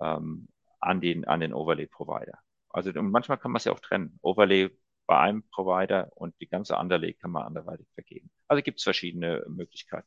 ähm, 0.00 0.48
an 0.80 1.00
den, 1.00 1.26
an 1.26 1.40
den 1.40 1.54
Overlay-Provider. 1.54 2.38
Also 2.70 2.90
manchmal 3.02 3.38
kann 3.38 3.52
man 3.52 3.58
es 3.58 3.64
ja 3.64 3.72
auch 3.72 3.80
trennen. 3.80 4.18
Overlay 4.22 4.70
bei 5.08 5.18
einem 5.18 5.42
Provider 5.50 6.12
und 6.14 6.34
die 6.40 6.48
ganze 6.48 6.76
Underlay 6.76 7.14
kann 7.14 7.30
man 7.30 7.44
anderweitig 7.44 7.88
vergeben. 7.94 8.30
Also 8.46 8.62
gibt 8.62 8.78
es 8.78 8.84
verschiedene 8.84 9.42
Möglichkeiten. 9.48 10.06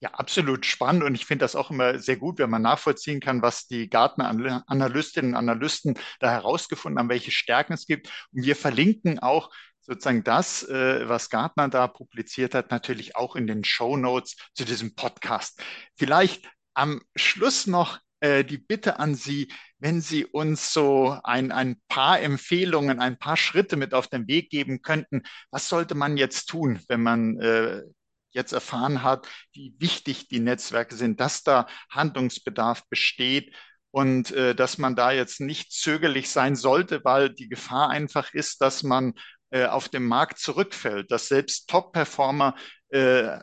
Ja, 0.00 0.10
absolut 0.10 0.66
spannend 0.66 1.04
und 1.04 1.14
ich 1.14 1.24
finde 1.24 1.44
das 1.44 1.56
auch 1.56 1.70
immer 1.70 1.98
sehr 1.98 2.16
gut, 2.18 2.38
wenn 2.38 2.50
man 2.50 2.60
nachvollziehen 2.60 3.18
kann, 3.18 3.40
was 3.40 3.66
die 3.66 3.88
Gartner-Analystinnen 3.88 5.30
und 5.30 5.36
Analysten 5.36 5.98
da 6.20 6.30
herausgefunden 6.30 6.98
haben, 6.98 7.08
welche 7.08 7.30
Stärken 7.30 7.72
es 7.72 7.86
gibt. 7.86 8.08
Und 8.32 8.44
wir 8.44 8.56
verlinken 8.56 9.20
auch 9.20 9.50
sozusagen 9.80 10.22
das, 10.22 10.64
äh, 10.64 11.08
was 11.08 11.30
Gartner 11.30 11.68
da 11.68 11.86
publiziert 11.86 12.54
hat, 12.54 12.70
natürlich 12.70 13.16
auch 13.16 13.36
in 13.36 13.46
den 13.46 13.64
Show 13.64 13.96
Notes 13.96 14.36
zu 14.54 14.66
diesem 14.66 14.94
Podcast. 14.96 15.62
Vielleicht 15.94 16.46
am 16.74 17.00
Schluss 17.14 17.66
noch 17.66 17.98
äh, 18.20 18.44
die 18.44 18.58
Bitte 18.58 18.98
an 18.98 19.14
Sie, 19.14 19.52
wenn 19.78 20.00
Sie 20.00 20.24
uns 20.24 20.72
so 20.72 21.18
ein, 21.24 21.52
ein 21.52 21.80
paar 21.88 22.20
Empfehlungen, 22.20 23.00
ein 23.00 23.18
paar 23.18 23.36
Schritte 23.36 23.76
mit 23.76 23.94
auf 23.94 24.08
den 24.08 24.26
Weg 24.26 24.50
geben 24.50 24.82
könnten. 24.82 25.22
Was 25.50 25.68
sollte 25.68 25.94
man 25.94 26.16
jetzt 26.16 26.46
tun, 26.46 26.80
wenn 26.88 27.02
man 27.02 27.38
äh, 27.40 27.82
jetzt 28.30 28.52
erfahren 28.52 29.02
hat, 29.02 29.26
wie 29.52 29.74
wichtig 29.78 30.28
die 30.28 30.40
Netzwerke 30.40 30.94
sind, 30.94 31.20
dass 31.20 31.42
da 31.42 31.66
Handlungsbedarf 31.90 32.86
besteht 32.88 33.54
und 33.90 34.30
äh, 34.32 34.54
dass 34.54 34.78
man 34.78 34.94
da 34.94 35.10
jetzt 35.10 35.40
nicht 35.40 35.72
zögerlich 35.72 36.30
sein 36.30 36.54
sollte, 36.54 37.02
weil 37.04 37.30
die 37.30 37.48
Gefahr 37.48 37.90
einfach 37.90 38.32
ist, 38.34 38.60
dass 38.60 38.82
man 38.82 39.14
äh, 39.50 39.66
auf 39.66 39.88
dem 39.88 40.06
Markt 40.06 40.38
zurückfällt, 40.38 41.10
dass 41.10 41.28
selbst 41.28 41.68
Top-Performer 41.68 42.54
äh, 42.90 43.38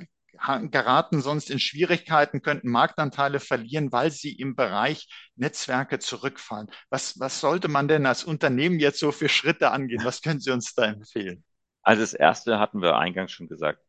geraten 0.69 1.21
sonst 1.21 1.49
in 1.49 1.59
Schwierigkeiten, 1.59 2.41
könnten 2.41 2.69
Marktanteile 2.69 3.39
verlieren, 3.39 3.91
weil 3.91 4.11
sie 4.11 4.33
im 4.33 4.55
Bereich 4.55 5.07
Netzwerke 5.35 5.99
zurückfallen. 5.99 6.69
Was, 6.89 7.19
was 7.19 7.39
sollte 7.39 7.67
man 7.69 7.87
denn 7.87 8.05
als 8.05 8.23
Unternehmen 8.23 8.79
jetzt 8.79 8.99
so 8.99 9.11
für 9.11 9.29
Schritte 9.29 9.71
angehen? 9.71 10.03
Was 10.03 10.21
können 10.21 10.39
Sie 10.39 10.51
uns 10.51 10.73
da 10.73 10.85
empfehlen? 10.85 11.43
Also 11.81 12.01
das 12.01 12.13
erste 12.13 12.59
hatten 12.59 12.81
wir 12.81 12.97
eingangs 12.97 13.31
schon 13.31 13.47
gesagt, 13.47 13.83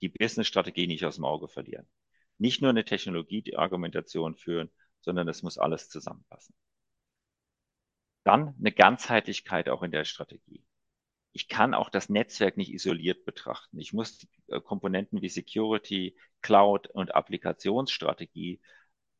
die 0.00 0.08
Business-Strategie 0.08 0.86
nicht 0.86 1.04
aus 1.04 1.16
dem 1.16 1.24
Auge 1.24 1.48
verlieren. 1.48 1.88
Nicht 2.38 2.60
nur 2.60 2.70
eine 2.70 2.84
Technologie-Argumentation 2.84 4.36
führen, 4.36 4.70
sondern 5.00 5.28
es 5.28 5.42
muss 5.42 5.58
alles 5.58 5.88
zusammenpassen. 5.88 6.54
Dann 8.24 8.54
eine 8.58 8.72
Ganzheitlichkeit 8.72 9.68
auch 9.68 9.82
in 9.82 9.92
der 9.92 10.04
Strategie. 10.04 10.64
Ich 11.34 11.48
kann 11.48 11.74
auch 11.74 11.90
das 11.90 12.08
Netzwerk 12.08 12.56
nicht 12.56 12.72
isoliert 12.72 13.24
betrachten. 13.24 13.80
Ich 13.80 13.92
muss 13.92 14.26
äh, 14.46 14.60
Komponenten 14.60 15.20
wie 15.20 15.28
Security, 15.28 16.16
Cloud 16.42 16.86
und 16.86 17.14
Applikationsstrategie 17.14 18.60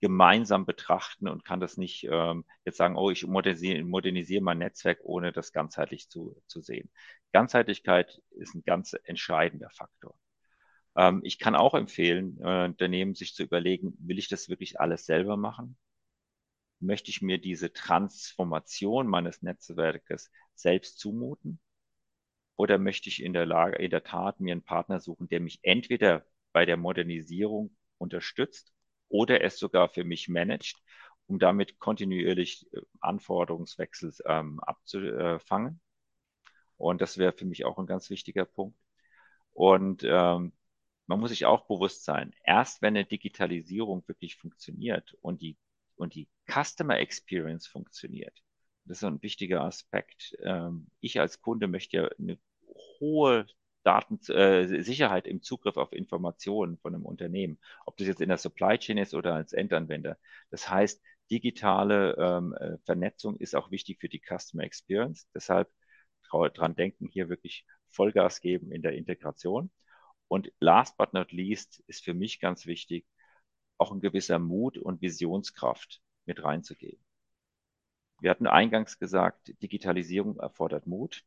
gemeinsam 0.01 0.65
betrachten 0.65 1.29
und 1.29 1.45
kann 1.45 1.61
das 1.61 1.77
nicht 1.77 2.07
ähm, 2.11 2.45
jetzt 2.65 2.77
sagen, 2.77 2.97
oh, 2.97 3.11
ich 3.11 3.27
modernisiere, 3.27 3.83
modernisiere 3.83 4.43
mein 4.43 4.59
Netzwerk, 4.59 5.01
ohne 5.03 5.33
das 5.33 5.53
ganzheitlich 5.53 6.09
zu, 6.09 6.41
zu 6.47 6.61
sehen. 6.61 6.91
Ganzheitlichkeit 7.33 8.23
ist 8.31 8.55
ein 8.55 8.62
ganz 8.65 8.95
entscheidender 9.05 9.71
Faktor. 9.71 10.15
Ähm, 10.97 11.21
ich 11.25 11.39
kann 11.41 11.57
auch 11.57 11.75
empfehlen, 11.75 12.39
äh, 12.41 12.67
Unternehmen 12.67 13.15
sich 13.15 13.35
zu 13.35 13.43
überlegen, 13.43 13.95
will 13.99 14.19
ich 14.19 14.29
das 14.29 14.49
wirklich 14.49 14.79
alles 14.79 15.07
selber 15.07 15.37
machen? 15.37 15.77
Möchte 16.79 17.11
ich 17.11 17.23
mir 17.23 17.39
diese 17.39 17.73
Transformation 17.73 19.09
meines 19.09 19.43
Netzwerkes 19.43 20.31
selbst 20.55 20.99
zumuten? 21.01 21.61
Oder 22.57 22.79
möchte 22.79 23.09
ich 23.09 23.23
in 23.23 23.33
der 23.33 23.47
Lage, 23.47 23.77
in 23.77 23.91
der 23.91 24.05
Tat 24.05 24.41
mir 24.41 24.53
einen 24.53 24.63
Partner 24.63 25.01
suchen, 25.01 25.29
der 25.29 25.41
mich 25.41 25.59
entweder 25.63 26.25
bei 26.53 26.65
der 26.65 26.77
Modernisierung 26.77 27.77
unterstützt 27.99 28.73
oder 29.09 29.43
es 29.43 29.59
sogar 29.59 29.89
für 29.89 30.05
mich 30.05 30.29
managt, 30.29 30.83
um 31.27 31.39
damit 31.39 31.79
kontinuierlich 31.79 32.67
äh, 32.73 32.81
Anforderungswechsel 33.01 34.13
ähm, 34.27 34.61
abzufangen. 34.61 35.81
Und 36.77 37.01
das 37.01 37.19
wäre 37.19 37.33
für 37.33 37.45
mich 37.45 37.65
auch 37.65 37.79
ein 37.79 37.87
ganz 37.87 38.11
wichtiger 38.11 38.45
Punkt. 38.45 38.79
Und 39.53 40.03
ähm, 40.05 40.53
man 41.07 41.21
muss 41.21 41.31
sich 41.31 41.47
auch 41.47 41.67
bewusst 41.67 42.05
sein, 42.05 42.35
erst 42.45 42.83
wenn 42.83 42.97
eine 42.97 43.05
Digitalisierung 43.05 44.07
wirklich 44.09 44.37
funktioniert 44.37 45.17
und 45.21 45.43
die, 45.43 45.57
und 45.97 46.15
die 46.15 46.29
Customer 46.51 46.99
Experience 46.99 47.67
funktioniert, 47.67 48.43
das 48.85 48.99
ist 48.99 49.05
ein 49.05 49.22
wichtiger 49.22 49.62
Aspekt. 49.62 50.37
Ähm, 50.43 50.89
ich 51.01 51.20
als 51.20 51.41
Kunde 51.41 51.68
möchte 51.68 51.97
ja 51.97 52.09
eine 52.18 52.39
hohe 53.01 53.47
Daten, 53.82 54.18
äh, 54.30 54.64
im 55.28 55.43
Zugriff 55.43 55.76
auf 55.76 55.93
Informationen 55.93 56.78
von 56.78 56.95
einem 56.95 57.05
Unternehmen, 57.05 57.59
ob 57.87 57.97
das 57.97 58.07
jetzt 58.09 58.20
in 58.20 58.28
der 58.28 58.39
Supply 58.39 58.78
Chain 58.78 58.99
ist 58.99 59.14
oder 59.14 59.35
als 59.35 59.53
Endanwender. 59.53 60.18
Das 60.51 60.68
heißt, 60.70 61.03
digitale 61.30 62.16
ähm, 62.18 62.55
äh, 62.55 62.78
Vernetzung 62.85 63.37
ist 63.37 63.55
auch 63.55 63.70
wichtig 63.70 63.99
für 64.01 64.09
die 64.09 64.20
Customer 64.20 64.64
Experience. 64.64 65.28
Deshalb 65.35 65.70
dran 66.55 66.74
denken, 66.74 67.07
hier 67.07 67.28
wirklich 67.28 67.64
Vollgas 67.91 68.41
geben 68.41 68.72
in 68.72 68.82
der 68.82 68.95
Integration. 68.95 69.70
Und 70.28 70.53
last 70.59 70.97
but 70.97 71.12
not 71.12 71.30
least 71.30 71.82
ist 71.87 72.05
für 72.05 72.14
mich 72.14 72.41
ganz 72.41 72.66
wichtig, 72.66 73.07
auch 73.78 73.93
ein 73.93 74.01
gewisser 74.01 74.39
Mut 74.39 74.78
und 74.78 75.01
Visionskraft 75.01 76.01
mit 76.24 76.43
reinzugeben. 76.43 77.04
Wir 78.21 78.31
hatten 78.31 78.47
eingangs 78.47 78.99
gesagt, 78.99 79.55
Digitalisierung 79.62 80.39
erfordert 80.39 80.87
Mut. 80.87 81.25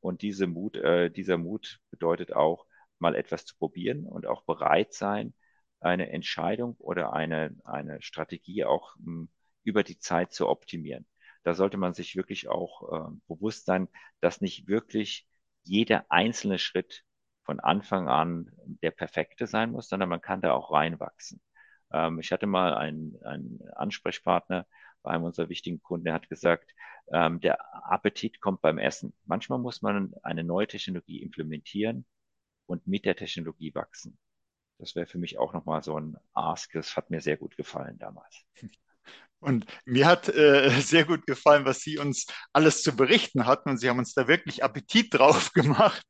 Und 0.00 0.22
diese 0.22 0.46
Mut, 0.46 0.76
äh, 0.76 1.10
dieser 1.10 1.38
Mut 1.38 1.80
bedeutet 1.90 2.32
auch, 2.32 2.66
mal 2.98 3.14
etwas 3.14 3.44
zu 3.44 3.56
probieren 3.56 4.06
und 4.06 4.26
auch 4.26 4.42
bereit 4.42 4.92
sein, 4.92 5.34
eine 5.80 6.10
Entscheidung 6.10 6.74
oder 6.78 7.12
eine, 7.12 7.56
eine 7.64 8.02
Strategie 8.02 8.64
auch 8.64 8.96
m, 8.96 9.04
hm, 9.04 9.28
über 9.64 9.82
die 9.82 9.98
Zeit 9.98 10.32
zu 10.32 10.48
optimieren. 10.48 11.06
Da 11.44 11.54
sollte 11.54 11.76
man 11.76 11.94
sich 11.94 12.16
wirklich 12.16 12.48
auch 12.48 13.08
äh, 13.10 13.10
bewusst 13.28 13.66
sein, 13.66 13.88
dass 14.20 14.40
nicht 14.40 14.66
wirklich 14.66 15.28
jeder 15.62 16.06
einzelne 16.10 16.58
Schritt 16.58 17.04
von 17.44 17.60
Anfang 17.60 18.08
an 18.08 18.50
der 18.82 18.90
perfekte 18.90 19.46
sein 19.46 19.70
muss, 19.72 19.88
sondern 19.88 20.08
man 20.08 20.20
kann 20.20 20.40
da 20.40 20.52
auch 20.52 20.72
reinwachsen. 20.72 21.40
Ähm, 21.92 22.18
ich 22.20 22.32
hatte 22.32 22.46
mal 22.46 22.74
einen, 22.74 23.22
einen 23.24 23.60
Ansprechpartner 23.74 24.66
bei 25.02 25.12
einem 25.12 25.24
unserer 25.24 25.48
wichtigen 25.48 25.82
Kunden, 25.82 26.04
der 26.06 26.14
hat 26.14 26.28
gesagt, 26.28 26.74
ähm, 27.12 27.40
der 27.40 27.58
Appetit 27.90 28.40
kommt 28.40 28.60
beim 28.60 28.78
Essen. 28.78 29.14
Manchmal 29.26 29.58
muss 29.58 29.82
man 29.82 30.14
eine 30.22 30.44
neue 30.44 30.66
Technologie 30.66 31.22
implementieren 31.22 32.04
und 32.66 32.86
mit 32.86 33.04
der 33.04 33.16
Technologie 33.16 33.74
wachsen. 33.74 34.18
Das 34.78 34.94
wäre 34.94 35.06
für 35.06 35.18
mich 35.18 35.38
auch 35.38 35.52
nochmal 35.52 35.82
so 35.82 35.98
ein 35.98 36.16
Ask. 36.34 36.72
Das 36.72 36.96
hat 36.96 37.10
mir 37.10 37.20
sehr 37.20 37.36
gut 37.36 37.56
gefallen 37.56 37.98
damals. 37.98 38.44
Und 39.40 39.66
mir 39.84 40.06
hat 40.06 40.28
äh, 40.28 40.70
sehr 40.80 41.04
gut 41.04 41.26
gefallen, 41.26 41.64
was 41.64 41.80
Sie 41.80 41.98
uns 41.98 42.26
alles 42.52 42.82
zu 42.82 42.96
berichten 42.96 43.46
hatten. 43.46 43.70
Und 43.70 43.78
Sie 43.78 43.88
haben 43.88 43.98
uns 43.98 44.14
da 44.14 44.26
wirklich 44.26 44.64
Appetit 44.64 45.14
drauf 45.14 45.52
gemacht, 45.52 46.04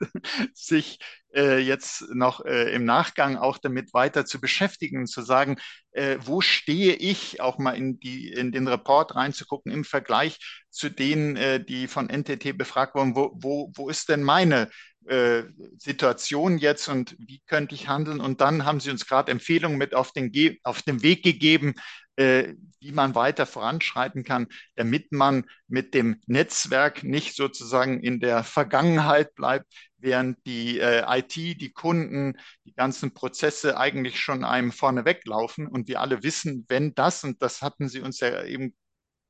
sich 0.54 0.98
äh, 1.34 1.58
jetzt 1.58 2.04
noch 2.14 2.44
äh, 2.44 2.72
im 2.72 2.84
Nachgang 2.84 3.36
auch 3.36 3.58
damit 3.58 3.92
weiter 3.92 4.24
zu 4.24 4.40
beschäftigen, 4.40 5.06
zu 5.06 5.22
sagen, 5.22 5.58
äh, 5.92 6.16
wo 6.20 6.40
stehe 6.40 6.94
ich, 6.94 7.40
auch 7.40 7.58
mal 7.58 7.76
in, 7.76 8.00
die, 8.00 8.32
in 8.32 8.50
den 8.50 8.66
Report 8.66 9.14
reinzugucken 9.14 9.72
im 9.72 9.84
Vergleich 9.84 10.38
zu 10.70 10.88
denen, 10.88 11.36
äh, 11.36 11.62
die 11.62 11.86
von 11.86 12.08
NTT 12.08 12.56
befragt 12.56 12.94
wurden, 12.94 13.14
wo, 13.14 13.32
wo, 13.34 13.72
wo 13.76 13.90
ist 13.90 14.08
denn 14.08 14.22
meine 14.22 14.70
äh, 15.06 15.42
Situation 15.78 16.58
jetzt 16.58 16.88
und 16.88 17.14
wie 17.18 17.40
könnte 17.46 17.74
ich 17.74 17.88
handeln? 17.88 18.20
Und 18.20 18.40
dann 18.40 18.64
haben 18.64 18.80
Sie 18.80 18.90
uns 18.90 19.06
gerade 19.06 19.30
Empfehlungen 19.32 19.76
mit 19.76 19.94
auf 19.94 20.12
den, 20.12 20.32
auf 20.62 20.82
den 20.82 21.02
Weg 21.02 21.22
gegeben, 21.22 21.74
äh, 22.18 22.54
wie 22.80 22.92
man 22.92 23.14
weiter 23.14 23.46
voranschreiten 23.46 24.24
kann, 24.24 24.48
damit 24.74 25.12
man 25.12 25.44
mit 25.68 25.94
dem 25.94 26.20
Netzwerk 26.26 27.04
nicht 27.04 27.36
sozusagen 27.36 28.00
in 28.02 28.20
der 28.20 28.44
Vergangenheit 28.44 29.34
bleibt, 29.34 29.66
während 29.98 30.38
die 30.46 30.78
äh, 30.80 31.04
IT, 31.18 31.36
die 31.36 31.72
Kunden, 31.72 32.36
die 32.64 32.74
ganzen 32.74 33.14
Prozesse 33.14 33.78
eigentlich 33.78 34.18
schon 34.20 34.44
einem 34.44 34.72
vorne 34.72 35.04
weglaufen. 35.04 35.66
Und 35.68 35.88
wir 35.88 36.00
alle 36.00 36.22
wissen, 36.22 36.66
wenn 36.68 36.94
das, 36.94 37.24
und 37.24 37.42
das 37.42 37.62
hatten 37.62 37.88
Sie 37.88 38.00
uns 38.00 38.20
ja 38.20 38.44
eben 38.44 38.74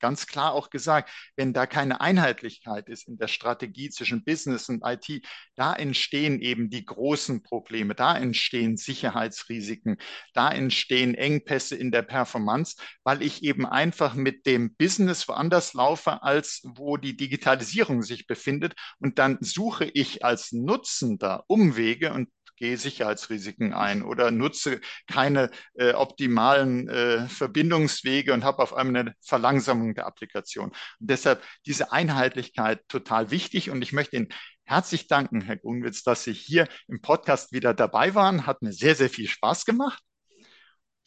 ganz 0.00 0.26
klar 0.26 0.52
auch 0.52 0.70
gesagt, 0.70 1.10
wenn 1.36 1.52
da 1.52 1.66
keine 1.66 2.00
Einheitlichkeit 2.00 2.88
ist 2.88 3.08
in 3.08 3.18
der 3.18 3.28
Strategie 3.28 3.90
zwischen 3.90 4.24
Business 4.24 4.68
und 4.68 4.82
IT, 4.84 5.22
da 5.54 5.74
entstehen 5.74 6.40
eben 6.40 6.70
die 6.70 6.84
großen 6.84 7.42
Probleme, 7.42 7.94
da 7.94 8.16
entstehen 8.16 8.76
Sicherheitsrisiken, 8.76 9.98
da 10.34 10.50
entstehen 10.50 11.14
Engpässe 11.14 11.76
in 11.76 11.90
der 11.90 12.02
Performance, 12.02 12.76
weil 13.04 13.22
ich 13.22 13.42
eben 13.42 13.66
einfach 13.66 14.14
mit 14.14 14.46
dem 14.46 14.74
Business 14.76 15.28
woanders 15.28 15.74
laufe, 15.74 16.22
als 16.22 16.62
wo 16.64 16.96
die 16.96 17.16
Digitalisierung 17.16 18.02
sich 18.02 18.26
befindet. 18.26 18.74
Und 18.98 19.18
dann 19.18 19.38
suche 19.40 19.84
ich 19.84 20.24
als 20.24 20.52
Nutzender 20.52 21.44
Umwege 21.46 22.12
und 22.12 22.28
gehe 22.58 22.76
Sicherheitsrisiken 22.76 23.72
ein 23.72 24.02
oder 24.02 24.30
nutze 24.30 24.80
keine 25.06 25.50
äh, 25.74 25.92
optimalen 25.92 26.88
äh, 26.88 27.28
Verbindungswege 27.28 28.32
und 28.32 28.44
habe 28.44 28.62
auf 28.62 28.74
einmal 28.74 29.00
eine 29.00 29.14
Verlangsamung 29.20 29.94
der 29.94 30.06
Applikation. 30.06 30.70
Und 30.70 30.74
deshalb 30.98 31.42
diese 31.66 31.92
Einheitlichkeit 31.92 32.80
total 32.88 33.30
wichtig 33.30 33.70
und 33.70 33.82
ich 33.82 33.92
möchte 33.92 34.16
Ihnen 34.16 34.28
herzlich 34.64 35.06
danken, 35.06 35.40
Herr 35.40 35.56
Grunwitz, 35.56 36.02
dass 36.02 36.24
Sie 36.24 36.32
hier 36.32 36.68
im 36.86 37.00
Podcast 37.00 37.52
wieder 37.52 37.74
dabei 37.74 38.14
waren. 38.14 38.46
Hat 38.46 38.62
mir 38.62 38.72
sehr, 38.72 38.94
sehr 38.94 39.10
viel 39.10 39.28
Spaß 39.28 39.64
gemacht. 39.64 40.02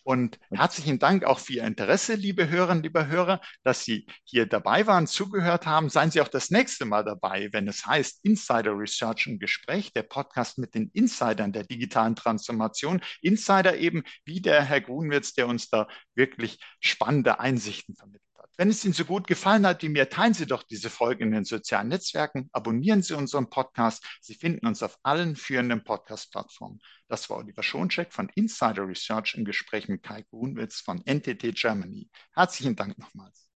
Und 0.04 0.40
herzlichen 0.50 0.98
Dank 0.98 1.26
auch 1.26 1.40
für 1.40 1.54
Ihr 1.54 1.64
Interesse, 1.64 2.16
liebe 2.16 2.50
Hörerinnen, 2.50 2.84
liebe 2.84 3.08
Hörer, 3.08 3.40
dass 3.64 3.86
Sie 3.86 4.08
hier 4.24 4.48
dabei 4.48 4.88
waren, 4.88 5.06
zugehört 5.06 5.66
haben. 5.68 5.90
Seien 5.90 6.10
Sie 6.10 6.22
auch 6.22 6.28
das 6.28 6.50
nächste 6.50 6.86
Mal 6.86 7.04
dabei, 7.04 7.50
wenn 7.52 7.68
es 7.68 7.86
heißt 7.86 8.20
Insider 8.24 8.78
Research 8.78 9.28
im 9.28 9.38
Gespräch, 9.38 9.94
der 9.94 10.04
Podcast 10.04 10.58
mit 10.58 10.74
den 10.74 10.90
Insidern 10.94 11.54
der 11.54 11.64
digitalen 11.64 12.16
Transformation. 12.16 13.02
Insider 13.22 13.78
eben 13.78 14.04
wie 14.26 14.42
der 14.42 14.64
Herr 14.64 14.82
Grunwitz, 14.82 15.34
der 15.34 15.48
uns 15.48 15.70
da 15.70 15.88
wirklich 16.16 16.60
spannende 16.80 17.40
Einsichten 17.40 17.96
vermittelt. 17.96 18.21
Wenn 18.58 18.70
es 18.70 18.84
Ihnen 18.84 18.94
so 18.94 19.06
gut 19.06 19.28
gefallen 19.28 19.66
hat 19.66 19.82
wie 19.82 19.90
mir, 19.90 20.10
teilen 20.10 20.34
Sie 20.34 20.46
doch 20.46 20.64
diese 20.64 20.90
Folge 20.90 21.24
in 21.24 21.32
den 21.32 21.46
sozialen 21.46 21.88
Netzwerken, 21.88 22.50
abonnieren 22.52 23.02
Sie 23.02 23.16
unseren 23.16 23.50
Podcast. 23.50 24.06
Sie 24.20 24.36
finden 24.36 24.68
uns 24.68 24.84
auf 24.84 24.98
allen 25.04 25.36
führenden 25.36 25.84
Podcast-Plattformen. 25.84 26.80
Das 27.08 27.30
war 27.30 27.38
Oliver 27.38 27.64
Schoncheck 27.64 28.14
von 28.14 28.30
Insider 28.36 28.88
Research 28.88 29.36
im 29.36 29.46
Gespräch 29.46 29.88
mit 29.88 30.04
Kai 30.04 30.24
Grunwitz 30.24 30.82
von 30.82 31.02
NTT 31.06 31.56
Germany. 31.56 32.10
Herzlichen 32.34 32.76
Dank 32.76 32.98
nochmals. 32.98 33.48